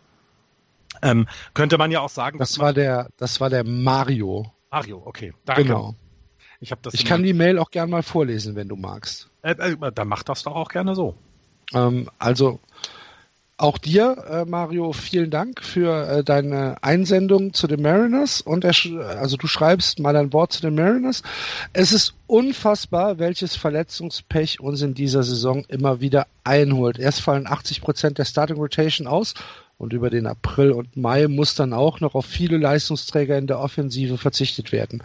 [1.02, 2.40] Ähm, könnte man ja auch sagen.
[2.40, 4.52] Das war der, das war der Mario.
[4.72, 5.34] Mario, okay.
[5.46, 5.64] Danke.
[5.64, 5.96] Genau.
[6.62, 9.30] Ich, ich kann die Mail auch gerne mal vorlesen, wenn du magst.
[9.42, 11.16] Äh, äh, dann mach das doch auch gerne so.
[11.74, 12.60] Ähm, also
[13.60, 18.42] auch dir, äh, Mario, vielen Dank für äh, deine Einsendung zu den Mariners.
[18.42, 18.74] Und er,
[19.20, 21.24] also du schreibst mal ein Wort zu den Mariners.
[21.74, 27.00] Es ist unfassbar, welches Verletzungspech uns in dieser Saison immer wieder einholt.
[27.00, 29.34] Erst fallen 80 Prozent der Starting Rotation aus
[29.80, 33.60] und über den April und Mai muss dann auch noch auf viele Leistungsträger in der
[33.60, 35.02] Offensive verzichtet werden.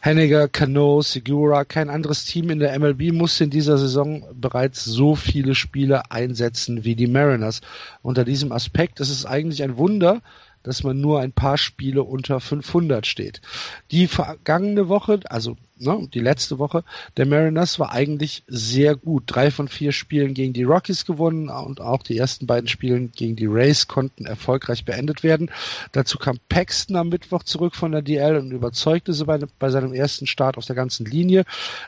[0.00, 5.14] Henniger, Cano, Segura, kein anderes Team in der MLB musste in dieser Saison bereits so
[5.14, 7.60] viele Spiele einsetzen wie die Mariners.
[8.02, 10.22] Unter diesem Aspekt ist es eigentlich ein Wunder,
[10.62, 13.42] dass man nur ein paar Spiele unter 500 steht.
[13.90, 16.84] Die vergangene Woche, also ne, die letzte Woche
[17.16, 19.24] der Mariners war eigentlich sehr gut.
[19.26, 23.36] Drei von vier Spielen gegen die Rockies gewonnen und auch die ersten beiden Spiele gegen
[23.36, 25.50] die Rays konnten erfolgreich beendet werden.
[25.92, 29.92] Dazu kam Paxton am Mittwoch zurück von der DL und überzeugte sie bei, bei seinem
[29.92, 31.44] ersten Start auf der ganzen Linie.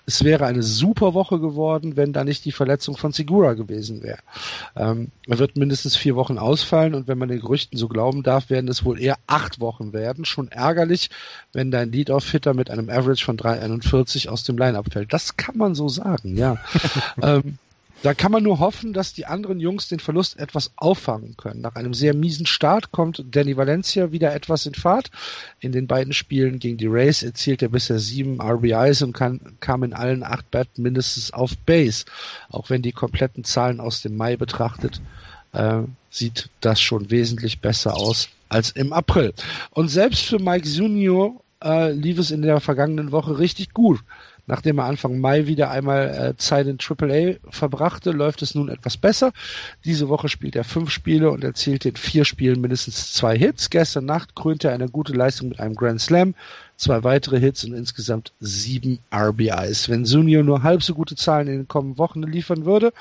[0.07, 4.19] Es wäre eine super Woche geworden, wenn da nicht die Verletzung von Segura gewesen wäre.
[4.77, 8.51] Ähm, er wird mindestens vier Wochen ausfallen und wenn man den Gerüchten so glauben darf,
[8.51, 10.25] werden es wohl eher acht Wochen werden.
[10.25, 11.11] Schon ärgerlich,
[11.53, 13.37] wenn dein Lead-Off-Hitter mit einem Average von
[13.81, 15.13] 3,41 aus dem Line-Up fällt.
[15.13, 16.59] Das kann man so sagen, ja.
[17.23, 17.59] ähm,
[18.03, 21.61] da kann man nur hoffen, dass die anderen Jungs den Verlust etwas auffangen können.
[21.61, 25.11] Nach einem sehr miesen Start kommt Danny Valencia wieder etwas in Fahrt.
[25.59, 29.83] In den beiden Spielen gegen die Rays erzielt er bisher sieben RBIs und kann, kam
[29.83, 32.05] in allen acht Bat mindestens auf Base.
[32.51, 35.01] Auch wenn die kompletten Zahlen aus dem Mai betrachtet,
[35.53, 39.35] äh, sieht das schon wesentlich besser aus als im April.
[39.71, 44.01] Und selbst für Mike Junior äh, lief es in der vergangenen Woche richtig gut.
[44.49, 48.97] Nachdem er Anfang Mai wieder einmal äh, Zeit in AAA verbrachte, läuft es nun etwas
[48.97, 49.33] besser.
[49.85, 53.69] Diese Woche spielt er fünf Spiele und erzielt in vier Spielen mindestens zwei Hits.
[53.69, 56.35] Gestern Nacht krönte er eine gute Leistung mit einem Grand Slam,
[56.79, 59.91] zwei weitere Hits und insgesamt sieben RBIs.
[59.91, 62.95] Wenn Sunio nur halb so gute Zahlen in den kommenden Wochen liefern würde,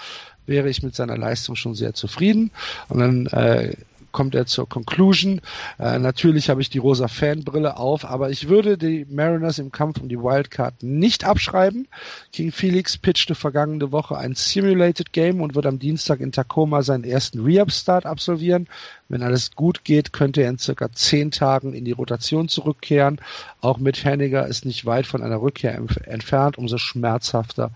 [0.48, 2.52] wäre ich mit seiner Leistung schon sehr zufrieden.
[2.90, 3.74] Und dann äh,
[4.18, 5.42] kommt er zur Conclusion.
[5.78, 10.02] Äh, natürlich habe ich die rosa Fanbrille auf, aber ich würde die Mariners im Kampf
[10.02, 11.88] um die Wildcard nicht abschreiben.
[12.34, 17.04] King Felix pitchte vergangene Woche ein Simulated Game und wird am Dienstag in Tacoma seinen
[17.04, 18.68] ersten Re-Up-Start absolvieren.
[19.08, 23.22] Wenn alles gut geht, könnte er in circa zehn Tagen in die Rotation zurückkehren.
[23.62, 27.70] Auch mit Henniger ist nicht weit von einer Rückkehr entfernt, umso schmerzhafter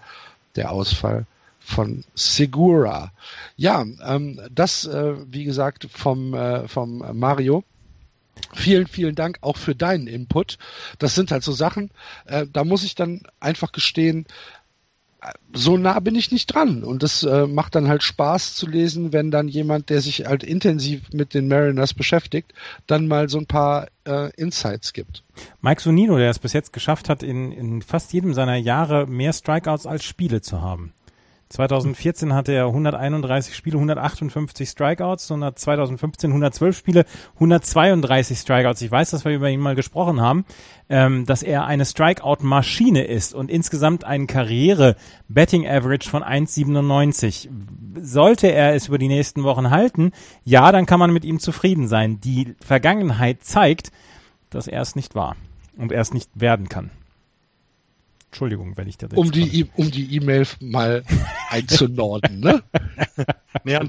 [0.56, 1.28] der Ausfall
[1.62, 3.14] von Segura.
[3.56, 7.64] Ja, ähm, das, äh, wie gesagt, vom, äh, vom Mario.
[8.54, 10.58] Vielen, vielen Dank auch für deinen Input.
[11.00, 11.92] Das sind halt so Sachen,
[12.26, 14.26] äh, da muss ich dann einfach gestehen,
[15.54, 16.84] so nah bin ich nicht dran.
[16.84, 20.44] Und das äh, macht dann halt Spaß zu lesen, wenn dann jemand, der sich halt
[20.44, 22.54] intensiv mit den Mariners beschäftigt,
[22.88, 25.24] dann mal so ein paar äh, Insights gibt.
[25.62, 29.34] Mike Sonino, der es bis jetzt geschafft hat, in, in fast jedem seiner Jahre mehr
[29.34, 30.94] Strikeouts als Spiele zu haben.
[31.52, 38.82] 2014 hatte er 131 Spiele, 158 Strikeouts, 2015 112 Spiele, 132 Strikeouts.
[38.82, 40.46] Ich weiß, dass wir über ihn mal gesprochen haben,
[40.90, 47.50] ähm, dass er eine Strikeout-Maschine ist und insgesamt einen Karriere-Betting-Average von 1,97.
[48.02, 50.12] Sollte er es über die nächsten Wochen halten,
[50.46, 52.22] ja, dann kann man mit ihm zufrieden sein.
[52.22, 53.92] Die Vergangenheit zeigt,
[54.50, 55.36] dass er es nicht war
[55.78, 56.92] und er es nicht werden kann.
[58.32, 61.04] Entschuldigung, wenn ich da um die um die E-Mail mal
[61.50, 62.64] einzunorden, ne?
[63.66, 63.82] ja,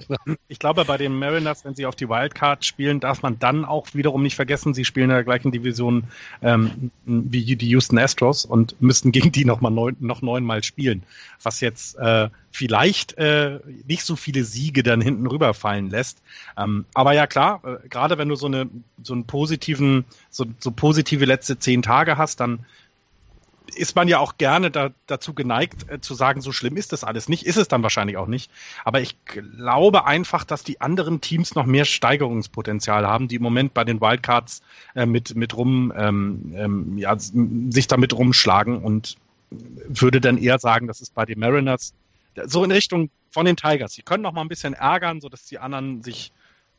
[0.49, 3.95] ich glaube, bei den Mariners, wenn sie auf die Wildcard spielen, darf man dann auch
[3.95, 6.09] wiederum nicht vergessen, sie spielen in der gleichen Division
[6.43, 11.05] ähm, wie die Houston Astros und müssten gegen die noch mal neun, noch neunmal spielen,
[11.41, 16.21] was jetzt äh, vielleicht äh, nicht so viele Siege dann hinten rüberfallen lässt.
[16.59, 18.69] Ähm, aber ja klar, äh, gerade wenn du so eine
[19.05, 22.67] so einen positiven so, so positive letzte zehn Tage hast, dann
[23.75, 27.05] ist man ja auch gerne da, dazu geneigt äh, zu sagen, so schlimm ist das
[27.05, 27.47] alles nicht.
[27.47, 28.51] Ist es dann wahrscheinlich auch nicht.
[28.85, 33.75] Aber ich glaube einfach, dass die anderen Teams noch mehr Steigerungspotenzial haben, die im Moment
[33.75, 34.63] bei den Wildcards
[34.95, 39.17] äh, mit, mit rum, ähm, ähm, ja, sich damit rumschlagen und
[39.51, 41.95] würde dann eher sagen, das ist bei den Mariners
[42.47, 43.93] so in Richtung von den Tigers.
[43.93, 46.33] Sie können noch mal ein bisschen ärgern, sodass die anderen sich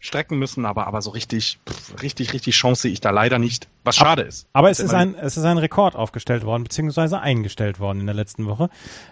[0.04, 1.60] strecken müssen, aber, aber so richtig,
[2.02, 4.48] richtig, richtig Chance sehe ich da leider nicht, was schade ist.
[4.52, 8.14] Aber es ist, ein, es ist ein Rekord aufgestellt worden, beziehungsweise eingestellt worden in der
[8.14, 8.70] letzten Woche.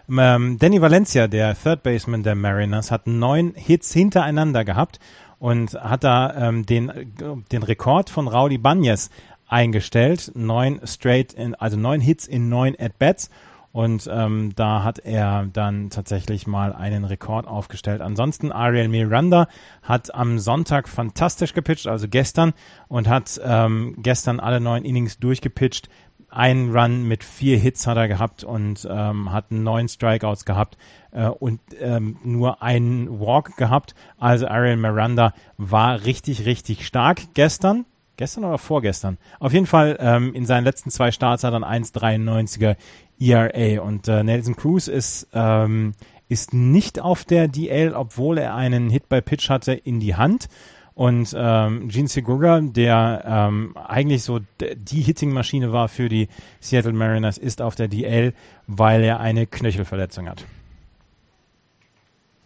[0.09, 4.99] Ähm, Danny Valencia, der Third Baseman der Mariners, hat neun Hits hintereinander gehabt
[5.39, 7.13] und hat da ähm, den,
[7.49, 9.11] den Rekord von Rowdy Banyes
[9.47, 10.33] eingestellt.
[10.35, 13.29] Neun straight, in, also neun Hits in neun At-Bats
[13.71, 18.01] und ähm, da hat er dann tatsächlich mal einen Rekord aufgestellt.
[18.01, 19.47] Ansonsten Ariel Miranda
[19.81, 22.53] hat am Sonntag fantastisch gepitcht, also gestern,
[22.87, 25.89] und hat ähm, gestern alle neun Innings durchgepitcht.
[26.29, 30.77] Einen Run mit vier Hits hat er gehabt und ähm, hat neun Strikeouts gehabt
[31.11, 33.95] äh, und ähm, nur einen Walk gehabt.
[34.17, 37.85] Also Ariel Miranda war richtig, richtig stark gestern.
[38.21, 39.17] Gestern oder vorgestern?
[39.39, 42.75] Auf jeden Fall ähm, in seinen letzten zwei Starts hat er ein 1,93er
[43.19, 43.81] ERA.
[43.81, 45.93] Und äh, Nelson Cruz ist, ähm,
[46.29, 50.49] ist nicht auf der DL, obwohl er einen Hit by Pitch hatte in die Hand.
[50.93, 56.27] Und ähm, Gene Segura, der ähm, eigentlich so die Hitting-Maschine war für die
[56.59, 58.35] Seattle Mariners, ist auf der DL,
[58.67, 60.45] weil er eine Knöchelverletzung hat.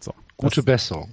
[0.00, 1.10] So, Gute Besserung.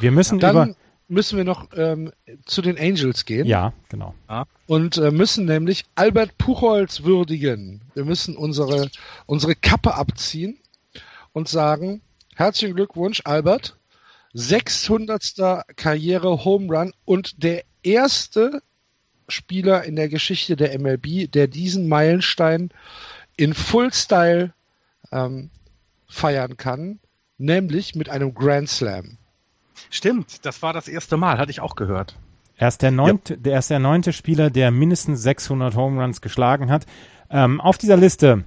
[0.00, 0.76] Wir müssen Dann über
[1.12, 2.10] müssen wir noch ähm,
[2.46, 3.46] zu den Angels gehen.
[3.46, 4.14] Ja, genau.
[4.66, 7.82] Und äh, müssen nämlich Albert Puchholz würdigen.
[7.94, 8.90] Wir müssen unsere,
[9.26, 10.58] unsere Kappe abziehen
[11.32, 12.00] und sagen,
[12.34, 13.76] herzlichen Glückwunsch, Albert.
[14.34, 15.66] 600.
[15.76, 18.62] Karriere Home Run und der erste
[19.28, 22.70] Spieler in der Geschichte der MLB, der diesen Meilenstein
[23.36, 24.54] in Full Style
[25.10, 25.50] ähm,
[26.08, 26.98] feiern kann,
[27.36, 29.18] nämlich mit einem Grand Slam.
[29.90, 32.16] Stimmt, das war das erste Mal, hatte ich auch gehört.
[32.56, 33.40] Er ist der neunte, ja.
[33.40, 36.86] der, ist der neunte Spieler, der mindestens 600 Home Runs geschlagen hat.
[37.30, 38.44] Ähm, auf dieser Liste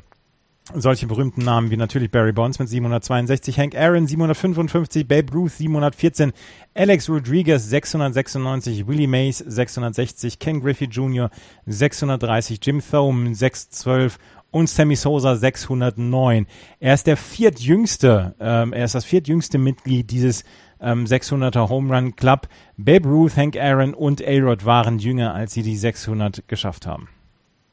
[0.74, 6.34] solche berühmten Namen wie natürlich Barry Bonds mit 762, Hank Aaron 755, Babe Ruth 714,
[6.74, 11.30] Alex Rodriguez 696, Willie Mays 660, Ken Griffey Jr.
[11.68, 14.18] 630, Jim Thome 612
[14.50, 16.48] und Sammy Sosa 609.
[16.80, 20.44] Er ist der viertjüngste, ähm, er ist das viertjüngste Mitglied dieses
[20.82, 22.48] ähm, 600er Home Run Club.
[22.78, 27.10] Babe Ruth, Hank Aaron und A-Rod waren jünger, als sie die 600 geschafft haben.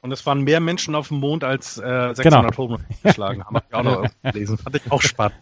[0.02, 2.78] Und es waren mehr Menschen auf dem Mond als äh, 600 genau.
[3.04, 3.56] Geschlagen haben.
[3.56, 4.58] Hab ich auch noch gelesen.
[4.58, 5.36] Fand ich auch spannend.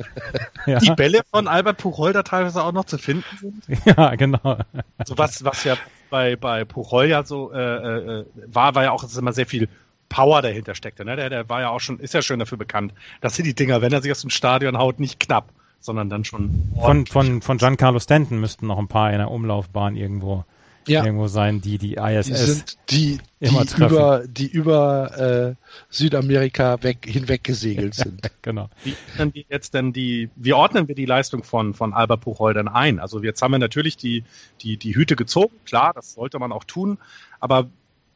[0.67, 0.79] Ja.
[0.79, 3.87] Die Bälle von Albert Puchol da teilweise auch noch zu finden sind.
[3.87, 4.59] Ja, genau.
[4.99, 5.77] Also was, was ja
[6.11, 9.67] bei, bei Puchol ja so äh, äh, war, war ja auch immer sehr viel
[10.11, 11.07] Power dahinter steckte.
[11.07, 11.17] Ne?
[11.17, 12.93] Der, der war ja auch schon, ist ja schon dafür bekannt,
[13.23, 15.49] dass sie die Dinger, wenn er sich aus dem Stadion haut, nicht knapp
[15.81, 16.71] sondern dann schon.
[16.79, 20.45] Von, von, von Giancarlo Stanton müssten noch ein paar in der Umlaufbahn irgendwo,
[20.87, 21.05] ja.
[21.05, 23.95] irgendwo sein, die die ISS die sind die, immer die treffen.
[23.95, 25.55] über, die über äh,
[25.89, 28.31] Südamerika weg, hinweg gesegelt sind.
[28.43, 28.69] genau.
[28.85, 32.55] Wie ordnen wir jetzt denn die, wie ordnen wir die Leistung von, von Albert Puchol
[32.55, 32.99] denn ein?
[33.01, 34.25] Also jetzt haben wir natürlich die,
[34.61, 36.99] die, die Hüte gezogen, klar, das sollte man auch tun,
[37.41, 37.69] aber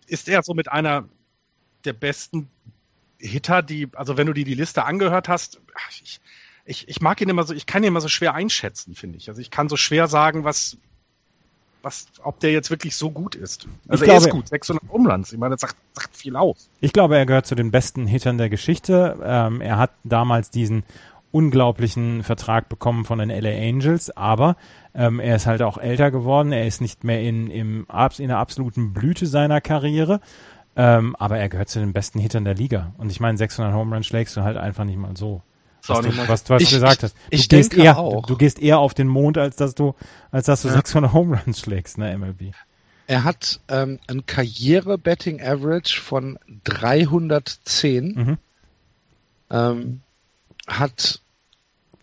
[0.06, 1.04] ist er so mit einer
[1.86, 2.48] der besten
[3.18, 5.60] Hitter, die, also wenn du dir die Liste angehört hast,
[6.02, 6.20] ich,
[6.64, 9.28] ich, ich mag ihn immer so, ich kann ihn immer so schwer einschätzen, finde ich.
[9.28, 10.76] Also ich kann so schwer sagen, was,
[11.82, 13.68] was, ob der jetzt wirklich so gut ist.
[13.88, 15.32] Also ich er glaube, ist gut, 600 Umlands.
[15.32, 16.68] Ich meine, das sagt, sagt viel aus.
[16.80, 19.18] Ich glaube, er gehört zu den besten Hittern der Geschichte.
[19.22, 20.84] Ähm, er hat damals diesen
[21.30, 24.56] unglaublichen Vertrag bekommen von den LA Angels, aber
[24.94, 26.52] ähm, er ist halt auch älter geworden.
[26.52, 27.86] Er ist nicht mehr in, im,
[28.18, 30.20] in der absoluten Blüte seiner Karriere.
[30.76, 32.94] Ähm, aber er gehört zu den besten Hittern der Liga.
[32.98, 35.42] Und ich meine, 600 Home Run schlägst du halt einfach nicht mal so
[35.88, 37.14] was, du, was, was ich, du gesagt hast.
[37.14, 38.26] Du ich gehst eher, auch.
[38.26, 39.94] Du, gehst eher auf den Mond, als dass du,
[40.30, 40.74] als dass du ja.
[40.74, 42.54] 600 Home Runs schlägst, ne, MLB.
[43.06, 48.14] Er hat ähm, ein Karriere-Betting-Average von 310.
[48.14, 48.38] Mhm.
[49.50, 50.00] Ähm,
[50.66, 51.20] hat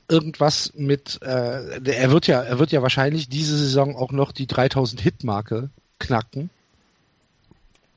[0.08, 4.46] irgendwas mit, äh, er wird ja, er wird ja wahrscheinlich diese Saison auch noch die
[4.46, 6.50] 3000 Hit-Marke knacken.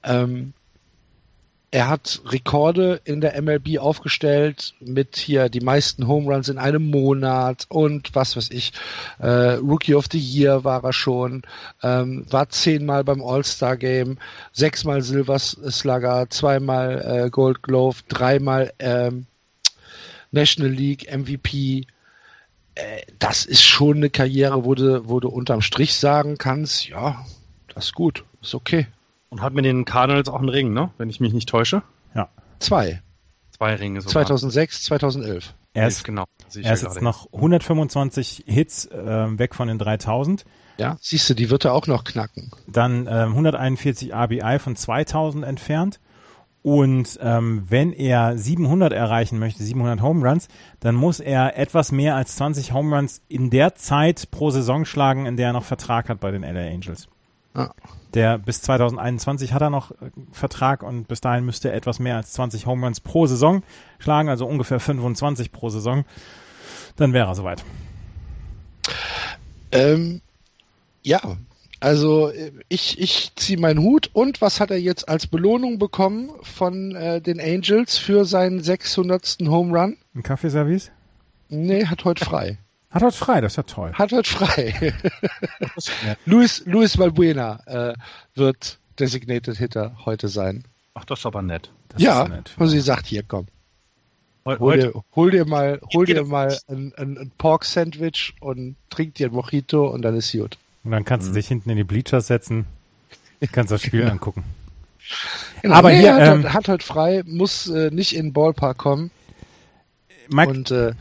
[0.03, 0.53] Ähm,
[1.75, 6.89] er hat Rekorde in der MLB aufgestellt mit hier die meisten Home Runs in einem
[6.89, 8.73] Monat und was weiß ich.
[9.19, 11.43] Äh, Rookie of the Year war er schon,
[11.83, 14.19] ähm, war zehnmal beim All-Star Game,
[14.53, 19.27] sechsmal Silver Slugger, zweimal äh, Gold Glove, dreimal ähm,
[20.31, 21.89] National League MVP.
[22.77, 27.27] Äh, das ist schon eine Karriere, wo du, wo du unterm Strich sagen kannst, ja,
[27.75, 28.87] das ist gut, ist okay.
[29.35, 30.91] Und hat mit den Cardinals auch einen Ring, ne?
[30.97, 31.83] Wenn ich mich nicht täusche.
[32.15, 32.29] Ja.
[32.61, 33.03] Zwei.
[33.51, 34.13] Zwei Ringe sogar.
[34.13, 35.55] 2006, 2011.
[35.73, 36.23] Er ist, genau.
[36.55, 40.45] er ist jetzt noch 125 Hits äh, weg von den 3000.
[40.79, 42.53] Ja, siehst du, die wird er auch noch knacken.
[42.69, 45.99] Dann ähm, 141 RBI von 2000 entfernt.
[46.63, 50.47] Und ähm, wenn er 700 erreichen möchte, 700 Home Runs,
[50.79, 55.27] dann muss er etwas mehr als 20 Home Runs in der Zeit pro Saison schlagen,
[55.27, 57.09] in der er noch Vertrag hat bei den LA Angels.
[57.57, 57.71] Ja.
[58.15, 62.17] Der bis 2021 hat er noch äh, Vertrag und bis dahin müsste er etwas mehr
[62.17, 63.63] als 20 Home Runs pro Saison
[63.99, 66.05] schlagen, also ungefähr 25 pro Saison.
[66.97, 67.65] Dann wäre er soweit.
[69.73, 70.21] Ähm,
[71.03, 71.21] ja,
[71.81, 72.33] also
[72.69, 77.21] ich, ich ziehe meinen Hut und was hat er jetzt als Belohnung bekommen von äh,
[77.21, 79.39] den Angels für seinen 600.
[79.47, 79.97] Home Run?
[80.15, 80.91] Ein Kaffeeservice?
[81.49, 82.59] Nee, hat heute frei.
[82.95, 83.93] Hat heute frei, das ist ja toll.
[83.93, 84.95] Hat heute frei.
[86.27, 87.95] Luis, Luis Valbuena äh,
[88.37, 90.63] wird Designated Hitter heute sein.
[90.95, 91.71] Ach, das ist aber nett.
[91.89, 92.55] Das ja, ist nett.
[92.57, 93.49] und sie sagt, hier komm,
[94.47, 99.15] hol Heute, dir, hol dir mal, hol dir mal ein, ein, ein Pork-Sandwich und trink
[99.17, 100.57] dir ein Mojito und dann ist gut.
[100.85, 102.65] Und dann kannst du dich hinten in die Bleachers setzen,
[103.51, 104.45] kannst das Spiel angucken.
[105.63, 108.27] Genau, Aber nee, hier, er hat, ähm, heute- hat heute frei, muss äh, nicht in
[108.27, 109.11] den Ballpark kommen.
[110.29, 110.93] Mike, Und äh,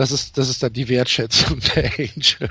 [0.00, 2.48] das ist das ist dann die Wertschätzung der Angel.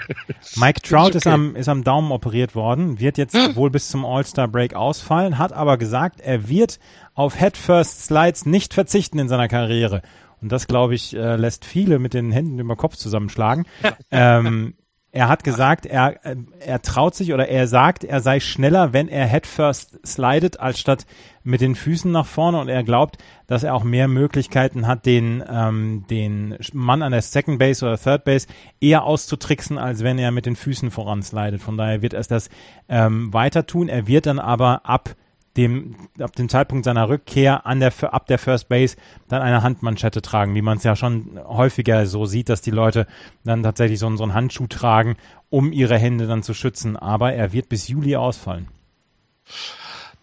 [0.56, 1.34] Mike Trout ist, okay.
[1.34, 5.78] am, ist am Daumen operiert worden, wird jetzt wohl bis zum All-Star-Break ausfallen, hat aber
[5.78, 6.80] gesagt, er wird
[7.16, 10.04] auf Head-First-Slides nicht verzichten in seiner Karriere.
[10.42, 13.66] Und das, glaube ich, äh, lässt viele mit den Händen über den Kopf zusammenschlagen.
[14.12, 14.76] ähm,
[15.12, 19.08] er hat gesagt, er, äh, er traut sich oder er sagt, er sei schneller, wenn
[19.08, 21.06] er Headfirst slidet, als statt
[21.44, 22.60] mit den Füßen nach vorne.
[22.60, 23.18] Und er glaubt,
[23.48, 27.98] dass er auch mehr Möglichkeiten hat, den, ähm, den Mann an der Second Base oder
[27.98, 28.48] Third Base
[28.80, 31.62] eher auszutricksen, als wenn er mit den Füßen voran slidet.
[31.62, 32.50] Von daher wird er das
[32.88, 33.90] ähm, weiter tun.
[33.90, 35.16] Er wird dann aber ab
[35.58, 38.96] dem, ab dem Zeitpunkt seiner Rückkehr an der, ab der First Base
[39.28, 43.08] dann eine Handmanschette tragen, wie man es ja schon häufiger so sieht, dass die Leute
[43.44, 45.18] dann tatsächlich so, einen- Handschuh tragen,
[45.50, 46.96] um ihre Hände dann zu schützen.
[46.96, 48.68] Aber er wird bis Juli ausfallen.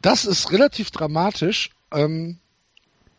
[0.00, 1.70] Das ist relativ dramatisch.
[1.92, 2.38] Ähm,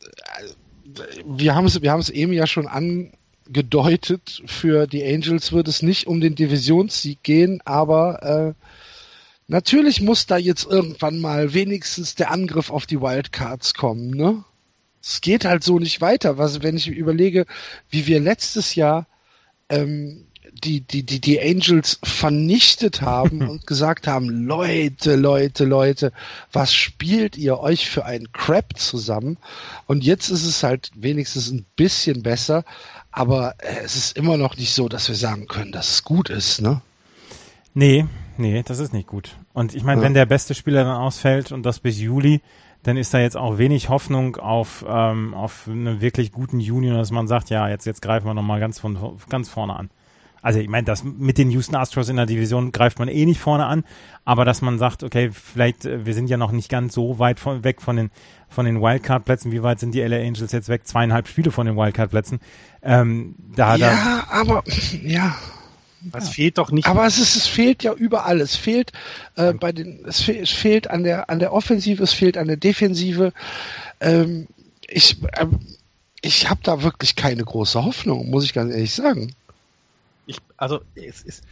[0.01, 4.41] äh, wir haben es wir eben ja schon angedeutet.
[4.45, 8.67] Für die Angels wird es nicht um den Divisionssieg gehen, aber äh,
[9.47, 14.11] natürlich muss da jetzt irgendwann mal wenigstens der Angriff auf die Wildcards kommen.
[14.11, 14.43] Ne?
[15.01, 16.37] Es geht halt so nicht weiter.
[16.37, 17.45] Was, wenn ich überlege,
[17.89, 19.07] wie wir letztes Jahr
[19.69, 20.27] ähm,
[20.63, 26.11] die, die, die, die Angels vernichtet haben und gesagt haben, Leute, Leute, Leute,
[26.51, 29.37] was spielt ihr euch für einen Crap zusammen?
[29.85, 32.63] Und jetzt ist es halt wenigstens ein bisschen besser,
[33.11, 36.29] aber äh, es ist immer noch nicht so, dass wir sagen können, dass es gut
[36.29, 36.81] ist, ne?
[37.73, 38.05] Nee,
[38.37, 39.37] nee, das ist nicht gut.
[39.53, 40.05] Und ich meine, Ja.
[40.05, 42.41] wenn der beste Spieler dann ausfällt und das bis Juli,
[42.83, 47.11] dann ist da jetzt auch wenig Hoffnung auf, ähm, auf einen wirklich guten Juni, dass
[47.11, 48.97] man sagt, ja, jetzt, jetzt greifen wir nochmal ganz, von,
[49.29, 49.89] ganz vorne an.
[50.41, 53.41] Also ich meine, das mit den Houston Astros in der Division greift man eh nicht
[53.41, 53.83] vorne an,
[54.23, 57.39] aber dass man sagt, okay, vielleicht, äh, wir sind ja noch nicht ganz so weit
[57.39, 58.11] von, weg von den,
[58.47, 59.51] von den Wildcard-Plätzen.
[59.51, 60.87] Wie weit sind die LA Angels jetzt weg?
[60.87, 62.39] Zweieinhalb Spiele von den Wildcard-Plätzen.
[62.83, 63.91] Ähm, da, da,
[65.03, 65.35] ja,
[66.09, 66.87] aber ja, es fehlt doch nicht.
[66.87, 68.41] Aber es, ist, es fehlt ja überall.
[68.41, 68.91] Es fehlt
[69.35, 72.47] äh, bei den, es, fe es fehlt an der an der Offensive, es fehlt an
[72.47, 73.33] der Defensive.
[73.99, 74.47] Ähm,
[74.87, 75.59] ich ähm,
[76.21, 79.33] ich habe da wirklich keine große Hoffnung, muss ich ganz ehrlich sagen.
[80.25, 81.43] ich, also es ist,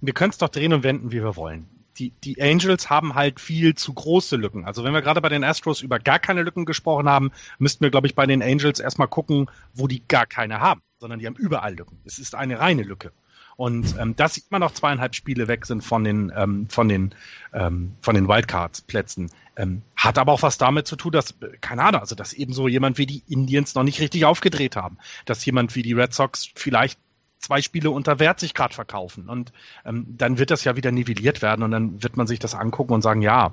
[0.00, 1.66] wir können es doch drehen und wenden, wie wir wollen.
[1.98, 4.64] Die, die Angels haben halt viel zu große Lücken.
[4.64, 7.90] Also wenn wir gerade bei den Astros über gar keine Lücken gesprochen haben, müssten wir,
[7.90, 11.34] glaube ich, bei den Angels erstmal gucken, wo die gar keine haben, sondern die haben
[11.34, 11.98] überall Lücken.
[12.04, 13.10] Es ist eine reine Lücke.
[13.58, 17.12] Und ähm, dass sie immer noch zweieinhalb Spiele weg sind von den, ähm, von den,
[17.52, 22.00] ähm, von den Wildcard-Plätzen, ähm, hat aber auch was damit zu tun, dass, keine Ahnung,
[22.00, 24.98] also dass eben so jemand wie die Indians noch nicht richtig aufgedreht haben.
[25.24, 27.00] Dass jemand wie die Red Sox vielleicht
[27.40, 29.28] zwei Spiele unter Wert sich gerade verkaufen.
[29.28, 29.52] Und
[29.84, 32.92] ähm, dann wird das ja wieder nivelliert werden und dann wird man sich das angucken
[32.92, 33.50] und sagen, ja,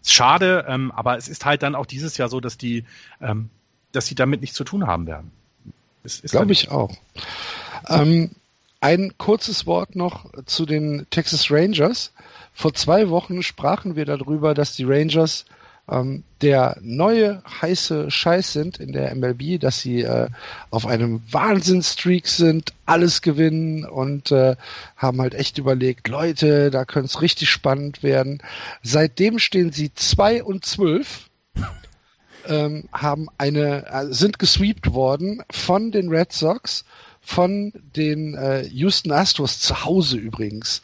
[0.00, 2.86] ist schade, ähm, aber es ist halt dann auch dieses Jahr so, dass die,
[3.20, 3.50] ähm,
[3.92, 5.30] dass sie damit nichts zu tun haben werden.
[6.30, 6.96] Glaube ich auch.
[7.86, 8.30] Ähm,
[8.82, 12.12] ein kurzes Wort noch zu den Texas Rangers.
[12.52, 15.44] Vor zwei Wochen sprachen wir darüber, dass die Rangers
[15.88, 20.28] ähm, der neue heiße Scheiß sind in der MLB, dass sie äh,
[20.70, 24.56] auf einem Wahnsinnsstreak sind, alles gewinnen und äh,
[24.96, 28.42] haben halt echt überlegt, Leute, da könnte es richtig spannend werden.
[28.82, 31.30] Seitdem stehen sie zwei und zwölf
[32.48, 36.84] ähm, haben eine, äh, sind gesweept worden von den Red Sox,
[37.22, 40.82] von den äh, Houston Astros zu Hause übrigens.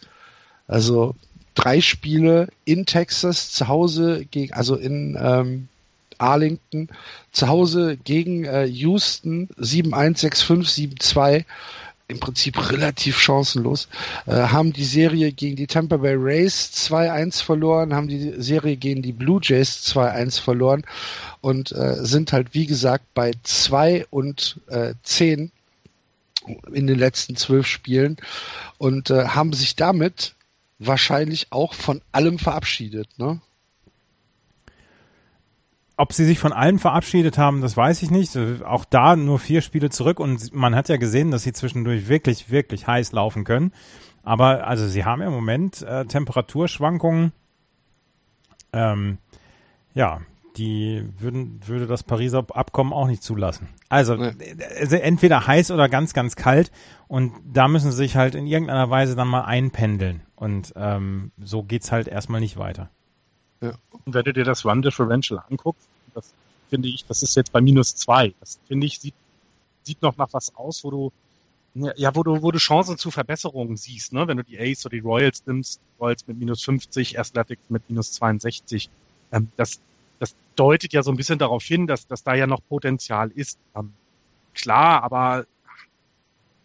[0.66, 1.14] Also
[1.54, 5.68] drei Spiele in Texas zu Hause gegen, also in ähm,
[6.18, 6.88] Arlington,
[7.32, 11.44] zu Hause gegen äh, Houston 7-1, 6-5, 7-2
[12.08, 13.88] im Prinzip relativ chancenlos,
[14.26, 19.02] äh, haben die Serie gegen die Tampa Bay Rays 2-1 verloren, haben die Serie gegen
[19.02, 20.84] die Blue Jays 2-1 verloren
[21.42, 25.52] und äh, sind halt, wie gesagt, bei 2 und äh, 10
[26.72, 28.16] in den letzten zwölf Spielen
[28.78, 30.34] und äh, haben sich damit
[30.78, 33.18] wahrscheinlich auch von allem verabschiedet.
[33.18, 33.40] Ne?
[35.96, 38.36] Ob sie sich von allen verabschiedet haben, das weiß ich nicht.
[38.64, 42.50] Auch da nur vier Spiele zurück und man hat ja gesehen, dass sie zwischendurch wirklich,
[42.50, 43.72] wirklich heiß laufen können.
[44.22, 47.32] Aber also sie haben im Moment äh, Temperaturschwankungen.
[48.72, 49.18] Ähm,
[49.94, 50.20] ja,
[50.58, 53.68] die würden, würde das Pariser Abkommen auch nicht zulassen.
[53.88, 54.30] Also nee.
[54.30, 56.70] Äh, entweder heiß oder ganz, ganz kalt
[57.06, 60.22] und da müssen sie sich halt in irgendeiner Weise dann mal einpendeln.
[60.36, 62.90] Und ähm, so geht's halt erstmal nicht weiter.
[63.60, 63.72] Ja.
[64.04, 66.32] Und wenn du dir das Run Differential anguckst, das
[66.70, 68.34] finde ich, das ist jetzt bei minus zwei.
[68.40, 69.14] Das finde ich, sieht,
[69.82, 71.12] sieht noch nach was aus, wo du,
[71.96, 74.26] ja, wo du, wo du Chancen zu Verbesserungen siehst, ne?
[74.26, 78.12] Wenn du die Ace oder die Royals nimmst, Royals mit minus 50, Athletics mit minus
[78.12, 78.90] 62,
[79.32, 79.80] ähm, das,
[80.18, 83.58] das deutet ja so ein bisschen darauf hin, dass, dass da ja noch Potenzial ist.
[83.76, 83.92] Ähm,
[84.54, 85.46] klar, aber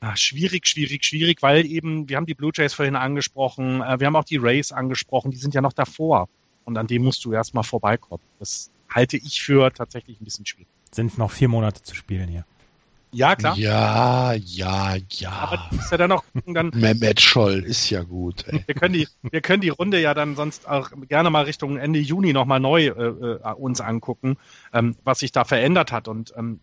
[0.04, 4.08] Ah, schwierig, schwierig, schwierig, weil eben, wir haben die Blue Jays vorhin angesprochen, äh, wir
[4.08, 6.28] haben auch die Rays angesprochen, die sind ja noch davor.
[6.66, 8.22] Und an dem musst du erstmal vorbeikommen.
[8.38, 10.68] Das halte ich für tatsächlich ein bisschen schwierig.
[10.92, 12.46] Sind noch vier Monate zu spielen hier.
[13.14, 13.56] Ja, klar.
[13.58, 15.32] Ja, ja, ja.
[15.32, 16.72] Aber du musst ja dann gucken, dann.
[16.74, 18.46] Mehmet Scholl ist ja gut.
[18.48, 18.64] Ey.
[18.66, 22.00] Wir können die, wir können die Runde ja dann sonst auch gerne mal Richtung Ende
[22.00, 24.38] Juni nochmal neu äh, äh, uns angucken,
[24.74, 26.08] ähm, was sich da verändert hat.
[26.08, 26.60] Und ähm,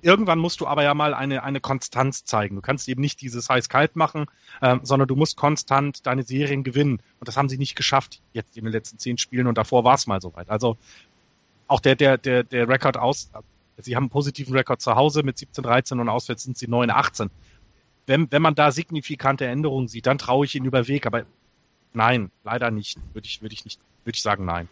[0.00, 2.56] irgendwann musst du aber ja mal eine, eine Konstanz zeigen.
[2.56, 4.26] Du kannst eben nicht dieses heiß-kalt machen,
[4.60, 7.00] ähm, sondern du musst konstant deine Serien gewinnen.
[7.20, 9.94] Und das haben sie nicht geschafft jetzt in den letzten zehn Spielen und davor war
[9.94, 10.50] es mal soweit.
[10.50, 10.76] Also
[11.68, 13.30] auch der, der, der, der Rekord aus,
[13.78, 16.90] sie haben einen positiven Rekord zu Hause mit 17, 13 und auswärts sind sie 9,
[16.90, 17.30] 18.
[18.06, 21.24] Wenn, wenn man da signifikante Änderungen sieht, dann traue ich ihnen über Weg, aber
[21.92, 22.98] nein, leider nicht.
[23.12, 24.68] Würde ich, würde ich nicht, würde ich sagen, nein.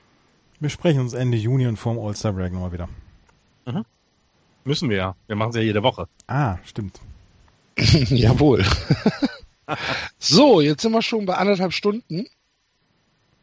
[0.58, 2.88] Wir sprechen uns Ende Juni und vorm All-Star-Break nochmal wieder.
[3.66, 3.84] Mhm.
[4.64, 5.16] Müssen wir ja.
[5.26, 6.06] Wir machen es ja jede Woche.
[6.26, 7.00] Ah, stimmt.
[7.78, 8.64] Jawohl.
[10.18, 12.26] so, jetzt sind wir schon bei anderthalb Stunden.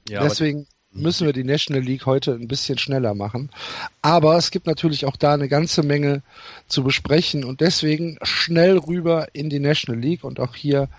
[0.07, 3.49] Ja, Deswegen müssen wir die National League heute ein bisschen schneller machen.
[4.01, 6.23] Aber es gibt natürlich auch da eine ganze Menge
[6.68, 10.89] zu besprechen und deswegen schnell rüber in die National League und auch hier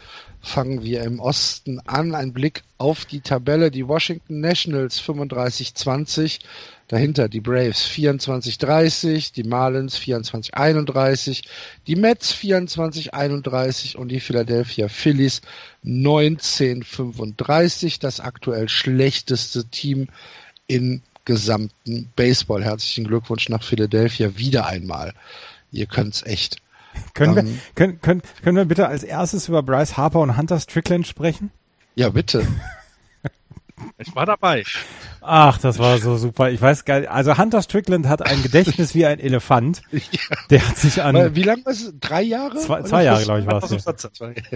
[0.40, 2.14] fangen wir im Osten an.
[2.14, 3.70] Ein Blick auf die Tabelle.
[3.70, 6.40] Die Washington Nationals 35-20
[6.88, 11.44] Dahinter die Braves 24-30, die Marlins 24-31,
[11.86, 15.42] die Mets 24-31 und die Philadelphia Phillies
[15.84, 18.00] 19-35.
[18.00, 20.08] Das aktuell schlechteste Team
[20.66, 22.64] im gesamten Baseball.
[22.64, 25.12] Herzlichen Glückwunsch nach Philadelphia wieder einmal.
[25.70, 26.56] Ihr könnt's echt.
[27.12, 30.58] Können, ähm, wir, können, können, können wir bitte als erstes über Bryce Harper und Hunter
[30.58, 31.50] Strickland sprechen?
[31.96, 32.46] Ja, bitte.
[33.98, 34.64] Ich war dabei.
[35.28, 36.50] Ach, das war so super.
[36.50, 37.10] Ich weiß gar nicht.
[37.10, 39.82] Also Hunter Strickland hat ein Gedächtnis wie ein Elefant.
[40.50, 41.34] Der hat sich an.
[41.34, 41.92] Wie lange war es?
[42.00, 42.56] Drei Jahre?
[42.56, 43.84] Zwei, zwei Jahre, glaube ich, war es.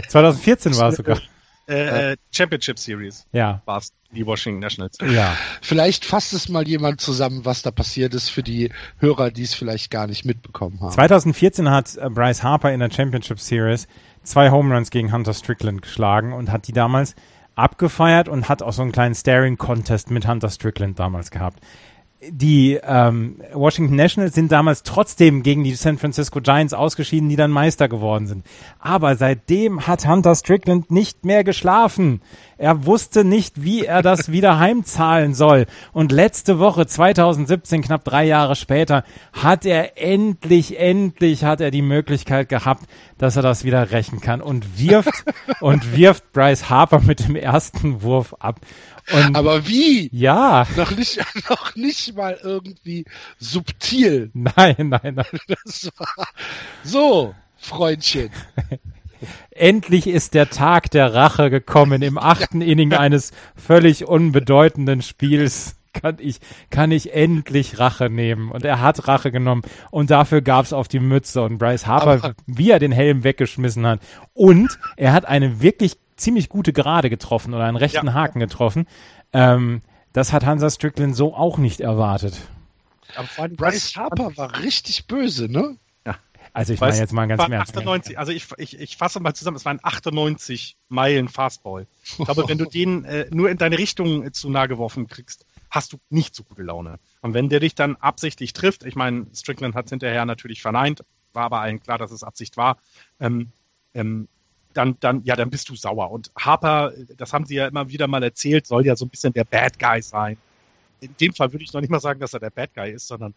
[0.08, 1.18] 2014 war es sogar.
[1.66, 3.26] Äh, Championship Series.
[3.32, 3.62] Ja.
[3.66, 4.98] War es die Washington Nationals.
[5.00, 5.36] Ja.
[5.60, 9.54] Vielleicht fasst es mal jemand zusammen, was da passiert ist für die Hörer, die es
[9.54, 10.90] vielleicht gar nicht mitbekommen haben.
[10.90, 13.86] 2014 hat äh, Bryce Harper in der Championship Series
[14.22, 17.14] zwei Home Runs gegen Hunter Strickland geschlagen und hat die damals
[17.54, 21.60] abgefeiert und hat auch so einen kleinen Staring-Contest mit Hunter Strickland damals gehabt.
[22.28, 27.50] Die ähm, Washington Nationals sind damals trotzdem gegen die San Francisco Giants ausgeschieden, die dann
[27.50, 28.46] Meister geworden sind.
[28.78, 32.20] Aber seitdem hat Hunter Strickland nicht mehr geschlafen.
[32.58, 35.66] Er wusste nicht, wie er das wieder heimzahlen soll.
[35.92, 41.82] Und letzte Woche, 2017, knapp drei Jahre später, hat er endlich, endlich hat er die
[41.82, 42.84] Möglichkeit gehabt,
[43.18, 45.24] dass er das wieder rächen kann und wirft
[45.60, 48.60] und wirft Bryce Harper mit dem ersten Wurf ab.
[49.10, 50.08] Und Aber wie?
[50.12, 50.66] Ja.
[50.76, 51.20] Noch nicht,
[51.50, 53.04] noch nicht mal irgendwie
[53.38, 54.30] subtil.
[54.34, 55.26] Nein, nein, nein.
[55.64, 56.28] Das war
[56.84, 58.30] so, Freundchen.
[59.50, 65.76] Endlich ist der Tag der Rache gekommen im achten Inning eines völlig unbedeutenden Spiels.
[65.92, 68.50] Kann ich, kann ich endlich Rache nehmen.
[68.50, 69.62] Und er hat Rache genommen.
[69.90, 71.42] Und dafür gab's auf die Mütze.
[71.42, 74.00] Und Bryce Harper, Aber wie er den Helm weggeschmissen hat.
[74.32, 78.14] Und er hat eine wirklich ziemlich gute Gerade getroffen oder einen rechten ja.
[78.14, 78.86] Haken getroffen.
[79.32, 79.82] Ähm,
[80.12, 82.34] das hat Hansa Strickland so auch nicht erwartet.
[83.14, 85.76] Aber Bryce Harper war richtig böse, ne?
[86.54, 87.60] Also ich meine jetzt mal ganz mehr.
[87.60, 91.86] 98, also ich, ich, ich fasse mal zusammen, es waren 98 Meilen Fastball.
[92.04, 95.46] Ich glaube, wenn du den äh, nur in deine Richtung äh, zu nah geworfen kriegst,
[95.70, 96.98] hast du nicht so gute Laune.
[97.22, 101.02] Und wenn der dich dann absichtlich trifft, ich meine, Strickland hat es hinterher natürlich verneint,
[101.32, 102.76] war aber allen klar, dass es Absicht war,
[103.18, 103.48] ähm,
[103.94, 104.28] ähm,
[104.74, 106.10] dann, dann, ja, dann bist du sauer.
[106.10, 109.32] Und Harper, das haben sie ja immer wieder mal erzählt, soll ja so ein bisschen
[109.32, 110.36] der Bad Guy sein.
[111.00, 113.06] In dem Fall würde ich noch nicht mal sagen, dass er der Bad Guy ist,
[113.08, 113.34] sondern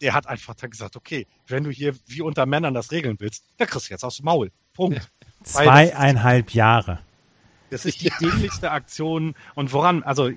[0.00, 3.44] der hat einfach dann gesagt, okay, wenn du hier wie unter Männern das regeln willst,
[3.56, 4.50] dann kriegst du jetzt aufs Maul.
[4.74, 5.10] Punkt.
[5.44, 7.00] Zweieinhalb Jahre.
[7.74, 9.34] Das ist die dämlichste Aktion.
[9.56, 10.30] Und woran, also,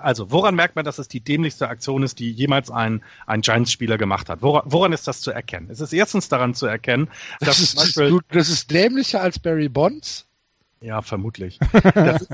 [0.00, 3.98] also, woran merkt man, dass es die dämlichste Aktion ist, die jemals ein, ein Giants-Spieler
[3.98, 4.42] gemacht hat?
[4.42, 5.68] Woran, woran ist das zu erkennen?
[5.70, 7.10] Es ist erstens daran zu erkennen,
[7.40, 10.28] dass das, ist, Beispiel, das ist dämlicher als Barry Bonds?
[10.80, 11.58] Ja, vermutlich.
[11.94, 12.28] das,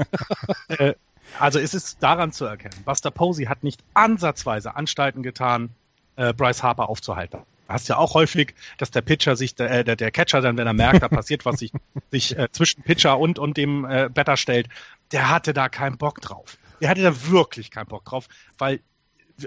[0.69, 0.93] äh,
[1.39, 5.71] also es ist daran zu erkennen, Buster Posey hat nicht ansatzweise Anstalten getan,
[6.17, 10.11] äh, Bryce Harper aufzuhalten hast ja auch häufig, dass der Pitcher sich, äh, der, der
[10.11, 11.73] Catcher dann, wenn er merkt, da passiert was, sich,
[12.11, 14.69] sich äh, zwischen Pitcher und, und dem äh, Better stellt,
[15.13, 16.59] der hatte da keinen Bock drauf.
[16.81, 18.29] Der hatte da wirklich keinen Bock drauf,
[18.59, 18.81] weil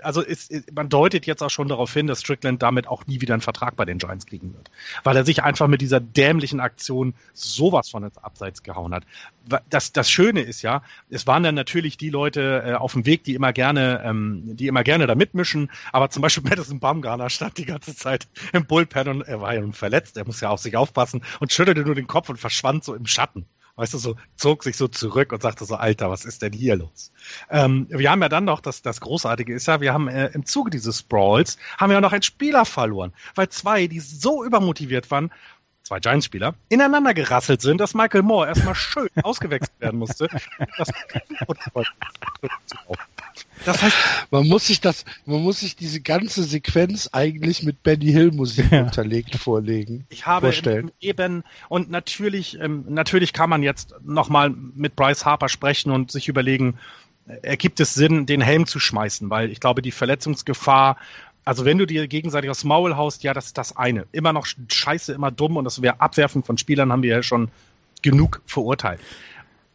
[0.01, 3.33] also ist, man deutet jetzt auch schon darauf hin, dass Strickland damit auch nie wieder
[3.33, 4.71] einen Vertrag bei den Giants kriegen wird.
[5.03, 9.03] Weil er sich einfach mit dieser dämlichen Aktion sowas von ins Abseits gehauen hat.
[9.69, 13.23] Das, das Schöne ist ja, es waren dann natürlich die Leute äh, auf dem Weg,
[13.23, 17.57] die immer gerne, ähm, die immer gerne da mitmischen, aber zum Beispiel Madison Baumgartner stand
[17.57, 20.59] die ganze Zeit im Bullpen und er war ja nun verletzt, er muss ja auf
[20.59, 24.15] sich aufpassen und schüttelte nur den Kopf und verschwand so im Schatten weißt du, so
[24.35, 27.11] zog sich so zurück und sagte so, Alter, was ist denn hier los?
[27.49, 30.45] Ähm, wir haben ja dann noch, das, das Großartige ist ja, wir haben äh, im
[30.45, 35.09] Zuge dieses Sprawls, haben wir ja noch einen Spieler verloren, weil zwei, die so übermotiviert
[35.11, 35.31] waren,
[35.83, 40.29] zwei Giants-Spieler, ineinander gerasselt sind, dass Michael Moore erstmal schön ausgewechselt werden musste.
[40.77, 40.89] Das,
[43.65, 43.97] das heißt,
[44.31, 48.71] man muss sich das, man muss sich diese ganze Sequenz eigentlich mit Benny Hill Musik
[48.71, 48.83] ja.
[48.83, 50.05] unterlegt vorlegen.
[50.09, 50.91] Ich habe vorstellen.
[50.99, 56.27] eben und natürlich, ähm, natürlich kann man jetzt nochmal mit Bryce Harper sprechen und sich
[56.27, 56.77] überlegen,
[57.27, 60.97] äh, ergibt es Sinn, den Helm zu schmeißen, weil ich glaube, die Verletzungsgefahr
[61.45, 64.05] also wenn du dir gegenseitig aufs Maul haust, ja, das ist das eine.
[64.11, 67.49] Immer noch scheiße, immer dumm und das wäre Abwerfen von Spielern, haben wir ja schon
[68.01, 68.99] genug verurteilt.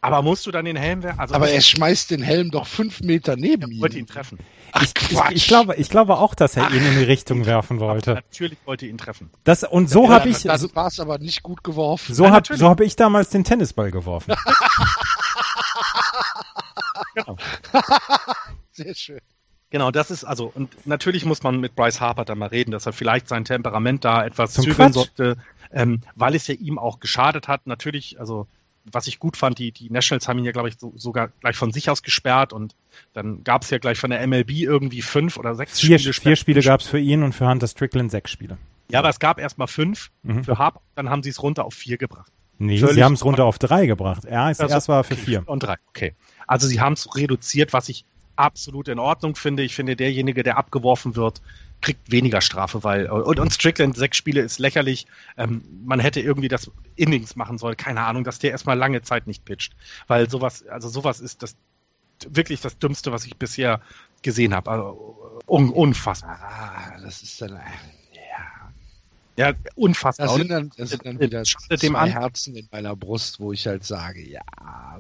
[0.01, 1.19] Aber musst du dann den Helm werfen?
[1.19, 3.81] Also aber er schmeißt den Helm doch fünf Meter neben ihm.
[3.81, 4.39] wollte ihn treffen.
[4.73, 7.47] Ach, ich, ich, ich, glaube, ich glaube auch, dass er Ach, ihn in die Richtung
[7.47, 8.15] werfen wollte.
[8.15, 9.31] Natürlich wollte ihn treffen.
[9.45, 10.43] Das, und so ja, habe ich.
[10.43, 12.15] Das war es aber nicht gut geworfen.
[12.15, 14.35] So habe so hab ich damals den Tennisball geworfen.
[17.15, 17.37] genau.
[18.73, 19.21] Sehr schön.
[19.71, 22.87] Genau, das ist also, und natürlich muss man mit Bryce Harper da mal reden, dass
[22.87, 24.95] er vielleicht sein Temperament da etwas Zum zügeln Quatsch.
[24.95, 25.37] sollte,
[25.73, 27.67] ähm, weil es ja ihm auch geschadet hat.
[27.67, 28.47] Natürlich, also
[28.93, 31.57] was ich gut fand, die, die Nationals haben ihn ja, glaube ich, so, sogar gleich
[31.57, 32.75] von sich aus gesperrt und
[33.13, 36.15] dann gab es ja gleich von der MLB irgendwie fünf oder sechs vier, Spiele.
[36.15, 38.59] Vier Spiele gab es für ihn und für Hunter Strickland sechs Spiele.
[38.91, 40.45] Ja, aber es gab erstmal fünf mhm.
[40.45, 42.33] für Harp, dann haben sie es runter auf vier gebracht.
[42.59, 44.25] Nee, Völlig sie haben es runter auf drei gebracht.
[44.25, 45.45] Er ist also, erst war für vier.
[45.47, 46.15] Und drei, okay.
[46.47, 48.05] Also sie haben es reduziert, was ich
[48.39, 49.63] absolut in Ordnung finde.
[49.63, 51.43] Ich finde, derjenige, der abgeworfen wird,
[51.81, 55.07] kriegt weniger Strafe, weil und, und Strickland sechs Spiele ist lächerlich.
[55.37, 59.27] Ähm, man hätte irgendwie das Innings machen sollen, keine Ahnung, dass der erstmal lange Zeit
[59.27, 59.75] nicht pitcht,
[60.07, 61.57] weil sowas, also sowas ist das
[62.29, 63.81] wirklich das Dümmste, was ich bisher
[64.23, 64.71] gesehen habe.
[64.71, 66.39] Also un, unfassbar.
[66.41, 67.61] Ah, das ist dann
[69.39, 70.27] ja, unfassbar.
[70.27, 73.85] Das sind dann, das sind dann wieder zwei Herzen in meiner Brust, wo ich halt
[73.85, 74.43] sage, ja,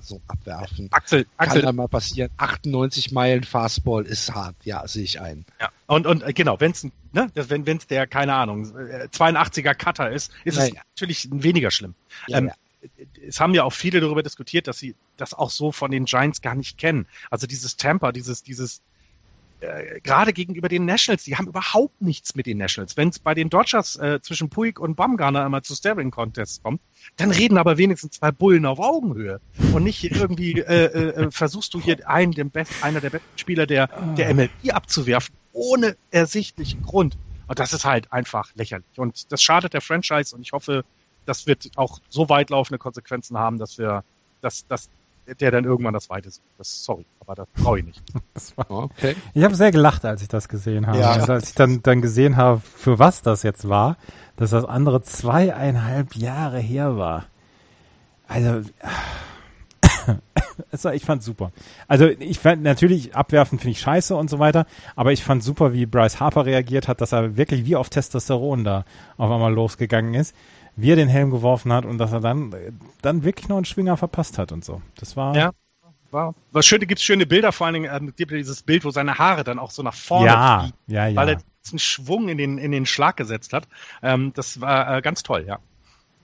[0.00, 0.86] so abwerfen.
[0.92, 1.62] Axel, Axel.
[1.62, 2.30] Kann da mal passieren.
[2.36, 5.44] 98 Meilen Fastball ist hart, ja, sehe ich ein.
[5.60, 10.12] Ja, und, und äh, genau, wenn's, ne, wenn es der, keine Ahnung, 82er äh, Cutter
[10.12, 10.68] ist, ist Nein.
[10.68, 11.94] es natürlich weniger schlimm.
[12.28, 12.54] Ja, ähm, ja
[13.26, 16.42] es haben ja auch viele darüber diskutiert, dass sie das auch so von den Giants
[16.42, 17.06] gar nicht kennen.
[17.28, 18.82] Also dieses Temper, dieses, dieses,
[19.60, 22.96] äh, gerade gegenüber den Nationals, die haben überhaupt nichts mit den Nationals.
[22.96, 26.80] Wenn es bei den Dodgers äh, zwischen Puig und Bumgarner immer zu Staring Contests kommt,
[27.16, 29.40] dann reden aber wenigstens zwei Bullen auf Augenhöhe
[29.72, 33.38] und nicht irgendwie äh, äh, äh versuchst du hier einen, den best, einer der besten
[33.38, 37.18] Spieler der, der MLB abzuwerfen, ohne ersichtlichen Grund.
[37.48, 38.86] Und das ist halt einfach lächerlich.
[38.96, 40.84] Und das schadet der Franchise und ich hoffe,
[41.24, 44.04] das wird auch so weitlaufende Konsequenzen haben, dass wir,
[44.40, 44.88] dass, dass
[45.34, 46.46] der dann irgendwann das Weite sucht.
[46.56, 48.02] Das, sorry, aber das brauche ich nicht.
[48.68, 49.16] okay.
[49.34, 50.98] Ich habe sehr gelacht, als ich das gesehen habe.
[50.98, 51.12] Ja.
[51.12, 53.96] Also als ich dann, dann gesehen habe, für was das jetzt war,
[54.36, 57.26] dass das andere zweieinhalb Jahre her war.
[58.26, 58.68] Also,
[60.92, 61.52] ich fand super.
[61.86, 65.72] Also ich fand natürlich abwerfen finde ich scheiße und so weiter, aber ich fand super,
[65.72, 68.84] wie Bryce Harper reagiert hat, dass er wirklich wie auf Testosteron da
[69.16, 70.34] auf einmal losgegangen ist
[70.78, 72.54] wie er den Helm geworfen hat und dass er dann,
[73.02, 74.80] dann wirklich noch einen Schwinger verpasst hat und so.
[74.96, 75.34] Das war.
[75.34, 75.50] Ja.
[76.10, 78.90] War, was schöne, gibt's schöne Bilder, vor allen Dingen ähm, gibt es dieses Bild, wo
[78.90, 81.16] seine Haare dann auch so nach vorne ja, fliegen, ja, ja.
[81.16, 83.68] weil er diesen Schwung in den, in den Schlag gesetzt hat.
[84.02, 85.58] Ähm, das war äh, ganz toll, ja.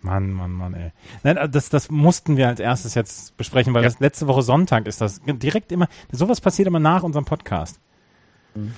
[0.00, 0.92] Mann, Mann, Mann, ey.
[1.22, 3.88] Nein, das, das mussten wir als erstes jetzt besprechen, weil ja.
[3.90, 7.78] das letzte Woche Sonntag ist das direkt immer, sowas passiert immer nach unserem Podcast.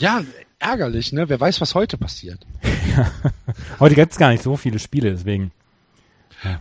[0.01, 0.23] Ja,
[0.59, 1.29] ärgerlich, ne?
[1.29, 2.45] Wer weiß, was heute passiert.
[3.79, 5.53] Heute gibt es gar nicht so viele Spiele, deswegen.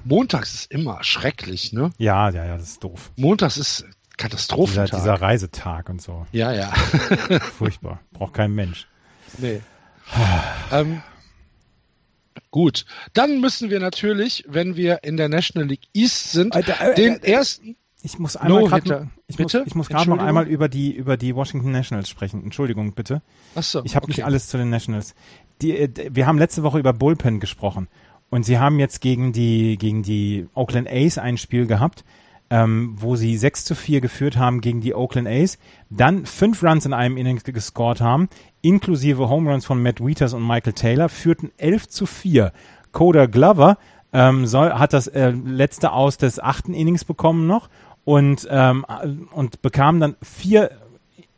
[0.03, 1.91] Montags ist immer schrecklich, ne?
[1.97, 3.11] Ja, ja, ja, das ist doof.
[3.17, 4.91] Montags ist Dieser, Katastrophentag.
[4.99, 6.25] dieser Reisetag und so.
[6.31, 6.67] ja, ja.
[7.57, 7.99] Furchtbar.
[8.13, 8.87] Braucht kein Mensch.
[9.37, 9.61] Nee.
[10.71, 11.01] ähm,
[12.51, 16.95] gut, dann müssen wir natürlich, wenn wir in der National League East sind, Alter, äh,
[16.95, 17.75] den äh, ersten.
[18.03, 19.09] Ich muss einmal grad, No-Hitter.
[19.27, 19.63] ich muss, Bitte?
[19.65, 22.43] ich muss gerade noch einmal über die, über die Washington Nationals sprechen.
[22.43, 23.23] Entschuldigung, bitte.
[23.55, 24.11] Achso, Ich habe okay.
[24.11, 25.15] nicht alles zu den Nationals.
[25.63, 27.87] Die, äh, wir haben letzte Woche über Bullpen gesprochen
[28.35, 32.03] und sie haben jetzt gegen die gegen die Oakland A's ein Spiel gehabt,
[32.49, 35.57] ähm, wo sie 6 zu 4 geführt haben gegen die Oakland A's,
[35.89, 38.27] dann fünf Runs in einem Inning gescored haben,
[38.61, 42.51] inklusive Home Runs von Matt Wieters und Michael Taylor, führten 11 zu 4.
[42.91, 43.77] Coda Glover
[44.11, 47.69] ähm, soll, hat das äh, letzte Aus des achten Innings bekommen noch
[48.03, 48.85] und, ähm,
[49.31, 50.71] und bekam dann vier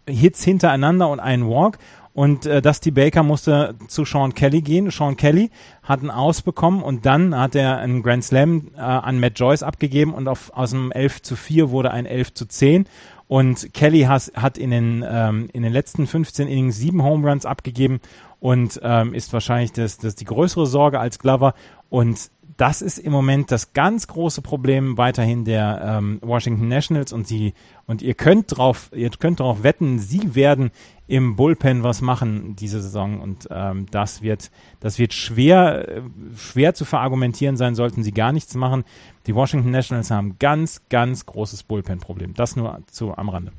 [0.09, 1.77] Hits hintereinander und einen Walk.
[2.17, 4.89] Und äh, Dusty Baker musste zu Sean Kelly gehen.
[4.89, 5.51] Sean Kelly
[5.83, 10.15] hat einen Ausbekommen und dann hat er einen Grand Slam äh, an Matt Joyce abgegeben
[10.15, 12.87] und auf, aus dem 11 zu 4 wurde ein 11 zu 10.
[13.27, 17.45] Und Kelly has, hat in den, ähm, in den letzten 15 Innings sieben Home Runs
[17.45, 17.99] abgegeben
[18.39, 21.53] und ähm, ist wahrscheinlich das, das die größere Sorge als Glover.
[21.91, 27.27] Und das ist im Moment das ganz große Problem weiterhin der ähm, Washington Nationals und
[27.27, 27.53] sie
[27.87, 30.71] und ihr könnt drauf, ihr könnt darauf wetten, sie werden
[31.07, 34.51] im Bullpen was machen diese Saison und ähm, das wird
[34.81, 36.01] das wird schwer äh,
[36.37, 38.83] schwer zu verargumentieren sein, sollten sie gar nichts machen.
[39.25, 42.33] Die Washington Nationals haben ganz ganz großes Bullpen-Problem.
[42.33, 43.53] Das nur zu am Rande.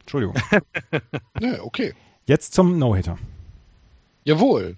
[0.00, 0.34] Entschuldigung.
[1.40, 1.94] Ja, okay.
[2.26, 3.16] Jetzt zum No-Hitter.
[4.24, 4.76] Jawohl.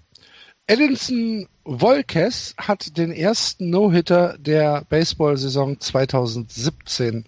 [0.72, 7.26] Edinson Volquez hat den ersten No-Hitter der Baseball-Saison 2017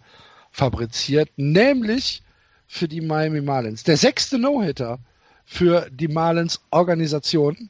[0.50, 2.22] fabriziert, nämlich
[2.66, 3.82] für die Miami Marlins.
[3.84, 4.98] Der sechste No-Hitter
[5.44, 7.68] für die Marlins Organisation,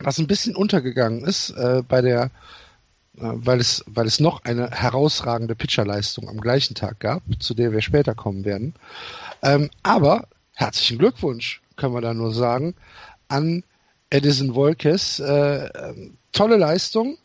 [0.00, 2.30] was ein bisschen untergegangen ist äh, bei der, äh,
[3.20, 7.82] weil es, weil es noch eine herausragende Pitcherleistung am gleichen Tag gab, zu der wir
[7.82, 8.74] später kommen werden.
[9.42, 12.74] Ähm, aber herzlichen Glückwunsch, können wir da nur sagen,
[13.28, 13.62] an
[14.10, 15.20] Edison Volkes.
[15.20, 17.18] Äh, ähm, tolle Leistung.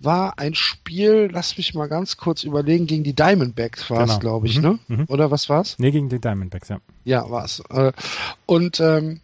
[0.00, 4.18] War ein Spiel, lass mich mal ganz kurz überlegen, gegen die Diamondbacks war es, Genau.
[4.20, 4.78] glaube ich, Mhm, ne?
[4.86, 5.04] mhm.
[5.08, 5.74] Oder was war's?
[5.78, 6.78] Nee, gegen die Diamondbacks, ja.
[7.04, 7.60] Ja, war's.
[7.70, 7.90] Äh,
[8.46, 9.20] und ähm,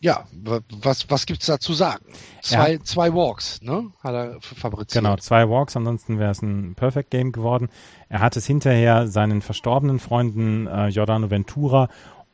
[0.00, 2.04] ja, wa- was, was gibt's da zu sagen?
[2.42, 3.90] Zwei, zwei Walks, ne?
[4.02, 5.02] Hat er fabriziert.
[5.02, 7.68] Genau, zwei Walks, ansonsten wäre es ein Perfect Game geworden.
[8.10, 11.88] Er hat es hinterher seinen verstorbenen Freunden äh, Giordano Ventura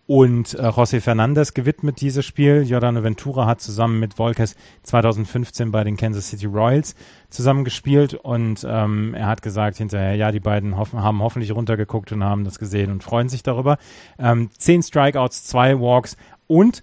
[0.07, 2.65] und äh, José Fernandez gewidmet, dieses Spiel.
[2.65, 6.95] Giordano Ventura hat zusammen mit Volkes 2015 bei den Kansas City Royals
[7.31, 12.23] zusammengespielt und ähm, er hat gesagt hinterher, ja, die beiden hoffen, haben hoffentlich runtergeguckt und
[12.23, 13.79] haben das gesehen und freuen sich darüber.
[14.19, 16.17] Ähm, zehn Strikeouts, zwei Walks
[16.47, 16.83] und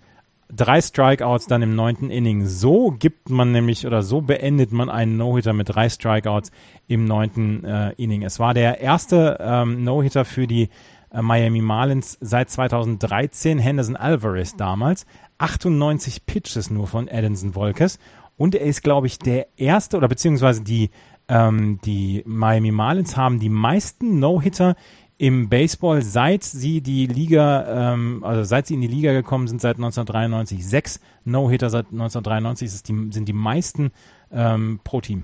[0.53, 2.45] drei Strikeouts dann im neunten Inning.
[2.45, 6.51] So gibt man nämlich oder so beendet man einen No-Hitter mit drei Strikeouts
[6.87, 8.23] im neunten äh, Inning.
[8.23, 10.69] Es war der erste ähm, No-Hitter für die
[11.13, 13.59] Miami Marlins seit 2013.
[13.59, 15.05] Henderson Alvarez damals.
[15.37, 17.99] 98 Pitches nur von Edinson Volkes.
[18.37, 20.89] Und er ist, glaube ich, der erste oder beziehungsweise die,
[21.27, 24.75] ähm, die Miami Marlins haben die meisten No-Hitter
[25.17, 29.61] im Baseball, seit sie die Liga, ähm, also seit sie in die Liga gekommen sind,
[29.61, 33.91] seit 1993, sechs No-Hitter seit 1993 ist die, sind die meisten
[34.31, 35.23] ähm, pro Team.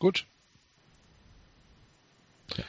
[0.00, 0.26] Gut.
[2.56, 2.64] Ja,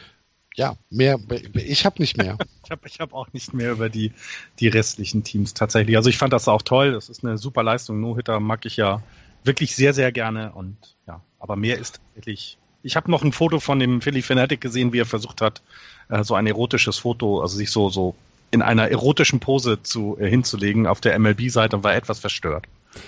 [0.90, 1.20] mehr,
[1.54, 2.38] ich habe nicht mehr.
[2.66, 4.12] Ich habe ich hab auch nicht mehr über die,
[4.60, 5.98] die restlichen Teams tatsächlich.
[5.98, 6.94] Also ich fand das auch toll.
[6.94, 8.02] Das ist eine super Leistung.
[8.02, 9.04] No-Hitter mag ich ja
[9.44, 10.52] wirklich sehr, sehr gerne.
[10.52, 10.76] Und
[11.06, 12.58] ja, aber mehr ist tatsächlich.
[12.82, 15.62] Ich habe noch ein Foto von dem Philly Fanatic gesehen, wie er versucht hat,
[16.10, 18.16] äh, so ein erotisches Foto, also sich so, so
[18.50, 22.66] in einer erotischen Pose zu, äh, hinzulegen auf der MLB-Seite und war etwas verstört.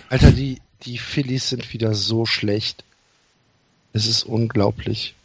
[0.09, 2.83] Alter, die, die Phillies sind wieder so schlecht.
[3.93, 5.15] Es ist unglaublich.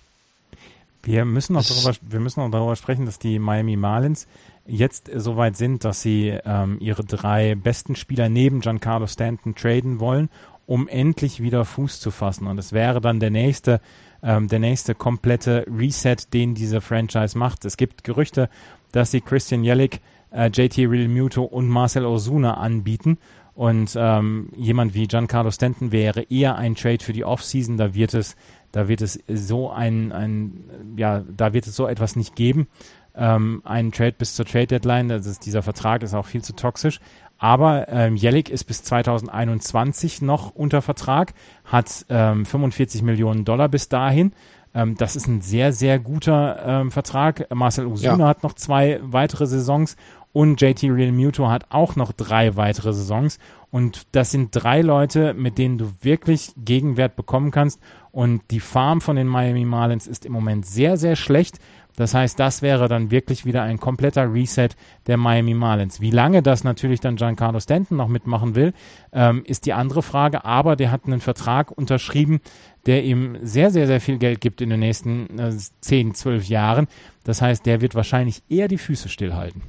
[1.02, 4.28] Wir müssen noch darüber, wir müssen noch darüber sprechen, dass die Miami Marlins
[4.66, 9.98] jetzt so weit sind, dass sie ähm, ihre drei besten Spieler neben Giancarlo Stanton traden
[9.98, 10.28] wollen,
[10.66, 12.46] um endlich wieder Fuß zu fassen.
[12.46, 13.80] Und es wäre dann der nächste,
[14.22, 17.64] ähm, der nächste komplette Reset, den diese Franchise macht.
[17.64, 18.48] Es gibt Gerüchte,
[18.92, 20.00] dass sie Christian Yelich,
[20.30, 23.18] äh, JT Realmuto und Marcel Ozuna anbieten.
[23.54, 27.76] Und ähm, jemand wie Giancarlo Stanton wäre eher ein Trade für die Offseason.
[27.76, 28.34] Da wird es,
[28.72, 32.68] da wird es so ein, ein ja, da wird es so etwas nicht geben.
[33.14, 35.08] Ähm, einen Trade bis zur Trade Deadline.
[35.08, 36.98] Das ist, dieser Vertrag ist auch viel zu toxisch.
[37.38, 41.34] Aber ähm, Jellick ist bis 2021 noch unter Vertrag,
[41.64, 44.32] hat ähm, 45 Millionen Dollar bis dahin.
[44.74, 47.52] Ähm, das ist ein sehr, sehr guter ähm, Vertrag.
[47.52, 48.28] Marcel Osuna ja.
[48.28, 49.96] hat noch zwei weitere Saisons
[50.32, 53.38] und JT Real Muto hat auch noch drei weitere Saisons.
[53.70, 57.80] Und das sind drei Leute, mit denen du wirklich Gegenwert bekommen kannst.
[58.12, 61.58] Und die Farm von den Miami Marlins ist im Moment sehr, sehr schlecht.
[61.96, 64.68] Das heißt, das wäre dann wirklich wieder ein kompletter Reset
[65.06, 66.00] der Miami Marlins.
[66.00, 68.72] Wie lange das natürlich dann Giancarlo Stanton noch mitmachen will,
[69.12, 70.44] ähm, ist die andere Frage.
[70.44, 72.40] Aber der hat einen Vertrag unterschrieben,
[72.86, 76.88] der ihm sehr, sehr, sehr viel Geld gibt in den nächsten äh, 10, 12 Jahren.
[77.24, 79.62] Das heißt, der wird wahrscheinlich eher die Füße stillhalten.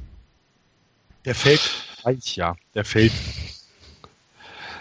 [1.26, 1.62] Der fällt
[2.36, 2.56] ja.
[2.76, 3.14] Der fällt.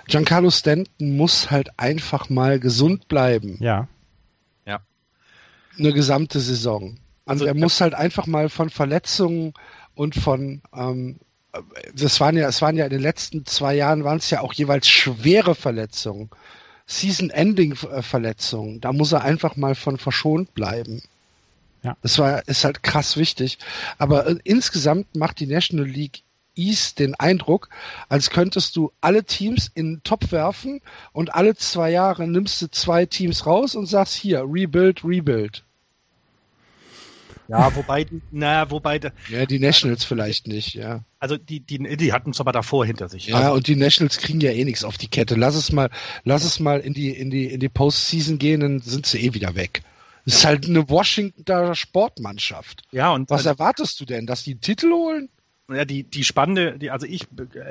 [0.06, 3.56] Giancarlo Stanton muss halt einfach mal gesund bleiben.
[3.60, 3.88] Ja.
[4.66, 4.80] Ja.
[5.78, 6.96] Eine gesamte Saison.
[7.24, 9.54] Also er muss halt einfach mal von Verletzungen
[9.94, 11.18] und von ähm,
[11.94, 14.54] das waren ja, es waren ja in den letzten zwei Jahren waren es ja auch
[14.54, 16.30] jeweils schwere Verletzungen,
[16.86, 18.80] Season-Ending-Verletzungen.
[18.80, 21.02] Da muss er einfach mal von verschont bleiben.
[21.82, 21.96] Ja.
[22.02, 23.58] Das war ist halt krass wichtig.
[23.98, 26.22] Aber äh, insgesamt macht die National League
[26.54, 27.68] East den Eindruck,
[28.08, 30.80] als könntest du alle Teams in den Top werfen
[31.12, 35.64] und alle zwei Jahre nimmst du zwei Teams raus und sagst hier Rebuild, Rebuild.
[37.48, 39.00] Ja, wobei, na, wobei.
[39.28, 41.04] Ja, die Nationals vielleicht nicht, ja.
[41.18, 43.26] Also die, die, die hatten es aber davor hinter sich.
[43.26, 45.34] Ja, also, und die Nationals kriegen ja eh nichts auf die Kette.
[45.34, 45.90] Lass es mal,
[46.24, 49.34] lass es mal in die, in die, in die Postseason gehen, dann sind sie eh
[49.34, 49.82] wieder weg.
[50.24, 52.82] Es ist halt eine Washingtoner Sportmannschaft.
[52.92, 55.28] Ja, und was erwartest du denn, dass die einen Titel holen?
[55.74, 57.26] Ja, die, die spannende, die, also ich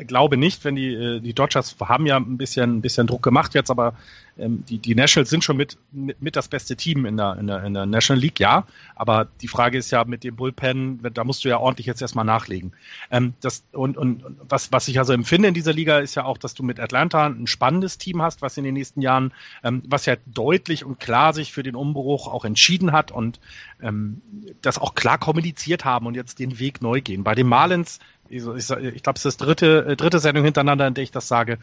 [0.07, 3.53] glaube nicht, wenn die, äh, die Dodgers haben ja ein bisschen, ein bisschen Druck gemacht
[3.53, 3.93] jetzt, aber
[4.41, 7.47] ähm, die, die Nationals sind schon mit, mit, mit das beste Team in der, in,
[7.47, 8.65] der, in der National League, ja.
[8.95, 12.26] Aber die Frage ist ja mit dem Bullpen, da musst du ja ordentlich jetzt erstmal
[12.26, 12.73] nachlegen.
[13.11, 16.38] Ähm, das, und, und was, was ich also empfinde in dieser Liga ist ja auch,
[16.38, 20.05] dass du mit Atlanta ein spannendes Team hast, was in den nächsten Jahren, ähm, was
[20.05, 23.39] ja deutlich und klar sich für den Umbruch auch entschieden hat und
[23.81, 24.22] ähm,
[24.61, 27.23] das auch klar kommuniziert haben und jetzt den Weg neu gehen.
[27.23, 27.99] Bei den Marlins,
[28.30, 31.11] ich, ich, ich glaube, es ist das dritte, äh, dritte Sendung hintereinander, in der ich
[31.11, 31.59] das sage,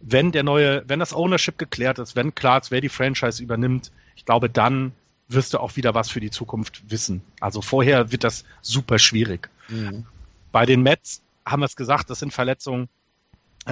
[0.00, 3.92] wenn der neue, wenn das Ownership geklärt ist, wenn klar ist, wer die Franchise übernimmt,
[4.16, 4.92] ich glaube, dann
[5.28, 7.22] wirst du auch wieder was für die Zukunft wissen.
[7.40, 9.48] Also vorher wird das super schwierig.
[9.68, 10.06] Mhm.
[10.52, 12.88] Bei den Mets haben wir es gesagt, das sind Verletzungen.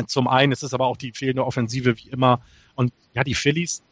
[0.07, 2.41] Zum einen ist es aber auch die fehlende Offensive wie immer.
[2.75, 3.83] Und ja, die Phillies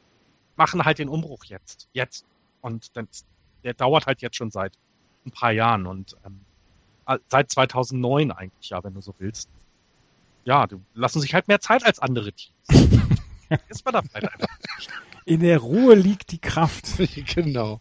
[0.55, 1.89] machen halt den Umbruch jetzt.
[1.93, 2.25] Jetzt.
[2.61, 3.09] Und dann,
[3.65, 4.75] der dauert halt jetzt schon seit
[5.25, 6.41] ein paar Jahren und ähm,
[7.29, 9.49] seit 2009 eigentlich, ja, wenn du so willst
[10.47, 12.55] ja, die lassen sich halt mehr Zeit als andere Teams.
[13.69, 14.49] ist man da halt einfach.
[15.25, 16.87] In der Ruhe liegt die Kraft.
[17.35, 17.81] genau.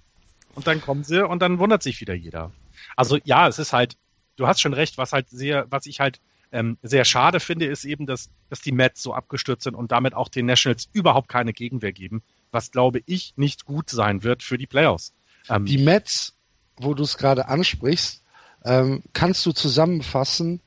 [0.55, 2.51] Und dann kommen sie und dann wundert sich wieder jeder.
[2.95, 3.97] Also ja, es ist halt,
[4.35, 6.19] du hast schon recht, was halt sehr, was ich halt
[6.51, 10.15] ähm, sehr schade finde, ist eben, dass, dass die Mets so abgestürzt sind und damit
[10.15, 14.57] auch den Nationals überhaupt keine Gegenwehr geben, was glaube ich nicht gut sein wird für
[14.57, 15.13] die Playoffs.
[15.49, 16.35] Ähm, die Mets,
[16.77, 18.23] wo du es gerade ansprichst,
[18.63, 20.61] ähm, kannst du zusammenfassen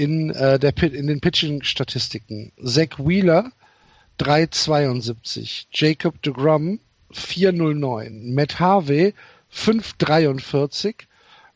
[0.00, 2.52] in, äh, der, in den Pitching-Statistiken.
[2.64, 3.52] Zach Wheeler
[4.18, 6.80] 3,72, Jacob de Grum
[7.12, 9.12] 4,09, Matt Harvey
[9.52, 10.94] 5,43,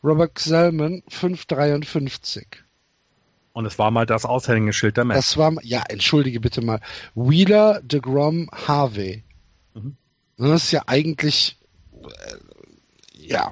[0.03, 2.45] Robert Selman 5,53.
[3.53, 5.17] Und es war mal das Aushängeschild der Mets.
[5.17, 6.81] Das war, ja, entschuldige bitte mal.
[7.15, 9.23] Wheeler, de Grom, Harvey.
[9.73, 9.95] Mhm.
[10.37, 11.57] Das ist ja eigentlich,
[11.93, 12.35] äh,
[13.13, 13.51] ja,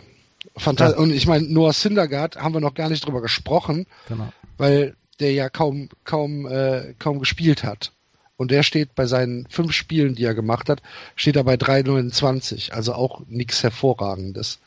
[0.56, 0.98] fantastisch.
[0.98, 1.04] Ja.
[1.04, 3.88] Und ich meine, Noah Syndergaard haben wir noch gar nicht drüber gesprochen.
[4.08, 7.92] Genau weil der ja kaum, kaum, äh, kaum gespielt hat.
[8.36, 10.82] Und der steht bei seinen fünf Spielen, die er gemacht hat,
[11.16, 12.72] steht er bei 3,29.
[12.72, 14.60] Also auch nichts Hervorragendes.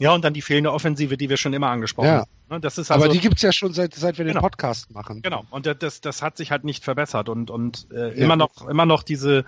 [0.00, 2.18] Ja, und dann die fehlende Offensive, die wir schon immer angesprochen ja.
[2.18, 2.30] haben.
[2.50, 4.38] Ne, das ist also, Aber die gibt's ja schon seit, seit wir genau.
[4.38, 5.22] den Podcast machen.
[5.22, 7.28] Genau, und das, das hat sich halt nicht verbessert.
[7.28, 8.24] Und, und äh, ja.
[8.24, 9.44] immer noch immer noch diese,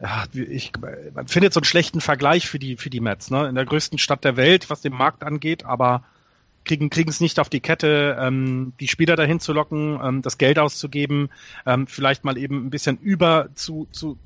[0.00, 0.72] ja, ich,
[1.14, 3.48] man findet so einen schlechten Vergleich für die, für die Mets, ne?
[3.48, 6.04] In der größten Stadt der Welt, was den Markt angeht, aber
[6.64, 10.38] kriegen kriegen es nicht auf die Kette, ähm, die Spieler dahin zu locken, ähm, das
[10.38, 11.30] Geld auszugeben,
[11.66, 14.18] ähm, vielleicht mal eben ein bisschen über zu, zu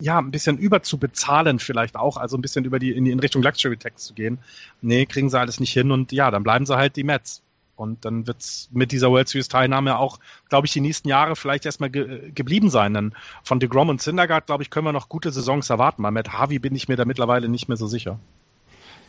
[0.00, 3.12] ja, ein bisschen über zu bezahlen vielleicht auch, also ein bisschen über die in, die,
[3.12, 4.38] in Richtung Luxury Tax zu gehen.
[4.80, 7.42] Nee, kriegen sie alles nicht hin und ja, dann bleiben sie halt die Mets.
[7.74, 10.18] Und dann wird's mit dieser World Series Teilnahme auch,
[10.48, 12.94] glaube ich, die nächsten Jahre vielleicht erstmal ge geblieben sein.
[12.94, 16.02] Denn von DeGrom und Syndergaard, glaube ich, können wir noch gute Saisons erwarten.
[16.02, 18.18] Bei Matt Harvey bin ich mir da mittlerweile nicht mehr so sicher.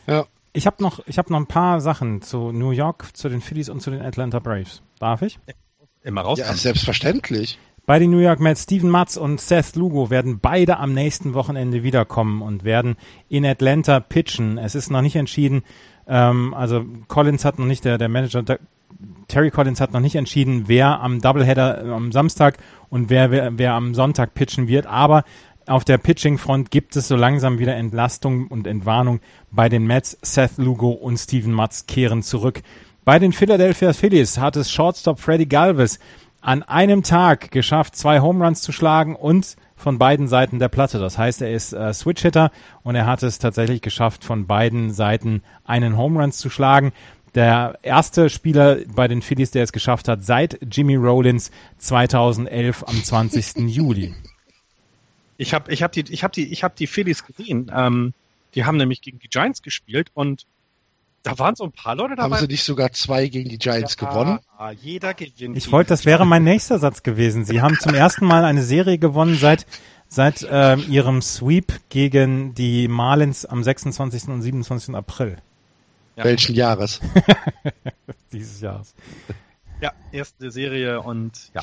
[0.06, 3.40] Ja, ich habe noch, ich habe noch ein paar Sachen zu New York, zu den
[3.40, 4.82] Phillies und zu den Atlanta Braves.
[4.98, 5.38] Darf ich?
[6.02, 6.38] Immer raus.
[6.38, 7.58] Ja, selbstverständlich.
[7.86, 11.82] Bei den New York Mets, Steven Matz und Seth Lugo werden beide am nächsten Wochenende
[11.82, 12.96] wiederkommen und werden
[13.28, 14.56] in Atlanta pitchen.
[14.56, 15.64] Es ist noch nicht entschieden,
[16.06, 18.58] ähm, also Collins hat noch nicht, der, der Manager, der,
[19.28, 22.58] Terry Collins hat noch nicht entschieden, wer am Doubleheader äh, am Samstag
[22.88, 25.24] und wer, wer, wer am Sonntag pitchen wird, aber
[25.66, 29.20] Auf der Pitching-Front gibt es so langsam wieder Entlastung und Entwarnung
[29.50, 30.18] bei den Mets.
[30.20, 32.62] Seth Lugo und Steven Matz kehren zurück.
[33.06, 35.98] Bei den Philadelphia Phillies hat es Shortstop Freddy Galvez
[36.42, 40.98] an einem Tag geschafft, zwei Home Runs zu schlagen und von beiden Seiten der Platte.
[40.98, 42.50] Das heißt, er ist äh, Switch-Hitter
[42.82, 46.92] und er hat es tatsächlich geschafft, von beiden Seiten einen Home Run zu schlagen.
[47.34, 53.02] Der erste Spieler bei den Phillies, der es geschafft hat, seit Jimmy Rollins 2011 am
[53.02, 53.56] 20.
[53.68, 54.14] Juli.
[55.36, 57.70] Ich habe ich hab die, ich hab die, ich hab die Phillies gesehen.
[57.74, 58.14] Ähm,
[58.54, 60.46] die haben nämlich gegen die Giants gespielt und
[61.22, 62.36] da waren so ein paar Leute dabei.
[62.36, 64.38] Haben sie nicht sogar zwei gegen die Giants ja, gewonnen?
[64.82, 65.56] Jeder gewinnt.
[65.56, 67.46] Ich wollte, das wäre mein nächster Satz gewesen.
[67.46, 69.66] Sie haben zum ersten Mal eine Serie gewonnen seit
[70.14, 74.28] seit äh, ihrem Sweep gegen die Marlins am 26.
[74.28, 74.94] und 27.
[74.94, 75.38] April.
[76.16, 76.24] Ja.
[76.24, 77.00] Welchen Jahres?
[78.32, 78.94] Dieses Jahres.
[79.84, 81.62] Ja, erste Serie und ja.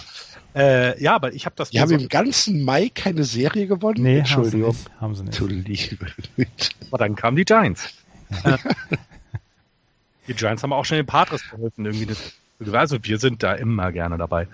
[0.54, 1.72] Äh, ja, aber ich habe das.
[1.72, 4.04] Die haben so im ganzen Mai keine Serie gewonnen?
[4.04, 4.76] Nee, Entschuldigung.
[5.00, 5.42] Haben sie nicht.
[5.42, 6.76] Haben sie nicht.
[6.92, 7.90] aber dann kamen die Giants.
[10.28, 12.06] die Giants haben auch schon den Patres geholfen, irgendwie.
[12.06, 12.34] Das,
[12.72, 14.48] also wir sind da immer gerne dabei.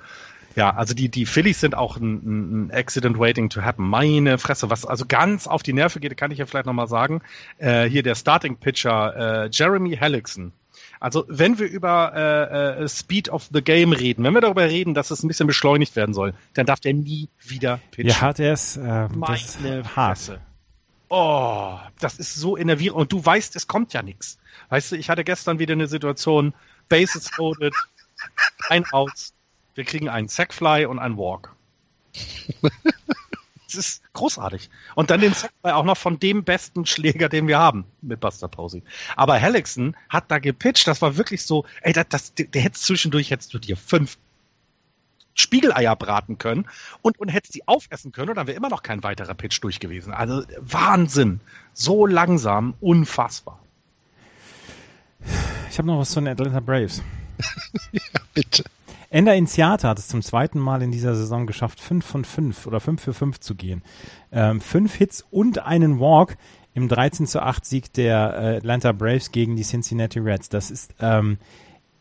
[0.56, 3.86] Ja, also die, die Phillies sind auch ein, ein Accident waiting to happen.
[3.86, 7.22] Meine Fresse, was also ganz auf die Nerven geht, kann ich ja vielleicht nochmal sagen.
[7.58, 10.54] Äh, hier der Starting Pitcher äh, Jeremy Hellickson.
[11.00, 14.94] Also wenn wir über äh, äh, Speed of the Game reden, wenn wir darüber reden,
[14.94, 18.10] dass es ein bisschen beschleunigt werden soll, dann darf der nie wieder pitchen.
[18.10, 18.78] Ja, hat er es.
[18.78, 20.40] Äh, Meine Fresse.
[21.10, 23.00] Oh, das ist so enervierend.
[23.00, 24.38] Und du weißt, es kommt ja nichts.
[24.70, 26.54] Weißt du, ich hatte gestern wieder eine Situation,
[26.90, 27.74] Bases loaded,
[28.70, 29.34] ein Aus,
[29.76, 31.56] wir kriegen einen Sackfly und einen Walk.
[33.68, 34.70] Das ist großartig.
[34.96, 38.48] Und dann den Sackfly auch noch von dem besten Schläger, den wir haben, mit Buster
[38.48, 38.82] Posey.
[39.16, 43.30] Aber Hellickson hat da gepitcht, das war wirklich so, ey, das, das, der hätte zwischendurch,
[43.30, 44.18] hättest du dir fünf
[45.34, 46.68] Spiegeleier braten können
[47.02, 49.80] und, und hättest die aufessen können und dann wäre immer noch kein weiterer Pitch durch
[49.80, 50.14] gewesen.
[50.14, 51.42] Also Wahnsinn.
[51.74, 53.60] So langsam, unfassbar.
[55.70, 57.04] Ich habe noch was zu den Atlanta Braves.
[57.92, 58.02] ja,
[58.34, 58.64] bitte.
[59.10, 62.80] Ender Inciata hat es zum zweiten Mal in dieser Saison geschafft, 5 von 5 oder
[62.80, 63.84] 5 für 5 zu gehen.
[64.32, 66.38] Ähm, fünf Hits und einen Walk
[66.74, 70.50] im 13 zu 8 Sieg der äh, Atlanta Braves gegen die Cincinnati Reds.
[70.50, 71.38] Das ist ähm,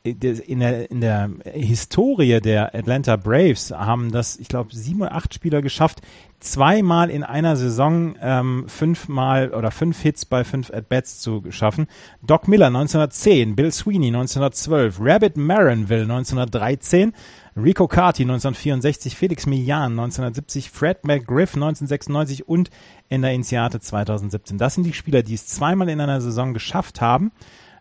[0.06, 5.34] in der, in der Historie der Atlanta Braves haben das, ich glaube, sieben oder acht
[5.34, 6.00] Spieler geschafft,
[6.40, 11.86] zweimal in einer Saison ähm, fünfmal oder fünf Hits bei fünf At-Bats zu schaffen.
[12.22, 17.12] Doc Miller 1910, Bill Sweeney 1912, Rabbit Marinville 1913,
[17.56, 22.70] Rico Carty 1964, Felix Millan 1970, Fred McGriff 1996 und
[23.08, 24.58] Ender Inciate 2017.
[24.58, 27.32] Das sind die Spieler, die es zweimal in einer Saison geschafft haben.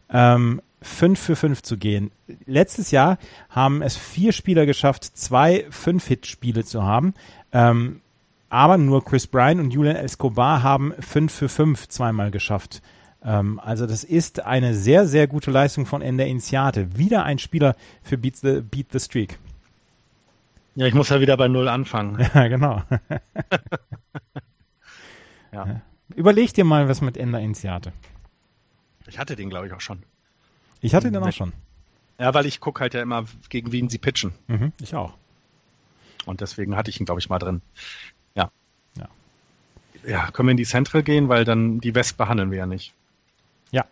[0.10, 2.12] Ähm, 5 für 5 zu gehen.
[2.46, 3.18] Letztes Jahr
[3.50, 7.16] haben es vier Spieler geschafft, zwei 5-Hit-Spiele zu haben.
[7.52, 8.02] Ähm,
[8.56, 12.82] aber nur Chris Bryan und Julian Escobar haben 5 für 5 zweimal geschafft.
[13.22, 16.98] Ähm, also das ist eine sehr, sehr gute Leistung von Ende Initiate.
[16.98, 19.40] Wieder ein Spieler für Beat the, Beat the Streak.
[20.76, 22.26] Ja, ich muss ja wieder bei Null anfangen.
[22.34, 22.82] Ja, genau.
[25.52, 25.82] ja.
[26.16, 27.92] Überleg dir mal was mit Ende Initiate.
[29.06, 30.04] Ich hatte den, glaube ich, auch schon.
[30.80, 31.52] Ich hatte den auch schon.
[32.18, 34.32] Ja, weil ich gucke halt ja immer, gegen wen sie pitchen.
[34.48, 35.12] Mhm, ich auch.
[36.26, 37.62] Und deswegen hatte ich ihn, glaube ich, mal drin.
[40.08, 40.30] Ja.
[40.32, 42.94] Können wir in die Central gehen, weil dann die West behandeln wir ja nicht.
[43.72, 43.86] Ja.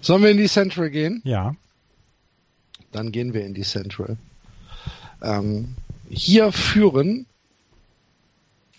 [0.00, 1.20] Sollen wir in die Central gehen?
[1.24, 1.54] Ja.
[2.92, 4.16] Dann gehen wir in die Central.
[5.22, 5.76] Ähm,
[6.08, 7.26] hier führen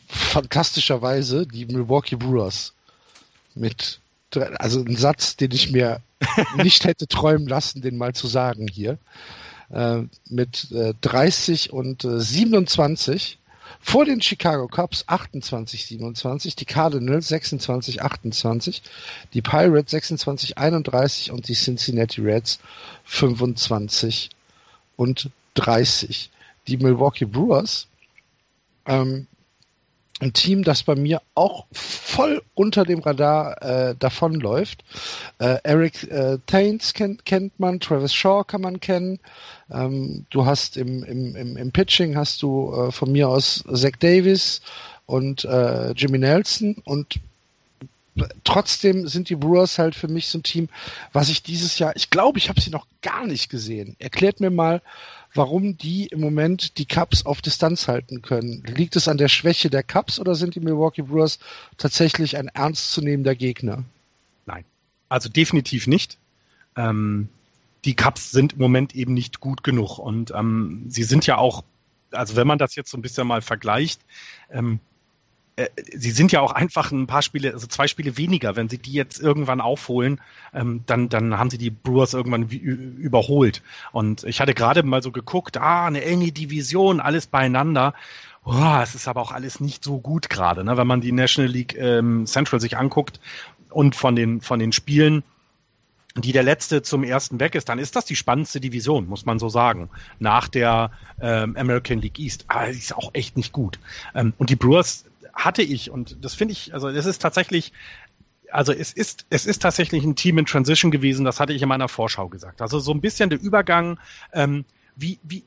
[0.07, 2.73] fantastischerweise die Milwaukee Brewers
[3.55, 3.99] mit
[4.59, 6.01] also ein Satz, den ich mir
[6.57, 8.97] nicht hätte träumen lassen, den mal zu sagen hier.
[9.69, 13.39] Äh, mit äh, 30 und äh, 27
[13.79, 18.81] vor den Chicago Cubs 28, 27, die Cardinals 26, 28,
[19.33, 22.59] die Pirates 26, 31 und die Cincinnati Reds
[23.05, 24.29] 25
[24.95, 26.29] und 30.
[26.67, 27.87] Die Milwaukee Brewers
[28.85, 29.27] ähm,
[30.21, 34.83] ein Team, das bei mir auch voll unter dem Radar äh, davonläuft.
[35.39, 39.19] Äh, Eric äh, Taines kennt, kennt man, Travis Shaw kann man kennen.
[39.71, 43.95] Ähm, du hast im, im, im, im Pitching hast du äh, von mir aus Zach
[43.99, 44.61] Davis
[45.07, 47.19] und äh, Jimmy Nelson und
[48.43, 50.69] trotzdem sind die Brewers halt für mich so ein Team,
[51.13, 53.95] was ich dieses Jahr, ich glaube, ich habe sie noch gar nicht gesehen.
[53.99, 54.81] Erklärt mir mal,
[55.33, 58.63] warum die im Moment die Cups auf Distanz halten können.
[58.65, 61.39] Liegt es an der Schwäche der Cups oder sind die Milwaukee Brewers
[61.77, 63.83] tatsächlich ein ernstzunehmender Gegner?
[64.45, 64.65] Nein,
[65.09, 66.17] also definitiv nicht.
[66.75, 67.29] Ähm,
[67.85, 71.63] die Cups sind im Moment eben nicht gut genug und ähm, sie sind ja auch
[72.11, 74.01] also wenn man das jetzt so ein bisschen mal vergleicht,
[74.49, 74.79] ähm,
[75.61, 78.55] äh, sie sind ja auch einfach ein paar Spiele, also zwei Spiele weniger.
[78.55, 80.21] Wenn sie die jetzt irgendwann aufholen,
[80.53, 83.61] ähm, dann, dann haben sie die Brewers irgendwann überholt.
[83.91, 87.93] Und ich hatte gerade mal so geguckt, ah, eine enge Division, alles beieinander.
[88.43, 90.75] Oh, es ist aber auch alles nicht so gut gerade, ne?
[90.75, 93.19] wenn man die National League ähm, Central sich anguckt
[93.69, 95.23] und von den, von den Spielen,
[96.15, 99.39] die der letzte zum ersten weg ist, dann ist das die spannendste Division, muss man
[99.39, 99.89] so sagen.
[100.19, 102.45] Nach der ähm, American League East.
[102.47, 103.79] Aber die ist auch echt nicht gut.
[104.13, 107.73] Ähm, und die Brewers hatte ich, und das finde ich, also es ist tatsächlich
[108.51, 111.69] also es ist, es ist tatsächlich ein Team in Transition gewesen, das hatte ich in
[111.69, 112.61] meiner Vorschau gesagt.
[112.61, 113.97] Also so ein bisschen der Übergang,
[114.33, 115.45] ähm, wie, wie,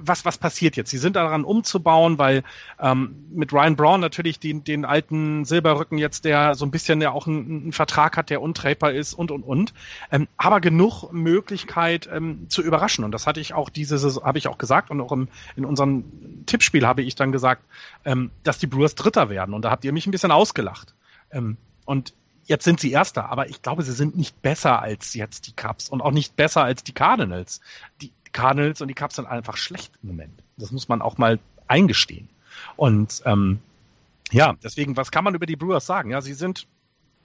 [0.00, 0.90] was, was passiert jetzt?
[0.90, 2.42] Sie sind daran umzubauen, weil
[2.78, 7.10] ähm, mit Ryan Braun natürlich den, den alten Silberrücken jetzt, der so ein bisschen ja
[7.10, 9.72] auch einen, einen Vertrag hat, der untraper ist und und und.
[10.10, 13.04] Ähm, aber genug Möglichkeit ähm, zu überraschen.
[13.04, 16.44] Und das hatte ich auch diese habe ich auch gesagt und auch im, in unserem
[16.46, 17.62] Tippspiel habe ich dann gesagt,
[18.04, 19.54] ähm, dass die Brewers Dritter werden.
[19.54, 20.94] Und da habt ihr mich ein bisschen ausgelacht.
[21.30, 22.14] Ähm, und
[22.44, 25.88] jetzt sind sie Erster, aber ich glaube, sie sind nicht besser als jetzt die Cubs
[25.88, 27.60] und auch nicht besser als die Cardinals.
[28.00, 30.42] Die, Cardinals und die Cubs sind einfach schlecht im Moment.
[30.56, 32.28] Das muss man auch mal eingestehen.
[32.76, 33.60] Und ähm,
[34.30, 36.10] ja, deswegen, was kann man über die Brewers sagen?
[36.10, 36.66] Ja, sie sind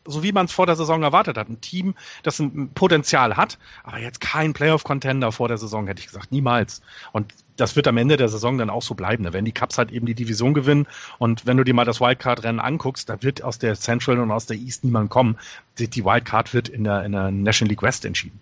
[0.06, 1.50] so wie man es vor der Saison erwartet hat.
[1.50, 6.08] Ein Team, das ein Potenzial hat, aber jetzt kein Playoff-Contender vor der Saison, hätte ich
[6.08, 6.32] gesagt.
[6.32, 6.82] Niemals.
[7.12, 9.24] Und das wird am Ende der Saison dann auch so bleiben.
[9.24, 10.88] Da werden die Cups halt eben die Division gewinnen.
[11.18, 14.46] Und wenn du dir mal das Wildcard-Rennen anguckst, da wird aus der Central und aus
[14.46, 15.38] der East niemand kommen.
[15.80, 18.40] Die Wildcard wird in der, in der National League West entschieden.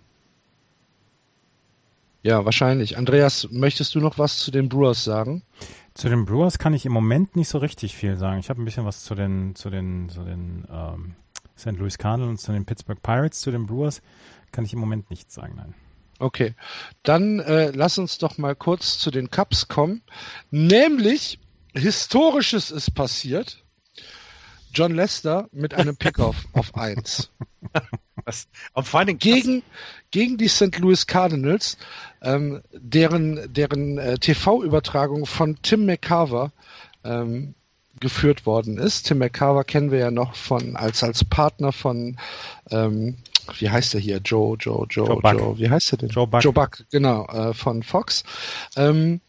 [2.24, 2.96] Ja, wahrscheinlich.
[2.96, 5.42] Andreas, möchtest du noch was zu den Brewers sagen?
[5.92, 8.40] Zu den Brewers kann ich im Moment nicht so richtig viel sagen.
[8.40, 11.16] Ich habe ein bisschen was zu den, zu den, zu den ähm,
[11.58, 11.78] St.
[11.78, 13.40] Louis Cardinals und zu den Pittsburgh Pirates.
[13.40, 14.00] Zu den Brewers
[14.52, 15.74] kann ich im Moment nichts sagen, nein.
[16.18, 16.54] Okay,
[17.02, 20.00] dann äh, lass uns doch mal kurz zu den Cups kommen.
[20.50, 21.38] Nämlich,
[21.74, 23.63] Historisches ist passiert.
[24.74, 27.30] John Lester mit einem Pickoff auf 1.
[28.24, 28.48] Was,
[28.82, 29.62] vor allen Dingen, gegen,
[30.10, 30.78] gegen die St.
[30.78, 31.76] Louis Cardinals,
[32.22, 36.52] ähm, deren, deren äh, TV-Übertragung von Tim McCarver
[37.04, 37.54] ähm,
[38.00, 39.06] geführt worden ist.
[39.06, 42.16] Tim McCarver kennen wir ja noch von als als Partner von
[42.70, 43.16] ähm,
[43.58, 44.18] wie heißt er hier?
[44.24, 45.38] Joe, Joe, Joe, Joe, Buck.
[45.38, 46.08] Joe wie heißt er denn?
[46.08, 46.42] Joe Buck.
[46.42, 48.24] Joe Buck, genau, äh, von Fox.
[48.76, 49.20] Ähm,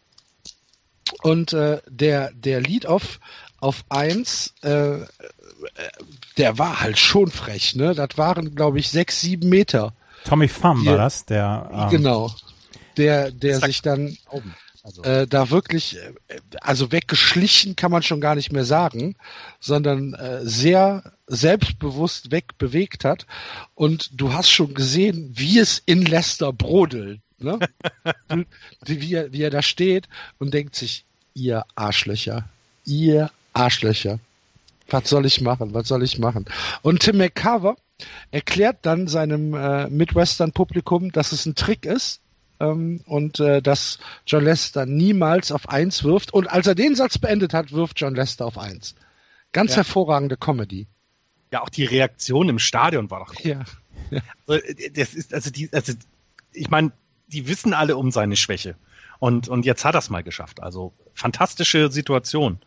[1.22, 3.20] und äh, der, der Lead-Off
[3.60, 5.00] auf 1, äh,
[6.36, 7.94] der war halt schon frech, ne?
[7.94, 9.92] Das waren, glaube ich, sechs, sieben Meter.
[10.24, 11.70] Tommy Pham war das, der.
[11.72, 12.34] Ähm, genau.
[12.96, 14.16] Der, der sich dann
[14.82, 15.02] also.
[15.02, 19.16] äh, da wirklich, äh, also weggeschlichen kann man schon gar nicht mehr sagen,
[19.60, 23.26] sondern äh, sehr selbstbewusst wegbewegt hat.
[23.74, 27.20] Und du hast schon gesehen, wie es in Leicester brodelt.
[27.38, 27.58] Ne?
[28.84, 30.08] wie, er, wie er da steht
[30.38, 31.04] und denkt sich,
[31.34, 32.48] ihr Arschlöcher,
[32.84, 34.18] ihr Arschlöcher.
[34.88, 35.74] Was soll ich machen?
[35.74, 36.46] Was soll ich machen?
[36.82, 37.76] Und Tim McCarver
[38.30, 42.20] erklärt dann seinem äh, Midwestern-Publikum, dass es ein Trick ist
[42.60, 46.32] ähm, und äh, dass John Lester niemals auf eins wirft.
[46.32, 48.94] Und als er den Satz beendet hat, wirft John Lester auf eins.
[49.52, 49.78] Ganz ja.
[49.78, 50.86] hervorragende Comedy.
[51.50, 53.34] Ja, auch die Reaktion im Stadion war doch.
[53.40, 53.64] Ja.
[54.10, 54.20] ja.
[54.46, 55.92] Also, das ist also die, also
[56.52, 56.92] ich meine,
[57.28, 58.76] die wissen alle um seine Schwäche
[59.18, 60.62] und und jetzt hat er es mal geschafft.
[60.62, 62.58] Also fantastische Situation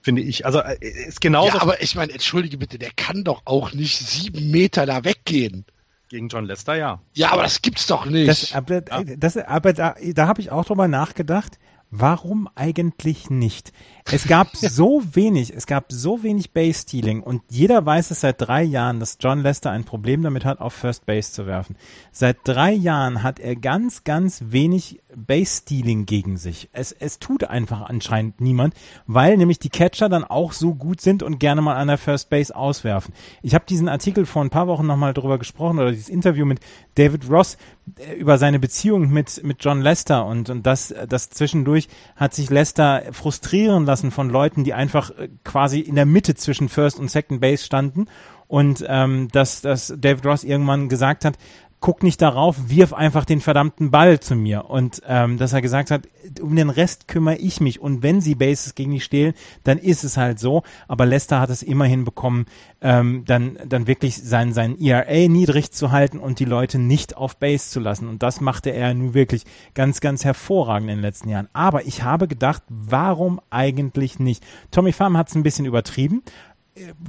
[0.00, 0.46] finde ich.
[0.46, 1.56] Also äh, ist genauso.
[1.56, 5.64] Ja, aber ich meine, entschuldige bitte, der kann doch auch nicht sieben Meter da weggehen.
[6.08, 7.00] Gegen John Lester, ja.
[7.14, 8.28] Ja, aber das gibt's doch nicht.
[8.28, 11.58] Das, aber, das, aber da, da habe ich auch drüber nachgedacht.
[11.92, 13.72] Warum eigentlich nicht?
[14.04, 18.62] Es gab so wenig, es gab so wenig Base-Stealing und jeder weiß es seit drei
[18.62, 21.76] Jahren, dass John Lester ein Problem damit hat, auf First Base zu werfen.
[22.12, 26.68] Seit drei Jahren hat er ganz, ganz wenig Base-Stealing gegen sich.
[26.72, 28.74] Es, es tut einfach anscheinend niemand,
[29.06, 32.30] weil nämlich die Catcher dann auch so gut sind und gerne mal an der First
[32.30, 33.14] Base auswerfen.
[33.42, 36.60] Ich habe diesen Artikel vor ein paar Wochen nochmal drüber gesprochen oder dieses Interview mit
[36.94, 37.56] David Ross
[37.98, 42.50] äh, über seine Beziehung mit, mit John Lester und, und das, das zwischendurch hat sich
[42.50, 47.10] Lester frustrieren lassen von Leuten, die einfach äh, quasi in der Mitte zwischen First und
[47.10, 48.06] Second Base standen
[48.50, 51.38] und ähm, dass, dass David Ross irgendwann gesagt hat,
[51.80, 54.66] guck nicht darauf, wirf einfach den verdammten Ball zu mir.
[54.66, 56.02] Und ähm, dass er gesagt hat,
[56.40, 57.80] um den Rest kümmere ich mich.
[57.80, 59.32] Und wenn sie Bases gegen mich stehlen,
[59.64, 60.62] dann ist es halt so.
[60.88, 62.44] Aber Lester hat es immerhin bekommen,
[62.82, 67.38] ähm, dann, dann wirklich sein, sein ERA niedrig zu halten und die Leute nicht auf
[67.38, 68.08] Base zu lassen.
[68.08, 71.48] Und das machte er nun wirklich ganz, ganz hervorragend in den letzten Jahren.
[71.54, 74.44] Aber ich habe gedacht, warum eigentlich nicht?
[74.70, 76.22] Tommy Pham hat es ein bisschen übertrieben,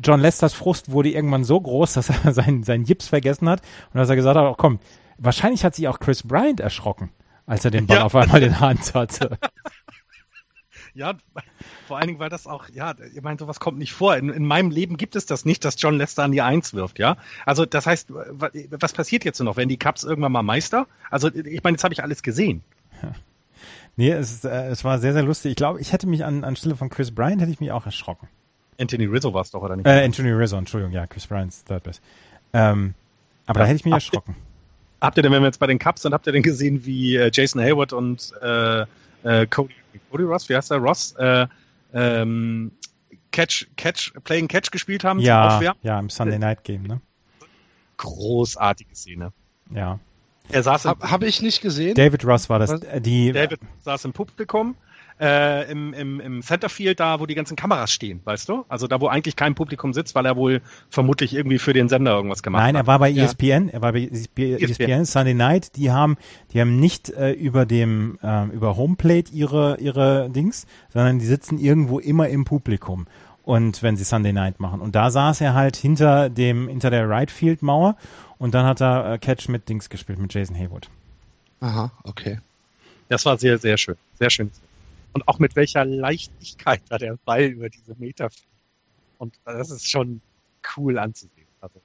[0.04, 3.62] John Lesters Frust wurde irgendwann so groß, dass er seinen, seinen Jips vergessen hat
[3.94, 4.80] und dass er gesagt hat, oh, komm,
[5.18, 7.10] wahrscheinlich hat sich auch Chris Bryant erschrocken,
[7.46, 8.04] als er den Ball ja.
[8.04, 9.38] auf einmal in der Hand hatte.
[10.94, 11.14] Ja,
[11.88, 14.18] vor allen Dingen, weil das auch, ja, ich meine, sowas kommt nicht vor.
[14.18, 17.00] In, in, meinem Leben gibt es das nicht, dass John Lester an die Eins wirft,
[17.00, 17.16] ja.
[17.46, 19.56] Also das heißt, was passiert jetzt noch?
[19.56, 20.88] Werden die Cubs irgendwann mal Meister?
[21.10, 22.62] Also ich meine, jetzt habe ich alles gesehen.
[23.02, 23.14] Ja.
[23.96, 25.52] Nee, es, äh, es war sehr, sehr lustig.
[25.52, 28.28] Ich glaube, ich hätte mich an, anstelle von Chris Bryant hätte ich mich auch erschrocken.
[28.82, 29.86] Anthony Rizzo war es doch, oder nicht?
[29.86, 32.02] Äh, Anthony Rizzo, Entschuldigung, ja, Chris Bryant's Third Best.
[32.54, 32.94] Ähm,
[33.46, 34.36] aber ja, da hätte ich mich habt erschrocken.
[34.38, 36.86] Ihr, habt ihr denn, wenn wir jetzt bei den Cups sind, habt ihr denn gesehen,
[36.86, 38.82] wie äh, Jason Hayward und äh,
[39.24, 39.74] äh, Cody,
[40.10, 40.78] Cody Ross, wie heißt der?
[40.80, 41.48] Ross, äh,
[41.94, 42.72] ähm,
[43.32, 47.02] Catch, Catch, Playing Catch gespielt haben ja, Ja, im Sunday Night Game, ne?
[47.98, 49.32] Großartige Szene.
[49.74, 50.00] Ja.
[50.50, 51.96] Er saß Habe hab ich nicht gesehen.
[51.96, 52.82] David Ross war das.
[53.00, 54.76] Die, David saß im Publikum
[55.22, 58.66] äh, im, im, im Centerfield, da wo die ganzen Kameras stehen, weißt du?
[58.68, 62.14] Also da, wo eigentlich kein Publikum sitzt, weil er wohl vermutlich irgendwie für den Sender
[62.16, 62.74] irgendwas gemacht Nein, hat.
[62.74, 63.74] Nein, er war bei ESPN, ja.
[63.74, 65.76] er war bei ESPN, ESPN Sunday Night.
[65.76, 66.18] Die haben,
[66.52, 71.60] die haben nicht äh, über dem äh, über Homeplate ihre ihre Dings, sondern die sitzen
[71.60, 73.06] irgendwo immer im Publikum.
[73.44, 74.82] Und wenn sie Sunday Night machen.
[74.82, 77.96] Und da saß er halt hinter dem, hinter der Right Field Mauer
[78.38, 80.90] und dann hat er äh, Catch mit Dings gespielt, mit Jason Haywood.
[81.60, 82.40] Aha, okay.
[83.10, 83.96] Das war sehr, sehr schön.
[84.18, 84.52] Sehr schön.
[85.14, 88.48] Und auch mit welcher Leichtigkeit da der Ball über diese Meter fliegt.
[89.18, 90.22] Und das ist schon
[90.78, 91.48] cool anzusehen.
[91.60, 91.82] Also,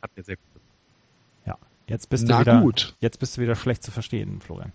[0.00, 0.70] hat mir sehr gut gefallen.
[1.46, 2.96] Ja, jetzt bist Na du wieder, gut.
[3.00, 4.72] jetzt bist du wieder schlecht zu verstehen, Florian.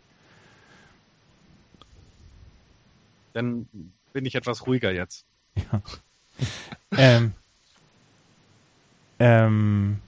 [3.33, 3.67] Dann
[4.13, 5.25] bin ich etwas ruhiger jetzt.
[5.55, 5.81] Ja.
[6.97, 7.33] ähm,
[9.19, 9.99] ähm,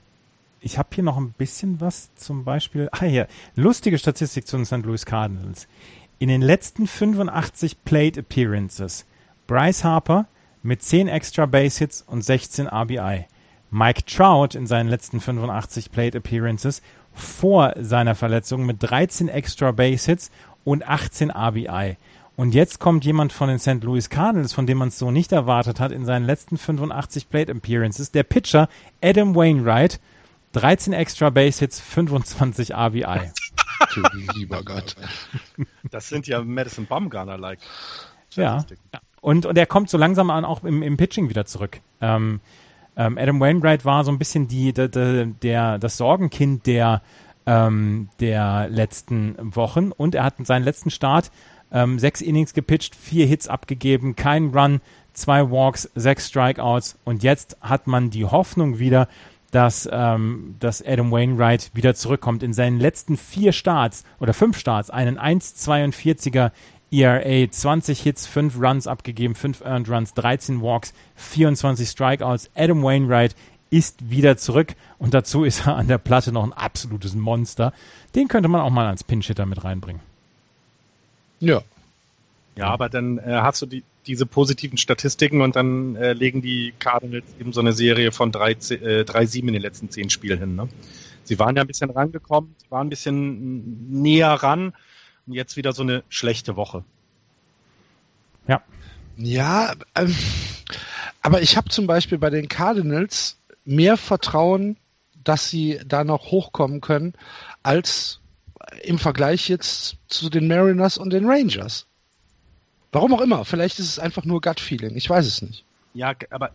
[0.60, 4.66] ich habe hier noch ein bisschen was, zum Beispiel, ah hier, lustige Statistik zu den
[4.66, 4.84] St.
[4.84, 5.68] Louis Cardinals.
[6.20, 9.06] In den letzten 85 Plate Appearances
[9.46, 10.26] Bryce Harper
[10.64, 13.26] mit 10 extra Base Hits und 16 RBI.
[13.70, 16.82] Mike Trout in seinen letzten 85 Plate Appearances
[17.12, 20.32] vor seiner Verletzung mit 13 extra Base Hits
[20.64, 21.96] und 18 RBI.
[22.34, 23.84] Und jetzt kommt jemand von den St.
[23.84, 27.52] Louis Cardinals, von dem man es so nicht erwartet hat, in seinen letzten 85 Plate
[27.52, 28.10] Appearances.
[28.10, 28.68] Der Pitcher
[29.00, 30.00] Adam Wainwright,
[30.52, 33.30] 13 extra Base Hits, 25 RBI.
[34.34, 34.96] Lieber Gott.
[35.90, 37.60] Das sind ja Madison Bumgarner-like.
[38.34, 38.64] Ja.
[39.20, 41.80] Und, und er kommt so langsam an auch im, im Pitching wieder zurück.
[42.00, 42.40] Ähm,
[42.96, 47.02] ähm, Adam Wainwright war so ein bisschen die, de, de, der, das Sorgenkind der,
[47.46, 51.30] ähm, der letzten Wochen und er hat seinen letzten Start
[51.70, 54.80] ähm, sechs Innings gepitcht, vier Hits abgegeben, kein Run,
[55.12, 59.08] zwei Walks, sechs Strikeouts und jetzt hat man die Hoffnung wieder,
[59.50, 62.42] dass, ähm, dass Adam Wainwright wieder zurückkommt.
[62.42, 66.50] In seinen letzten vier Starts oder fünf Starts einen 1,42er
[66.90, 72.50] ERA, 20 Hits, 5 Runs abgegeben, 5 Earned Runs, 13 Walks, 24 Strikeouts.
[72.54, 73.34] Adam Wainwright
[73.70, 77.72] ist wieder zurück und dazu ist er an der Platte noch ein absolutes Monster.
[78.14, 80.00] Den könnte man auch mal als Pinch-Hitter mit reinbringen.
[81.40, 81.60] Ja.
[82.56, 86.72] Ja, aber dann äh, hast du die, diese positiven Statistiken und dann äh, legen die
[86.78, 90.56] Cardinals eben so eine Serie von 3-7 äh, in den letzten zehn Spielen hin.
[90.56, 90.68] Ne?
[91.24, 94.72] Sie waren ja ein bisschen rangekommen, sie waren ein bisschen näher ran
[95.26, 96.84] und jetzt wieder so eine schlechte Woche.
[98.46, 98.62] Ja.
[99.16, 100.16] Ja, ähm,
[101.20, 104.78] aber ich habe zum Beispiel bei den Cardinals mehr Vertrauen,
[105.22, 107.12] dass sie da noch hochkommen können,
[107.62, 108.20] als
[108.82, 111.86] im Vergleich jetzt zu den Mariners und den Rangers.
[112.92, 113.44] Warum auch immer.
[113.44, 114.96] Vielleicht ist es einfach nur Gut-Feeling.
[114.96, 115.64] Ich weiß es nicht.
[115.94, 116.52] Ja, aber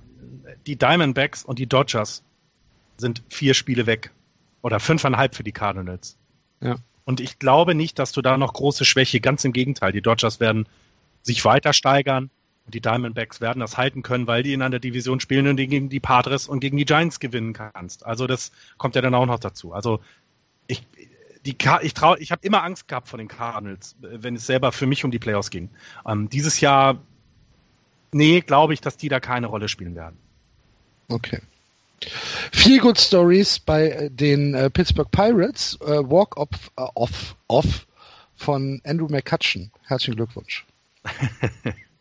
[0.66, 2.24] die Diamondbacks und die Dodgers
[2.98, 4.12] sind vier Spiele weg.
[4.62, 6.18] Oder fünfeinhalb für die Cardinals.
[6.62, 6.78] Ja.
[7.06, 9.92] Und ich glaube nicht, dass du da noch große Schwäche, ganz im Gegenteil.
[9.92, 10.68] Die Dodgers werden
[11.22, 12.30] sich weiter steigern
[12.66, 15.90] und die Diamondbacks werden das halten können, weil die in einer Division spielen und gegen
[15.90, 18.06] die Padres und gegen die Giants gewinnen kannst.
[18.06, 19.74] Also das kommt ja dann auch noch dazu.
[19.74, 20.00] Also
[20.68, 20.84] ich,
[21.46, 24.86] die ich trau, ich habe immer Angst gehabt vor den Cardinals, wenn es selber für
[24.86, 25.70] mich um die Playoffs ging.
[26.06, 27.00] Ähm, dieses Jahr,
[28.12, 30.18] nee, glaube ich, dass die da keine Rolle spielen werden.
[31.10, 31.42] Okay.
[32.52, 35.78] Viel Good Stories bei äh, den äh, Pittsburgh Pirates.
[35.82, 37.88] Äh, Walk off, äh, off, off
[38.36, 39.72] von Andrew McCutcheon.
[39.84, 40.66] Herzlichen Glückwunsch.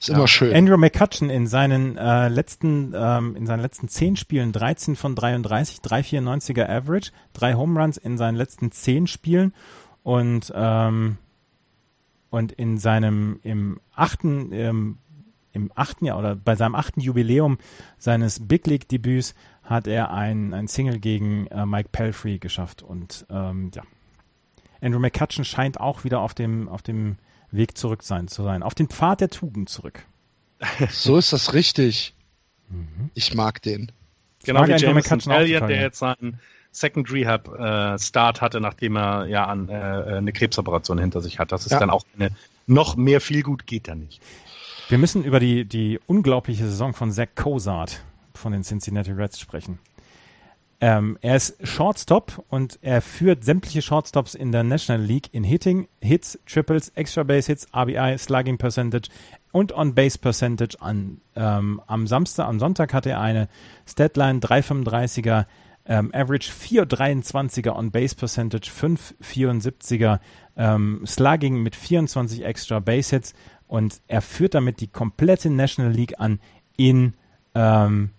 [0.00, 0.14] Ist ja.
[0.14, 0.54] immer schön.
[0.54, 5.78] Andrew McCutcheon in seinen äh, letzten ähm, in seinen letzten zehn Spielen 13 von 33,
[5.78, 9.52] 3,94er Average, drei Home Runs in seinen letzten zehn Spielen
[10.04, 11.18] und ähm,
[12.30, 14.98] und in seinem im achten ähm,
[15.52, 17.58] im achten Jahr oder bei seinem achten Jubiläum
[17.96, 19.34] seines Big League Debüts
[19.64, 23.82] hat er ein, ein Single gegen äh, Mike Pelfrey geschafft und ähm, ja
[24.80, 27.16] Andrew McCutcheon scheint auch wieder auf dem auf dem
[27.50, 28.62] Weg zurück sein zu sein.
[28.62, 30.04] Auf den Pfad der Tugend zurück.
[30.90, 32.14] So ist das richtig.
[32.68, 33.10] Mhm.
[33.14, 33.92] Ich mag den.
[34.44, 36.40] Genau wie Jameson Elliott, der jetzt seinen
[36.72, 41.52] Second Rehab äh, Start hatte, nachdem er ja an, äh, eine Krebsoperation hinter sich hat.
[41.52, 41.78] Das ist ja.
[41.78, 42.30] dann auch eine,
[42.66, 44.20] noch mehr viel gut geht da nicht.
[44.88, 48.02] Wir müssen über die, die unglaubliche Saison von Zach Cozart
[48.34, 49.78] von den Cincinnati Reds sprechen.
[50.80, 55.88] Ähm, er ist Shortstop und er führt sämtliche Shortstops in der National League in Hitting,
[56.00, 59.08] Hits, Triples, Extra Base Hits, RBI, Slugging Percentage
[59.50, 61.20] und On Base Percentage an.
[61.34, 63.48] Ähm, am Samstag, am Sonntag hatte er eine
[63.86, 65.46] Statline 335er,
[65.86, 70.20] ähm, Average 423er On Base Percentage, 574er
[70.56, 73.34] ähm, Slugging mit 24 Extra Base Hits
[73.66, 76.38] und er führt damit die komplette National League an
[76.76, 77.14] in
[77.56, 78.10] ähm,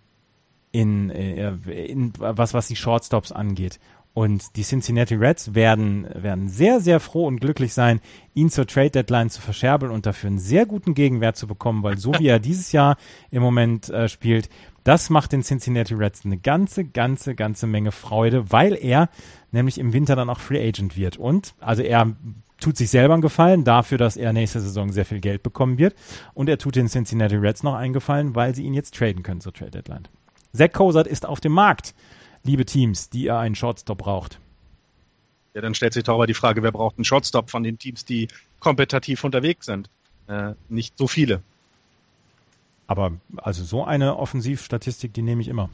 [0.72, 1.52] in, äh,
[1.86, 3.80] in was, was die Shortstops angeht.
[4.14, 8.02] Und die Cincinnati Reds werden, werden sehr, sehr froh und glücklich sein,
[8.34, 11.98] ihn zur Trade Deadline zu verscherbeln und dafür einen sehr guten Gegenwert zu bekommen, weil
[11.98, 12.98] so wie er dieses Jahr
[13.30, 14.50] im Moment äh, spielt,
[14.84, 19.10] das macht den Cincinnati Reds eine ganze, ganze, ganze Menge Freude, weil er
[19.52, 21.18] nämlich im Winter dann auch Free Agent wird.
[21.18, 22.16] Und also er
[22.60, 25.96] tut sich selber einen Gefallen dafür, dass er nächste Saison sehr viel Geld bekommen wird.
[26.34, 29.42] Und er tut den Cincinnati Reds noch einen Gefallen, weil sie ihn jetzt traden können
[29.42, 30.08] zur Trade Deadline.
[30.54, 31.94] Zach Cozart ist auf dem Markt,
[32.44, 34.40] liebe Teams, die ihr einen Shortstop braucht.
[35.54, 38.06] Ja, dann stellt sich doch aber die Frage, wer braucht einen Shortstop von den Teams,
[38.06, 38.28] die
[38.60, 39.90] kompetitiv unterwegs sind?
[40.28, 41.42] Äh, nicht so viele.
[42.88, 45.70] Aber also so eine Offensivstatistik, die nehme ich immer.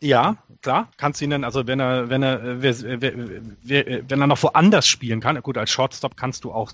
[0.00, 4.86] Ja, klar, kannst du ihn dann, also wenn er, wenn er, wenn er noch woanders
[4.86, 6.72] spielen kann, gut, als Shortstop kannst du auch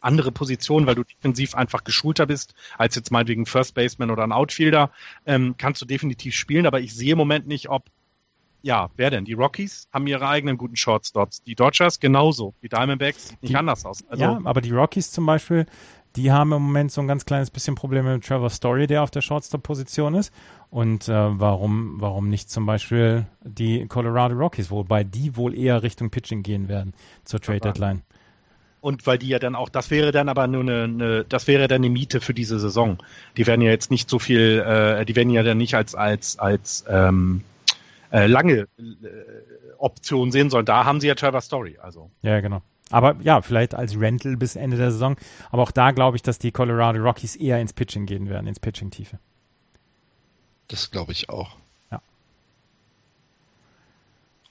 [0.00, 4.32] andere Position, weil du defensiv einfach geschulter bist, als jetzt meinetwegen First Baseman oder ein
[4.32, 4.90] Outfielder,
[5.26, 7.84] ähm, kannst du definitiv spielen, aber ich sehe im Moment nicht, ob
[8.62, 9.24] ja, wer denn?
[9.24, 11.42] Die Rockies haben ihre eigenen guten Shortstops.
[11.44, 12.54] Die Dodgers genauso.
[12.62, 14.04] Die Diamondbacks sieht nicht die, anders aus.
[14.08, 15.66] Also, ja, aber die Rockies zum Beispiel,
[16.16, 19.10] die haben im Moment so ein ganz kleines bisschen Probleme mit Trevor Story, der auf
[19.10, 20.32] der Shortstop-Position ist.
[20.70, 26.10] Und äh, warum, warum nicht zum Beispiel die Colorado Rockies, wobei die wohl eher Richtung
[26.10, 26.94] Pitching gehen werden
[27.24, 28.02] zur Trade Deadline.
[28.80, 31.66] Und weil die ja dann auch, das wäre dann aber nur eine, eine, das wäre
[31.66, 32.98] dann eine Miete für diese Saison.
[33.36, 36.38] Die werden ja jetzt nicht so viel, äh, die werden ja dann nicht als als
[36.38, 37.42] als ähm,
[38.12, 38.86] äh, lange äh,
[39.78, 40.64] Option sehen sollen.
[40.64, 42.10] Da haben sie ja Trevor Story, also.
[42.22, 42.62] Ja, genau.
[42.90, 45.16] Aber ja, vielleicht als Rental bis Ende der Saison.
[45.50, 48.60] Aber auch da glaube ich, dass die Colorado Rockies eher ins Pitching gehen werden, ins
[48.60, 49.18] Pitching-Tiefe.
[50.68, 51.56] Das glaube ich auch.
[51.90, 52.00] Ja.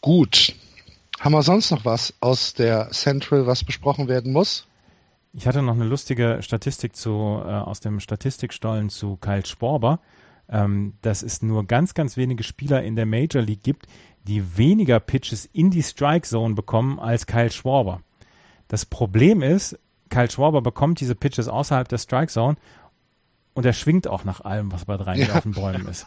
[0.02, 0.54] Gut,
[1.20, 4.68] haben wir sonst noch was aus der Central, was besprochen werden muss?
[5.34, 7.12] Ich hatte noch eine lustige Statistik zu,
[7.46, 10.00] äh, aus dem Statistikstollen zu Kyle Sporber,
[10.50, 13.88] ähm, dass es nur ganz, ganz wenige Spieler in der Major League gibt,
[14.24, 18.02] die weniger Pitches in die Strike Zone bekommen als Kyle Schwarber.
[18.68, 19.78] Das Problem ist,
[20.10, 22.58] Kyle Schwarber bekommt diese Pitches außerhalb der Strike Zone
[23.54, 25.36] und er schwingt auch nach allem, was bei drei ja.
[25.36, 26.06] auf den Bäumen ist.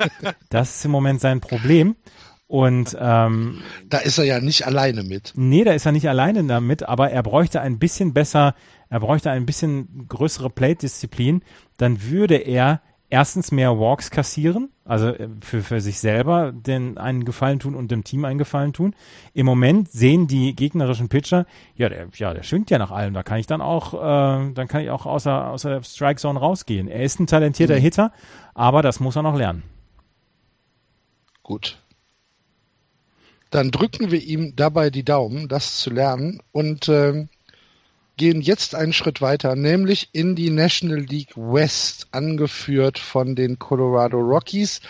[0.50, 1.96] Das ist im Moment sein Problem.
[2.50, 5.34] Und ähm, da ist er ja nicht alleine mit.
[5.36, 8.56] Nee, da ist er nicht alleine damit, aber er bräuchte ein bisschen besser,
[8.88, 11.42] er bräuchte ein bisschen größere Plate-Disziplin,
[11.76, 17.24] dann würde er erstens mehr Walks kassieren, also äh, für, für sich selber den einen
[17.24, 18.96] Gefallen tun und dem Team einen Gefallen tun.
[19.32, 21.46] Im Moment sehen die gegnerischen Pitcher,
[21.76, 24.66] ja, der, ja, der schwingt ja nach allem, da kann ich dann auch, äh, dann
[24.66, 26.88] kann ich auch außer, außer der Strike Zone rausgehen.
[26.88, 27.82] Er ist ein talentierter mhm.
[27.82, 28.12] Hitter,
[28.54, 29.62] aber das muss er noch lernen.
[31.44, 31.79] Gut,
[33.50, 37.26] dann drücken wir ihm dabei die Daumen, das zu lernen und äh,
[38.16, 44.18] gehen jetzt einen Schritt weiter, nämlich in die National League West, angeführt von den Colorado
[44.18, 44.80] Rockies,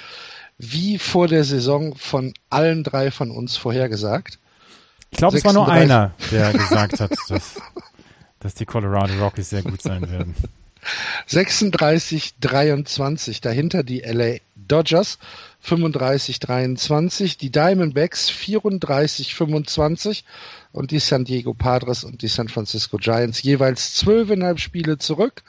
[0.59, 4.39] wie vor der Saison von allen drei von uns vorhergesagt.
[5.11, 7.61] Ich glaube, es war nur einer, der gesagt hat, dass,
[8.41, 10.35] dass die Colorado Rockies sehr gut sein werden.
[11.27, 15.19] 36, 23, dahinter die LA Dodgers
[15.65, 20.23] 35-23, die Diamondbacks 34-25
[20.73, 25.43] und die San Diego Padres und die San Francisco Giants jeweils zwölfeinhalb Spiele zurück.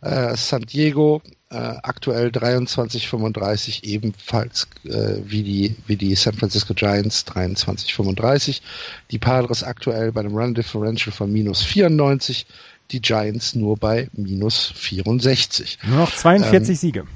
[0.00, 7.24] Äh, San Diego äh, aktuell 23-35 ebenfalls äh, wie, die, wie die San Francisco Giants
[7.26, 8.62] 23-35.
[9.10, 12.46] Die Padres aktuell bei einem Run Differential von minus 94,
[12.90, 15.78] die Giants nur bei minus 64.
[15.86, 17.06] Nur noch 42 ähm, Siege.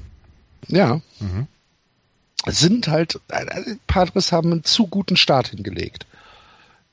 [0.68, 1.00] Ja.
[1.20, 1.48] Mhm
[2.46, 3.20] sind halt,
[3.86, 6.06] Padres haben einen zu guten Start hingelegt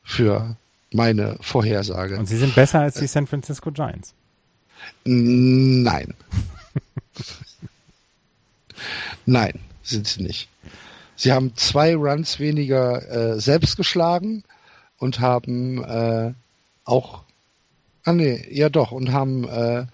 [0.03, 0.55] für
[0.91, 2.17] meine Vorhersage.
[2.17, 4.13] Und sie sind besser als die San Francisco Giants?
[5.03, 6.13] Nein.
[9.25, 10.49] Nein, sind sie nicht.
[11.15, 14.43] Sie haben zwei Runs weniger äh, selbst geschlagen
[14.97, 16.33] und haben äh,
[16.85, 17.21] auch,
[18.03, 19.85] ah nee, ja doch, und haben äh,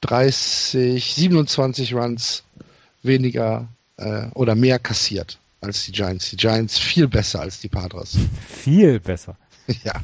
[0.00, 2.42] 30, 27 Runs
[3.02, 6.30] weniger äh, oder mehr kassiert als die Giants.
[6.30, 8.16] Die Giants viel besser als die Padres.
[8.48, 9.36] Viel besser.
[9.84, 9.94] ja.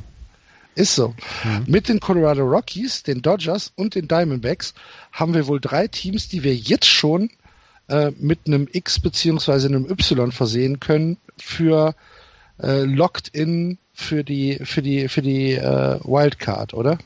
[0.75, 1.15] Ist so.
[1.45, 1.65] Mhm.
[1.67, 4.73] Mit den Colorado Rockies, den Dodgers und den Diamondbacks
[5.13, 7.31] haben wir wohl drei Teams, die wir jetzt schon
[7.89, 11.95] äh, mit einem X beziehungsweise einem Y versehen können für
[12.63, 16.99] äh, Locked In für die für die für die äh, Wildcard, oder?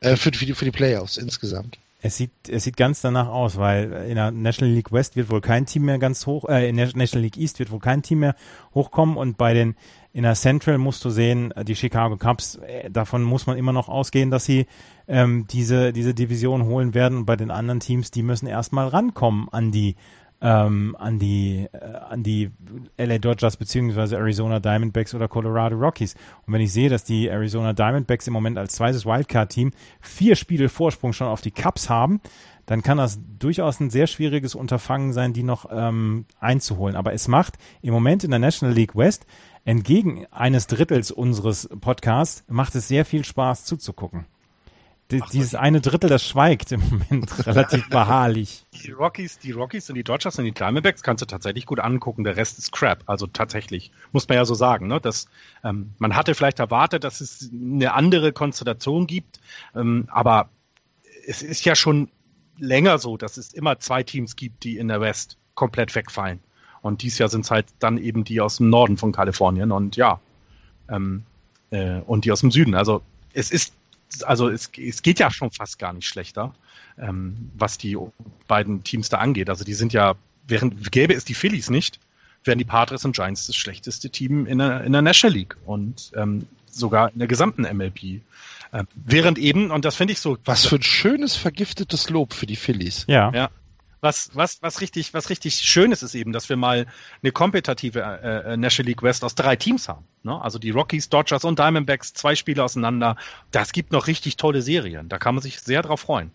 [0.00, 1.78] Äh, für, für, die, für die Playoffs insgesamt.
[2.04, 5.40] Es sieht, es sieht ganz danach aus, weil in der National League West wird wohl
[5.40, 8.18] kein Team mehr ganz hoch, äh, in der National League East wird wohl kein Team
[8.18, 8.34] mehr
[8.74, 9.74] hochkommen und bei den
[10.12, 13.88] in der Central musst du sehen, die Chicago Cubs, äh, davon muss man immer noch
[13.88, 14.66] ausgehen, dass sie
[15.08, 17.18] ähm, diese, diese Division holen werden.
[17.18, 19.96] Und bei den anderen Teams, die müssen erstmal rankommen an die
[20.40, 22.50] ähm, an die äh, an die
[22.98, 26.14] LA Dodgers beziehungsweise Arizona Diamondbacks oder Colorado Rockies.
[26.46, 30.68] Und wenn ich sehe, dass die Arizona Diamondbacks im Moment als zweites Wildcard-Team vier Spiele
[30.68, 32.20] Vorsprung schon auf die Cubs haben,
[32.66, 36.96] dann kann das durchaus ein sehr schwieriges Unterfangen sein, die noch ähm, einzuholen.
[36.96, 39.26] Aber es macht im Moment in der National League West
[39.64, 44.26] entgegen eines Drittels unseres Podcasts macht es sehr viel Spaß zuzugucken.
[45.10, 48.64] D Ach, dieses eine Drittel, das schweigt im Moment relativ beharrlich.
[48.72, 52.24] Die Rockies, die Rockies und die Dodgers und die Diamondbacks kannst du tatsächlich gut angucken.
[52.24, 53.02] Der Rest ist Crap.
[53.06, 54.86] Also tatsächlich, muss man ja so sagen.
[54.86, 55.00] Ne?
[55.00, 55.28] Das,
[55.62, 59.40] ähm, man hatte vielleicht erwartet, dass es eine andere Konstellation gibt,
[59.74, 60.48] ähm, aber
[61.26, 62.08] es ist ja schon
[62.58, 66.40] länger so, dass es immer zwei Teams gibt, die in der West komplett wegfallen.
[66.80, 69.96] Und dieses Jahr sind es halt dann eben die aus dem Norden von Kalifornien und
[69.96, 70.20] ja,
[70.88, 71.24] ähm,
[71.70, 72.74] äh, und die aus dem Süden.
[72.74, 73.02] Also
[73.32, 73.74] es ist,
[74.22, 76.54] also es, es geht ja schon fast gar nicht schlechter,
[76.98, 77.96] ähm, was die
[78.46, 79.50] beiden Teams da angeht.
[79.50, 80.14] Also die sind ja,
[80.46, 81.98] während gäbe es die Phillies nicht,
[82.44, 86.12] wären die Padres und Giants das schlechteste Team in der, in der National League und
[86.14, 88.20] ähm, sogar in der gesamten MLB.
[88.72, 90.36] Äh, während eben, und das finde ich so.
[90.44, 93.04] Was für ein schönes vergiftetes Lob für die Phillies.
[93.08, 93.30] Ja.
[93.32, 93.50] ja
[94.04, 96.86] was, was, was richtig, was richtig schön ist, ist eben, dass wir mal
[97.22, 100.04] eine kompetitive äh, äh, National League West aus drei Teams haben.
[100.22, 100.40] Ne?
[100.40, 103.16] Also die Rockies, Dodgers und Diamondbacks, zwei Spiele auseinander.
[103.50, 105.08] Das gibt noch richtig tolle Serien.
[105.08, 106.30] Da kann man sich sehr drauf freuen.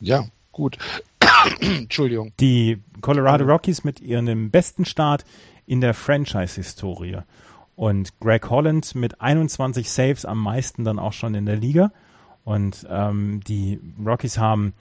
[0.00, 0.78] Ja, gut.
[1.60, 2.32] Entschuldigung.
[2.40, 5.26] Die Colorado Rockies mit ihrem besten Start
[5.66, 7.18] in der Franchise-Historie.
[7.76, 11.92] Und Greg Holland mit 21 Saves am meisten dann auch schon in der Liga.
[12.44, 14.72] Und ähm, die Rockies haben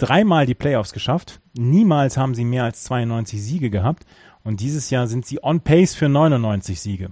[0.00, 1.40] dreimal die Playoffs geschafft.
[1.54, 4.04] Niemals haben sie mehr als 92 Siege gehabt.
[4.42, 7.10] Und dieses Jahr sind sie on pace für 99 Siege.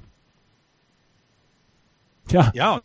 [2.30, 2.50] Ja.
[2.54, 2.80] Ja,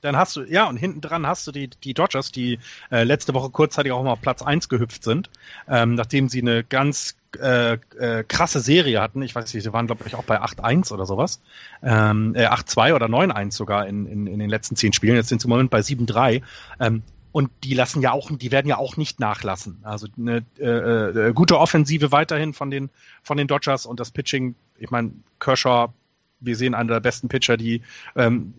[0.00, 2.58] dann hast du, ja, und hinten dran hast du die, die Dodgers, die
[2.90, 5.30] äh, letzte Woche kurzzeitig auch mal auf Platz 1 gehüpft sind,
[5.68, 9.22] ähm, nachdem sie eine ganz äh, äh, krasse Serie hatten.
[9.22, 11.40] Ich weiß nicht, sie waren, glaube ich, auch bei 8-1 oder sowas.
[11.82, 15.16] Ähm, äh, 8-2 oder 9-1 sogar in, in, in den letzten zehn Spielen.
[15.16, 16.42] Jetzt sind sie im Moment bei 7-3.
[16.80, 17.02] Ähm,
[17.32, 19.78] und die lassen ja auch, die werden ja auch nicht nachlassen.
[19.82, 22.90] Also eine äh, äh, gute Offensive weiterhin von den
[23.22, 24.54] von den Dodgers und das Pitching.
[24.78, 25.92] Ich meine, Kershaw,
[26.40, 27.82] wir sehen einer der besten Pitcher, die
[28.16, 28.54] ähm,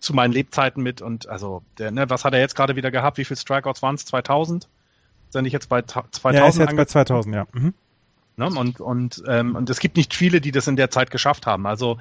[0.00, 3.18] zu meinen Lebzeiten mit und also der, ne, was hat er jetzt gerade wieder gehabt?
[3.18, 4.04] Wie viele Strikeouts waren es?
[4.06, 4.68] 2000?
[5.30, 6.34] Sind ich jetzt bei 2000?
[6.34, 7.46] Ja, ist jetzt bei 2000, ja.
[7.52, 7.74] Mhm.
[8.36, 8.46] Ne?
[8.46, 11.66] Und und ähm, und es gibt nicht viele, die das in der Zeit geschafft haben.
[11.66, 11.98] Also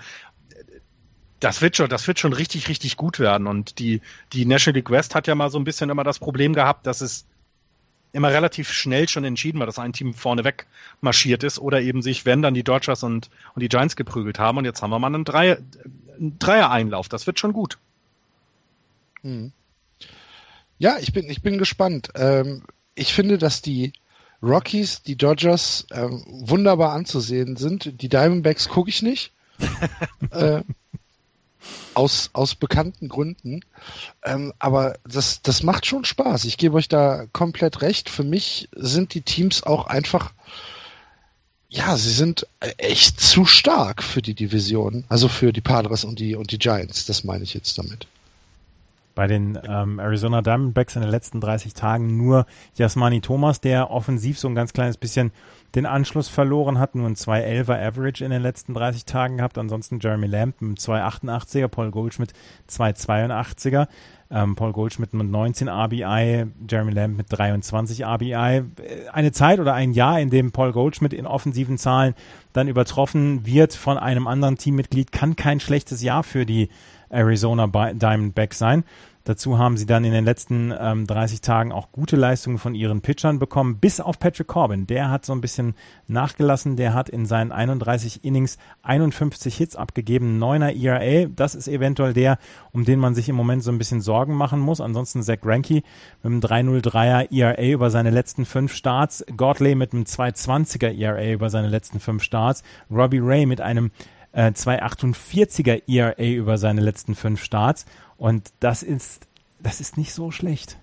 [1.39, 3.47] das wird schon, das wird schon richtig, richtig gut werden.
[3.47, 4.01] Und die,
[4.33, 7.01] die National League West hat ja mal so ein bisschen immer das Problem gehabt, dass
[7.01, 7.25] es
[8.13, 10.67] immer relativ schnell schon entschieden war, dass ein Team vorneweg
[11.01, 14.57] marschiert ist oder eben sich, wenn dann die Dodgers und, und die Giants geprügelt haben.
[14.57, 15.57] Und jetzt haben wir mal einen, Dreier,
[16.17, 17.09] einen Dreier-Einlauf.
[17.09, 17.77] Das wird schon gut.
[19.21, 19.51] Hm.
[20.77, 22.09] Ja, ich bin, ich bin gespannt.
[22.15, 22.63] Ähm,
[22.95, 23.91] ich finde, dass die
[24.41, 28.01] Rockies, die Dodgers ähm, wunderbar anzusehen sind.
[28.01, 29.33] Die Diamondbacks gucke ich nicht.
[30.31, 30.61] äh,
[31.93, 33.61] aus, aus bekannten Gründen.
[34.23, 36.45] Ähm, aber das, das macht schon Spaß.
[36.45, 38.09] Ich gebe euch da komplett recht.
[38.09, 40.33] Für mich sind die Teams auch einfach,
[41.69, 42.47] ja, sie sind
[42.77, 45.05] echt zu stark für die Division.
[45.09, 47.05] Also für die Padres und die, und die Giants.
[47.05, 48.07] Das meine ich jetzt damit
[49.15, 54.37] bei den ähm, Arizona Diamondbacks in den letzten 30 Tagen nur Jasmani Thomas, der offensiv
[54.37, 55.31] so ein ganz kleines bisschen
[55.73, 59.57] den Anschluss verloren hat, nur ein 211er Average in den letzten 30 Tagen gehabt.
[59.57, 62.33] Ansonsten Jeremy Lamb mit 288er, Paul Goldschmidt
[62.69, 63.87] 282er.
[64.31, 68.63] Ähm, Paul Goldschmidt mit 19 RBI, Jeremy Lamb mit 23 RBI.
[69.13, 72.15] Eine Zeit oder ein Jahr, in dem Paul Goldschmidt in offensiven Zahlen
[72.51, 76.69] dann übertroffen wird von einem anderen Teammitglied, kann kein schlechtes Jahr für die
[77.15, 78.83] Arizona Diamondbacks sein.
[79.25, 83.01] Dazu haben sie dann in den letzten ähm, 30 Tagen auch gute Leistungen von ihren
[83.01, 84.85] Pitchern bekommen, bis auf Patrick Corbin.
[84.85, 85.73] Der hat so ein bisschen
[86.07, 86.75] nachgelassen.
[86.75, 91.27] Der hat in seinen 31 Innings 51 Hits abgegeben, 9er ERA.
[91.35, 92.37] Das ist eventuell der,
[92.71, 94.79] um den man sich im Moment so ein bisschen Sorgen machen muss.
[94.79, 95.81] Ansonsten Zach Greinke
[96.21, 101.49] mit einem 303er ERA über seine letzten fünf Starts, Godley mit einem 220er ERA über
[101.49, 102.61] seine letzten fünf Starts,
[102.91, 103.89] Robbie Ray mit einem
[104.35, 107.85] äh, 248er ERA über seine letzten fünf Starts
[108.17, 109.27] und das ist,
[109.59, 110.77] das ist nicht so schlecht.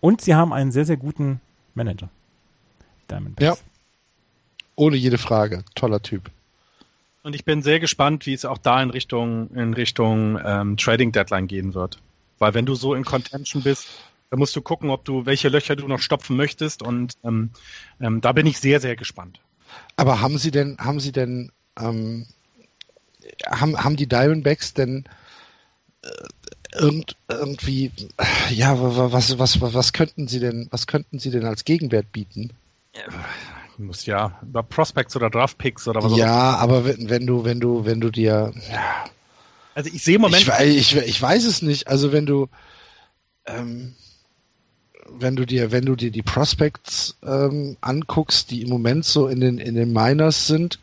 [0.00, 1.40] Und sie haben einen sehr, sehr guten
[1.74, 2.08] Manager.
[3.10, 3.60] Diamondbacks.
[3.60, 3.64] Ja.
[4.74, 5.64] Ohne jede Frage.
[5.74, 6.30] Toller Typ.
[7.22, 11.12] Und ich bin sehr gespannt, wie es auch da in Richtung, in Richtung ähm, Trading
[11.12, 11.98] Deadline gehen wird.
[12.38, 13.88] Weil wenn du so in Contention bist,
[14.30, 16.82] dann musst du gucken, ob du, welche Löcher du noch stopfen möchtest.
[16.82, 17.50] Und ähm,
[18.00, 19.40] ähm, da bin ich sehr, sehr gespannt.
[19.98, 22.26] Aber haben Sie denn, haben Sie denn ähm,
[23.46, 25.04] haben, haben die Diamondbacks denn
[26.02, 26.08] äh,
[26.78, 27.90] irgend, irgendwie,
[28.50, 32.52] ja, was, was, was, was könnten sie denn, was könnten sie denn als Gegenwert bieten?
[33.78, 36.60] muss ja über Prospects oder Draftpicks oder was Ja, auch.
[36.60, 39.04] aber wenn, wenn du, wenn du, wenn du dir, ja.
[39.74, 40.50] Also ich sehe im Moment.
[40.60, 41.86] Ich, ich, ich weiß es nicht.
[41.86, 42.48] Also wenn du,
[43.46, 43.94] ähm,
[45.18, 49.40] wenn du dir, wenn du dir die Prospects ähm, anguckst, die im Moment so in
[49.40, 50.78] den in den Miners sind,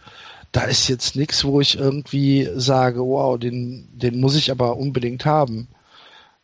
[0.56, 5.26] da ist jetzt nichts, wo ich irgendwie sage, wow, den, den muss ich aber unbedingt
[5.26, 5.68] haben.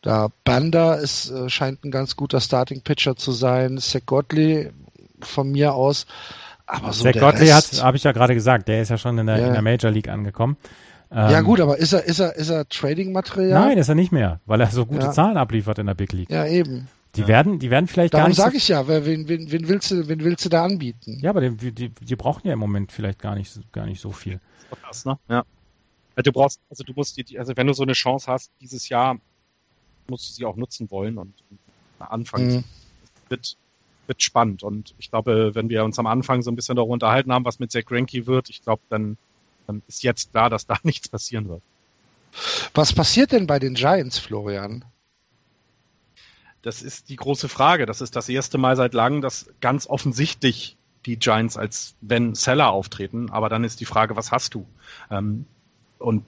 [0.01, 3.77] Da Banda ist, äh, scheint ein ganz guter Starting Pitcher zu sein.
[3.77, 4.71] Zach Godley
[5.21, 6.07] von mir aus.
[6.65, 9.17] Aber so Zach Godley Rest, hat, habe ich ja gerade gesagt, der ist ja schon
[9.17, 9.47] in der, ja.
[9.47, 10.57] in der Major League angekommen.
[11.09, 13.67] ja ähm, gut, aber ist er, ist er, ist er Trading-Material?
[13.67, 15.11] Nein, ist er nicht mehr, weil er so gute ja.
[15.11, 16.29] Zahlen abliefert in der Big League.
[16.29, 16.89] Ja, eben.
[17.15, 17.27] Die ja.
[17.27, 18.39] werden, die werden vielleicht Darum gar nicht.
[18.39, 21.19] Darum sage ich ja, wen, wen, wen, willst du, wen willst du da anbieten?
[21.21, 24.11] Ja, aber die, die, die brauchen ja im Moment vielleicht gar nicht, gar nicht so
[24.11, 24.39] viel.
[24.87, 25.19] Das, ne?
[25.27, 25.43] Ja.
[26.15, 28.87] Also du brauchst, also du musst die, also wenn du so eine Chance hast, dieses
[28.87, 29.17] Jahr
[30.07, 31.33] musst du sie auch nutzen wollen und,
[31.99, 32.55] anfangen.
[32.55, 32.63] Mhm.
[33.29, 33.57] Wird,
[34.07, 34.63] wird spannend.
[34.63, 37.59] Und ich glaube, wenn wir uns am Anfang so ein bisschen darüber unterhalten haben, was
[37.59, 39.17] mit Zach Greinke wird, ich glaube, dann,
[39.67, 41.61] dann ist jetzt klar, dass da nichts passieren wird.
[42.73, 44.85] Was passiert denn bei den Giants, Florian?
[46.61, 47.85] Das ist die große Frage.
[47.85, 52.71] Das ist das erste Mal seit langem, dass ganz offensichtlich die Giants als wenn Seller
[52.71, 53.29] auftreten.
[53.31, 54.65] Aber dann ist die Frage, was hast du?
[55.09, 55.45] Ähm,
[55.97, 56.23] und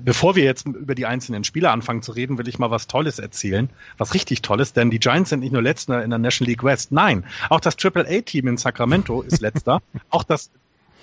[0.00, 3.18] bevor wir jetzt über die einzelnen Spieler anfangen zu reden, will ich mal was Tolles
[3.18, 3.68] erzählen,
[3.98, 6.92] was richtig Tolles, denn die Giants sind nicht nur letzter in der National League West,
[6.92, 10.50] nein, auch das Triple A Team in Sacramento ist letzter, auch das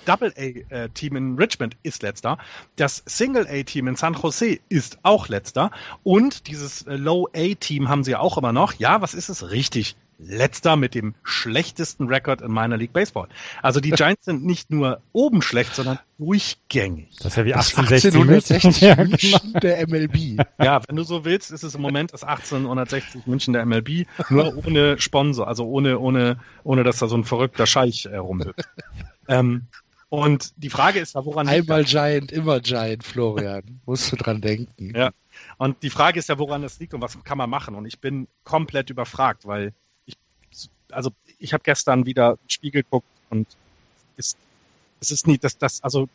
[0.05, 2.37] Double-A-Team in Richmond ist letzter.
[2.75, 5.71] Das Single-A-Team in San Jose ist auch letzter.
[6.03, 8.73] Und dieses äh, Low-A-Team haben sie auch immer noch.
[8.73, 9.51] Ja, was ist es?
[9.51, 9.95] Richtig.
[10.19, 13.27] Letzter mit dem schlechtesten Rekord in meiner League Baseball.
[13.61, 17.17] Also die Giants sind nicht nur oben schlecht, sondern durchgängig.
[17.17, 20.45] Das ist ja wie 1860 München der MLB.
[20.59, 24.55] Ja, wenn du so willst, ist es im Moment das 1860 München der MLB, nur
[24.65, 28.69] ohne Sponsor, also ohne, ohne, ohne dass da so ein verrückter Scheich äh, rumhüpft.
[29.27, 29.67] ähm,
[30.13, 33.81] und die Frage ist ja, woran Einmal Giant, immer Giant, Florian.
[33.87, 34.93] Musst du dran denken.
[34.95, 35.09] Ja.
[35.57, 37.73] Und die Frage ist ja, woran das liegt und was kann man machen?
[37.73, 39.73] Und ich bin komplett überfragt, weil
[40.05, 40.15] ich,
[40.91, 41.09] also
[41.39, 43.47] ich habe gestern wieder ein Spiegel geguckt und
[44.15, 44.37] ist,
[44.99, 46.07] es ist nie, das, das, also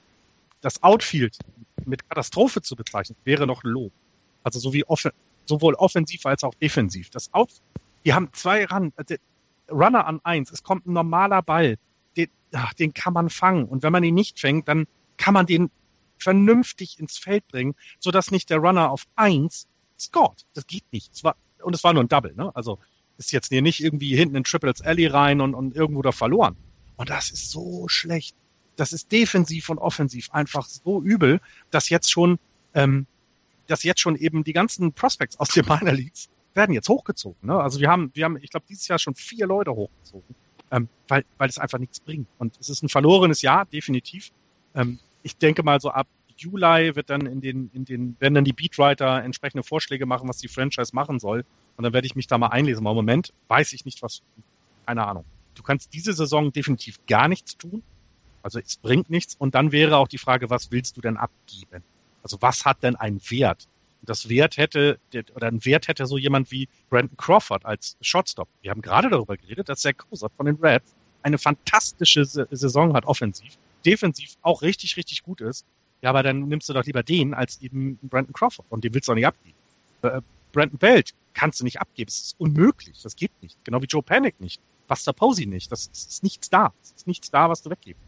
[0.61, 1.37] das Outfield
[1.85, 3.91] mit Katastrophe zu bezeichnen, wäre noch Lob.
[4.45, 5.11] Also so wie offen,
[5.45, 7.11] sowohl offensiv als auch defensiv.
[7.11, 7.51] Das Out,
[8.05, 9.17] die haben zwei Run, also
[9.69, 11.79] Runner an eins, es kommt ein normaler Ball
[12.53, 13.65] ach, den kann man fangen.
[13.65, 15.71] Und wenn man ihn nicht fängt, dann kann man den
[16.19, 19.69] vernünftig ins Feld bringen, sodass nicht der Runner auf eins
[19.99, 20.45] scored.
[20.55, 21.13] Das geht nicht.
[21.13, 22.55] Es war, und es war nur ein Double, ne?
[22.55, 22.79] Also
[23.19, 26.57] ist jetzt hier nicht irgendwie hinten in Triples Alley rein und, und irgendwo da verloren.
[26.97, 28.37] Und das ist so schlecht.
[28.77, 32.39] Das ist defensiv und offensiv einfach so übel, dass jetzt schon,
[32.75, 33.07] ähm,
[33.67, 37.49] dass jetzt schon eben die ganzen Prospects aus den Minor Leagues werden jetzt hochgezogen.
[37.49, 37.61] Ne?
[37.61, 40.37] Also wir haben, wir haben, ich glaube, dieses Jahr schon vier Leute hochgezogen
[40.71, 42.29] ähm, weil, weil es einfach nichts bringt.
[42.39, 44.31] Und es ist ein verlorenes Jahr, definitiv.
[44.75, 46.07] Ähm, ich denke mal so ab
[46.39, 50.39] Juli wird dann in den, in den, werden dann die Beatwriter entsprechende Vorschläge machen, was
[50.39, 51.45] die Franchise machen soll.
[51.77, 52.87] Und dann werde ich mich da mal einlesen.
[52.87, 54.23] Aber im Moment weiß ich nicht, was,
[54.87, 55.25] keine Ahnung.
[55.55, 57.83] Du kannst diese Saison definitiv gar nichts tun.
[58.43, 59.35] Also es bringt nichts.
[59.35, 61.83] Und dann wäre auch die Frage, was willst du denn abgeben?
[62.23, 63.69] Also was hat denn einen Wert?
[64.09, 64.99] Das Wert hätte,
[65.35, 68.49] oder ein Wert hätte so jemand wie Brandon Crawford als Shortstop.
[68.63, 73.05] Wir haben gerade darüber geredet, dass Zach Kozak von den Reds eine fantastische Saison hat,
[73.05, 75.67] offensiv, defensiv auch richtig, richtig gut ist.
[76.01, 79.09] Ja, aber dann nimmst du doch lieber den als eben Brandon Crawford und den willst
[79.09, 79.57] du auch nicht abgeben.
[80.03, 80.21] Äh,
[80.53, 82.09] Brandon Belt kannst du nicht abgeben.
[82.09, 83.03] Es ist unmöglich.
[83.03, 83.57] Das geht nicht.
[83.65, 84.61] Genau wie Joe Panic nicht.
[84.87, 85.71] Buster Posey nicht.
[85.71, 86.73] Das, das ist nichts da.
[86.83, 88.01] Es ist nichts da, was du weggeben.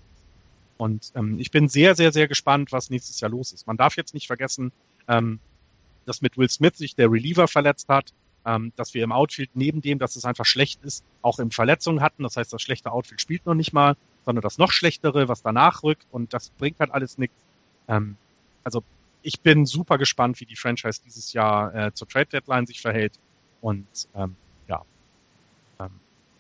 [0.78, 3.66] Und ähm, ich bin sehr, sehr, sehr gespannt, was nächstes Jahr los ist.
[3.66, 4.72] Man darf jetzt nicht vergessen,
[5.08, 5.40] ähm,
[6.10, 8.12] dass mit Will Smith sich der Reliever verletzt hat,
[8.44, 12.00] ähm, dass wir im Outfield neben dem, dass es einfach schlecht ist, auch im Verletzungen
[12.00, 12.24] hatten.
[12.24, 15.84] Das heißt, das schlechte Outfield spielt noch nicht mal, sondern das noch schlechtere, was danach
[15.84, 17.36] rückt und das bringt halt alles nichts.
[17.86, 18.16] Ähm,
[18.64, 18.82] also
[19.22, 23.12] ich bin super gespannt, wie die Franchise dieses Jahr äh, zur Trade Deadline sich verhält.
[23.60, 24.34] Und ähm,
[24.66, 24.82] ja,
[25.78, 25.90] ähm,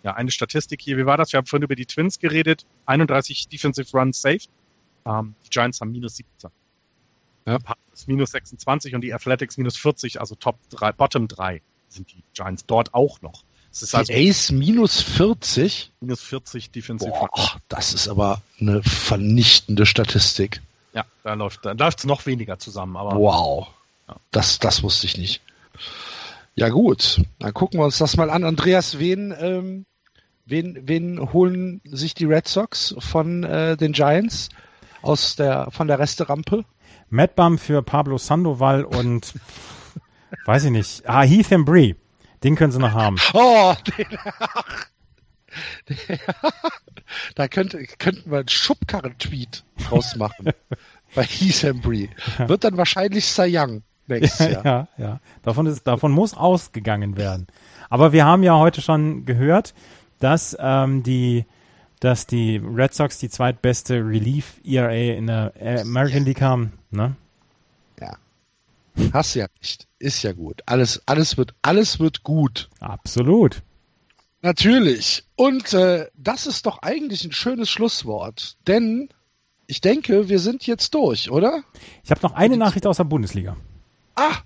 [0.02, 0.96] ja, eine Statistik hier.
[0.96, 1.32] Wie war das?
[1.32, 2.66] Wir haben vorhin über die Twins geredet.
[2.86, 4.48] 31 Defensive Runs saved.
[5.06, 6.50] Ähm, die Giants haben minus 17.
[7.46, 7.58] Ja.
[8.06, 12.66] minus 26 und die Athletics minus 40, also Top 3, Bottom 3 sind die Giants
[12.66, 13.42] dort auch noch.
[13.72, 15.92] Es ist also Ace minus 40?
[16.00, 17.60] Minus 40 Defensive Boah.
[17.68, 20.60] Das ist aber eine vernichtende Statistik.
[20.92, 22.96] Ja, da läuft da läuft es noch weniger zusammen.
[22.96, 23.68] Aber wow,
[24.08, 24.16] ja.
[24.32, 25.40] das das wusste ich nicht.
[26.56, 28.42] Ja gut, dann gucken wir uns das mal an.
[28.42, 29.86] Andreas, wen ähm,
[30.46, 34.48] wen wen holen sich die Red Sox von äh, den Giants
[35.00, 36.64] aus der von der Resterampe?
[37.10, 39.34] Matt Bum für Pablo Sandoval und
[40.46, 41.08] weiß ich nicht.
[41.08, 41.96] Ah, Heath Embry.
[42.42, 43.16] Den können sie noch haben.
[43.34, 44.86] Oh, den, ach,
[47.34, 50.50] da könnte, könnten wir einen Schubkarren-Tweet draus machen.
[51.14, 52.10] bei Heathambry.
[52.46, 54.64] Wird dann wahrscheinlich Cy Young nächstes Jahr.
[54.64, 55.20] Ja, ja.
[55.42, 57.46] Davon, ist, davon muss ausgegangen werden.
[57.88, 59.74] Aber wir haben ja heute schon gehört,
[60.18, 61.46] dass ähm, die
[62.00, 65.52] dass die Red Sox die zweitbeste Relief ERA in der
[65.82, 67.14] American League haben, ne?
[68.00, 68.16] Ja.
[69.12, 69.86] Hast ja nicht.
[69.98, 70.62] Ist ja gut.
[70.66, 72.68] Alles, alles wird, alles wird gut.
[72.80, 73.62] Absolut.
[74.42, 75.24] Natürlich.
[75.36, 78.56] Und äh, das ist doch eigentlich ein schönes Schlusswort.
[78.66, 79.10] Denn
[79.66, 81.62] ich denke, wir sind jetzt durch, oder?
[82.02, 83.56] Ich habe noch eine Nachricht aus der Bundesliga.
[84.14, 84.38] Ah,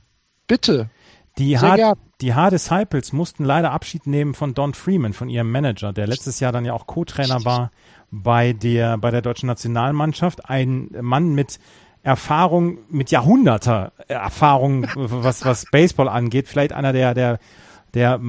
[0.46, 0.90] bitte.
[1.38, 5.92] Die Hard, die Hard Disciples mussten leider Abschied nehmen von Don Freeman, von ihrem Manager,
[5.92, 7.70] der letztes Jahr dann ja auch Co-Trainer war
[8.10, 10.48] bei der, bei der deutschen Nationalmannschaft.
[10.48, 11.58] Ein Mann mit
[12.04, 16.46] Erfahrung, mit Jahrhunderter Erfahrung, was, was Baseball angeht.
[16.46, 17.38] Vielleicht einer der, der
[17.94, 18.20] der,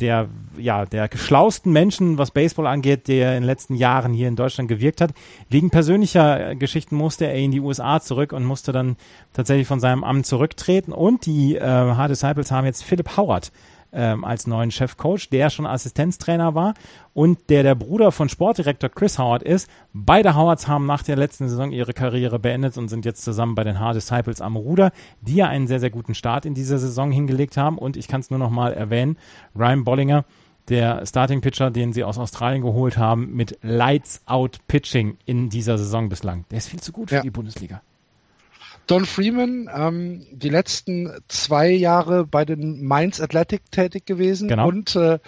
[0.00, 4.36] der, ja, der geschlausten Menschen, was Baseball angeht, der in den letzten Jahren hier in
[4.36, 5.12] Deutschland gewirkt hat.
[5.48, 8.96] Wegen persönlicher Geschichten musste er in die USA zurück und musste dann
[9.32, 10.92] tatsächlich von seinem Amt zurücktreten.
[10.92, 13.52] Und die äh, Hard Disciples haben jetzt Philipp Howard
[13.92, 16.74] ähm, als neuen Chefcoach, der schon Assistenztrainer war
[17.14, 19.68] und der der Bruder von Sportdirektor Chris Howard ist.
[19.92, 23.64] Beide Howards haben nach der letzten Saison ihre Karriere beendet und sind jetzt zusammen bei
[23.64, 27.10] den Hard Disciples am Ruder, die ja einen sehr, sehr guten Start in dieser Saison
[27.10, 27.78] hingelegt haben.
[27.78, 29.16] Und ich kann es nur noch mal erwähnen,
[29.56, 30.24] Ryan Bollinger,
[30.68, 35.78] der Starting Pitcher, den sie aus Australien geholt haben, mit Lights Out Pitching in dieser
[35.78, 36.44] Saison bislang.
[36.50, 37.22] Der ist viel zu gut für ja.
[37.22, 37.82] die Bundesliga.
[38.90, 44.66] Don Freeman, ähm, die letzten zwei Jahre bei den Mainz Athletic tätig gewesen genau.
[44.66, 45.20] und äh,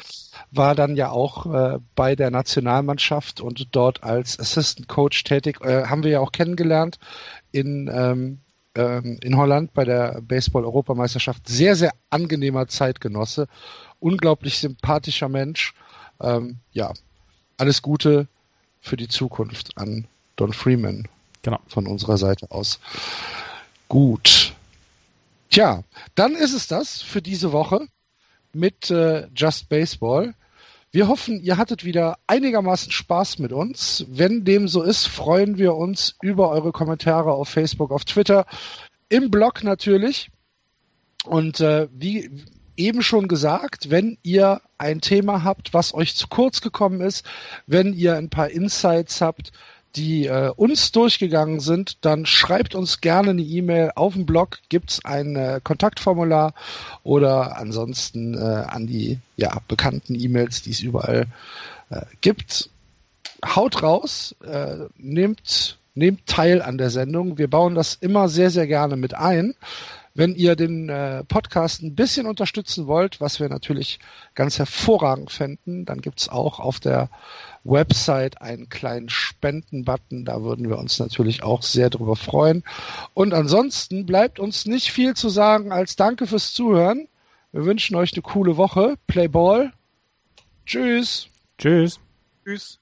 [0.50, 5.60] war dann ja auch äh, bei der Nationalmannschaft und dort als Assistant Coach tätig.
[5.60, 6.98] Äh, haben wir ja auch kennengelernt
[7.52, 8.40] in, ähm,
[8.74, 11.46] ähm, in Holland bei der Baseball-Europameisterschaft.
[11.46, 13.46] Sehr, sehr angenehmer Zeitgenosse,
[14.00, 15.72] unglaublich sympathischer Mensch.
[16.20, 16.92] Ähm, ja,
[17.58, 18.26] alles Gute
[18.80, 21.06] für die Zukunft an Don Freeman.
[21.42, 21.60] Genau.
[21.68, 22.80] Von unserer Seite aus.
[23.92, 24.54] Gut.
[25.50, 27.88] Tja, dann ist es das für diese Woche
[28.54, 30.34] mit äh, Just Baseball.
[30.92, 34.06] Wir hoffen, ihr hattet wieder einigermaßen Spaß mit uns.
[34.08, 38.46] Wenn dem so ist, freuen wir uns über eure Kommentare auf Facebook, auf Twitter,
[39.10, 40.30] im Blog natürlich.
[41.26, 42.30] Und äh, wie
[42.78, 47.26] eben schon gesagt, wenn ihr ein Thema habt, was euch zu kurz gekommen ist,
[47.66, 49.52] wenn ihr ein paar Insights habt,
[49.96, 53.92] die äh, uns durchgegangen sind, dann schreibt uns gerne eine E-Mail.
[53.94, 56.54] Auf dem Blog gibt's ein äh, Kontaktformular
[57.02, 61.26] oder ansonsten äh, an die ja, bekannten E-Mails, die es überall
[61.90, 62.70] äh, gibt.
[63.44, 67.38] Haut raus, äh, nehmt, nehmt teil an der Sendung.
[67.38, 69.54] Wir bauen das immer sehr, sehr gerne mit ein.
[70.14, 73.98] Wenn ihr den äh, Podcast ein bisschen unterstützen wollt, was wir natürlich
[74.34, 77.08] ganz hervorragend fänden, dann gibt's auch auf der
[77.64, 80.24] Website einen kleinen Spenden-Button.
[80.24, 82.62] Da würden wir uns natürlich auch sehr drüber freuen.
[83.14, 87.08] Und ansonsten bleibt uns nicht viel zu sagen als Danke fürs Zuhören.
[87.52, 88.96] Wir wünschen euch eine coole Woche.
[89.06, 89.72] Play Ball.
[90.66, 91.28] Tschüss.
[91.58, 92.00] Tschüss.
[92.44, 92.81] Tschüss.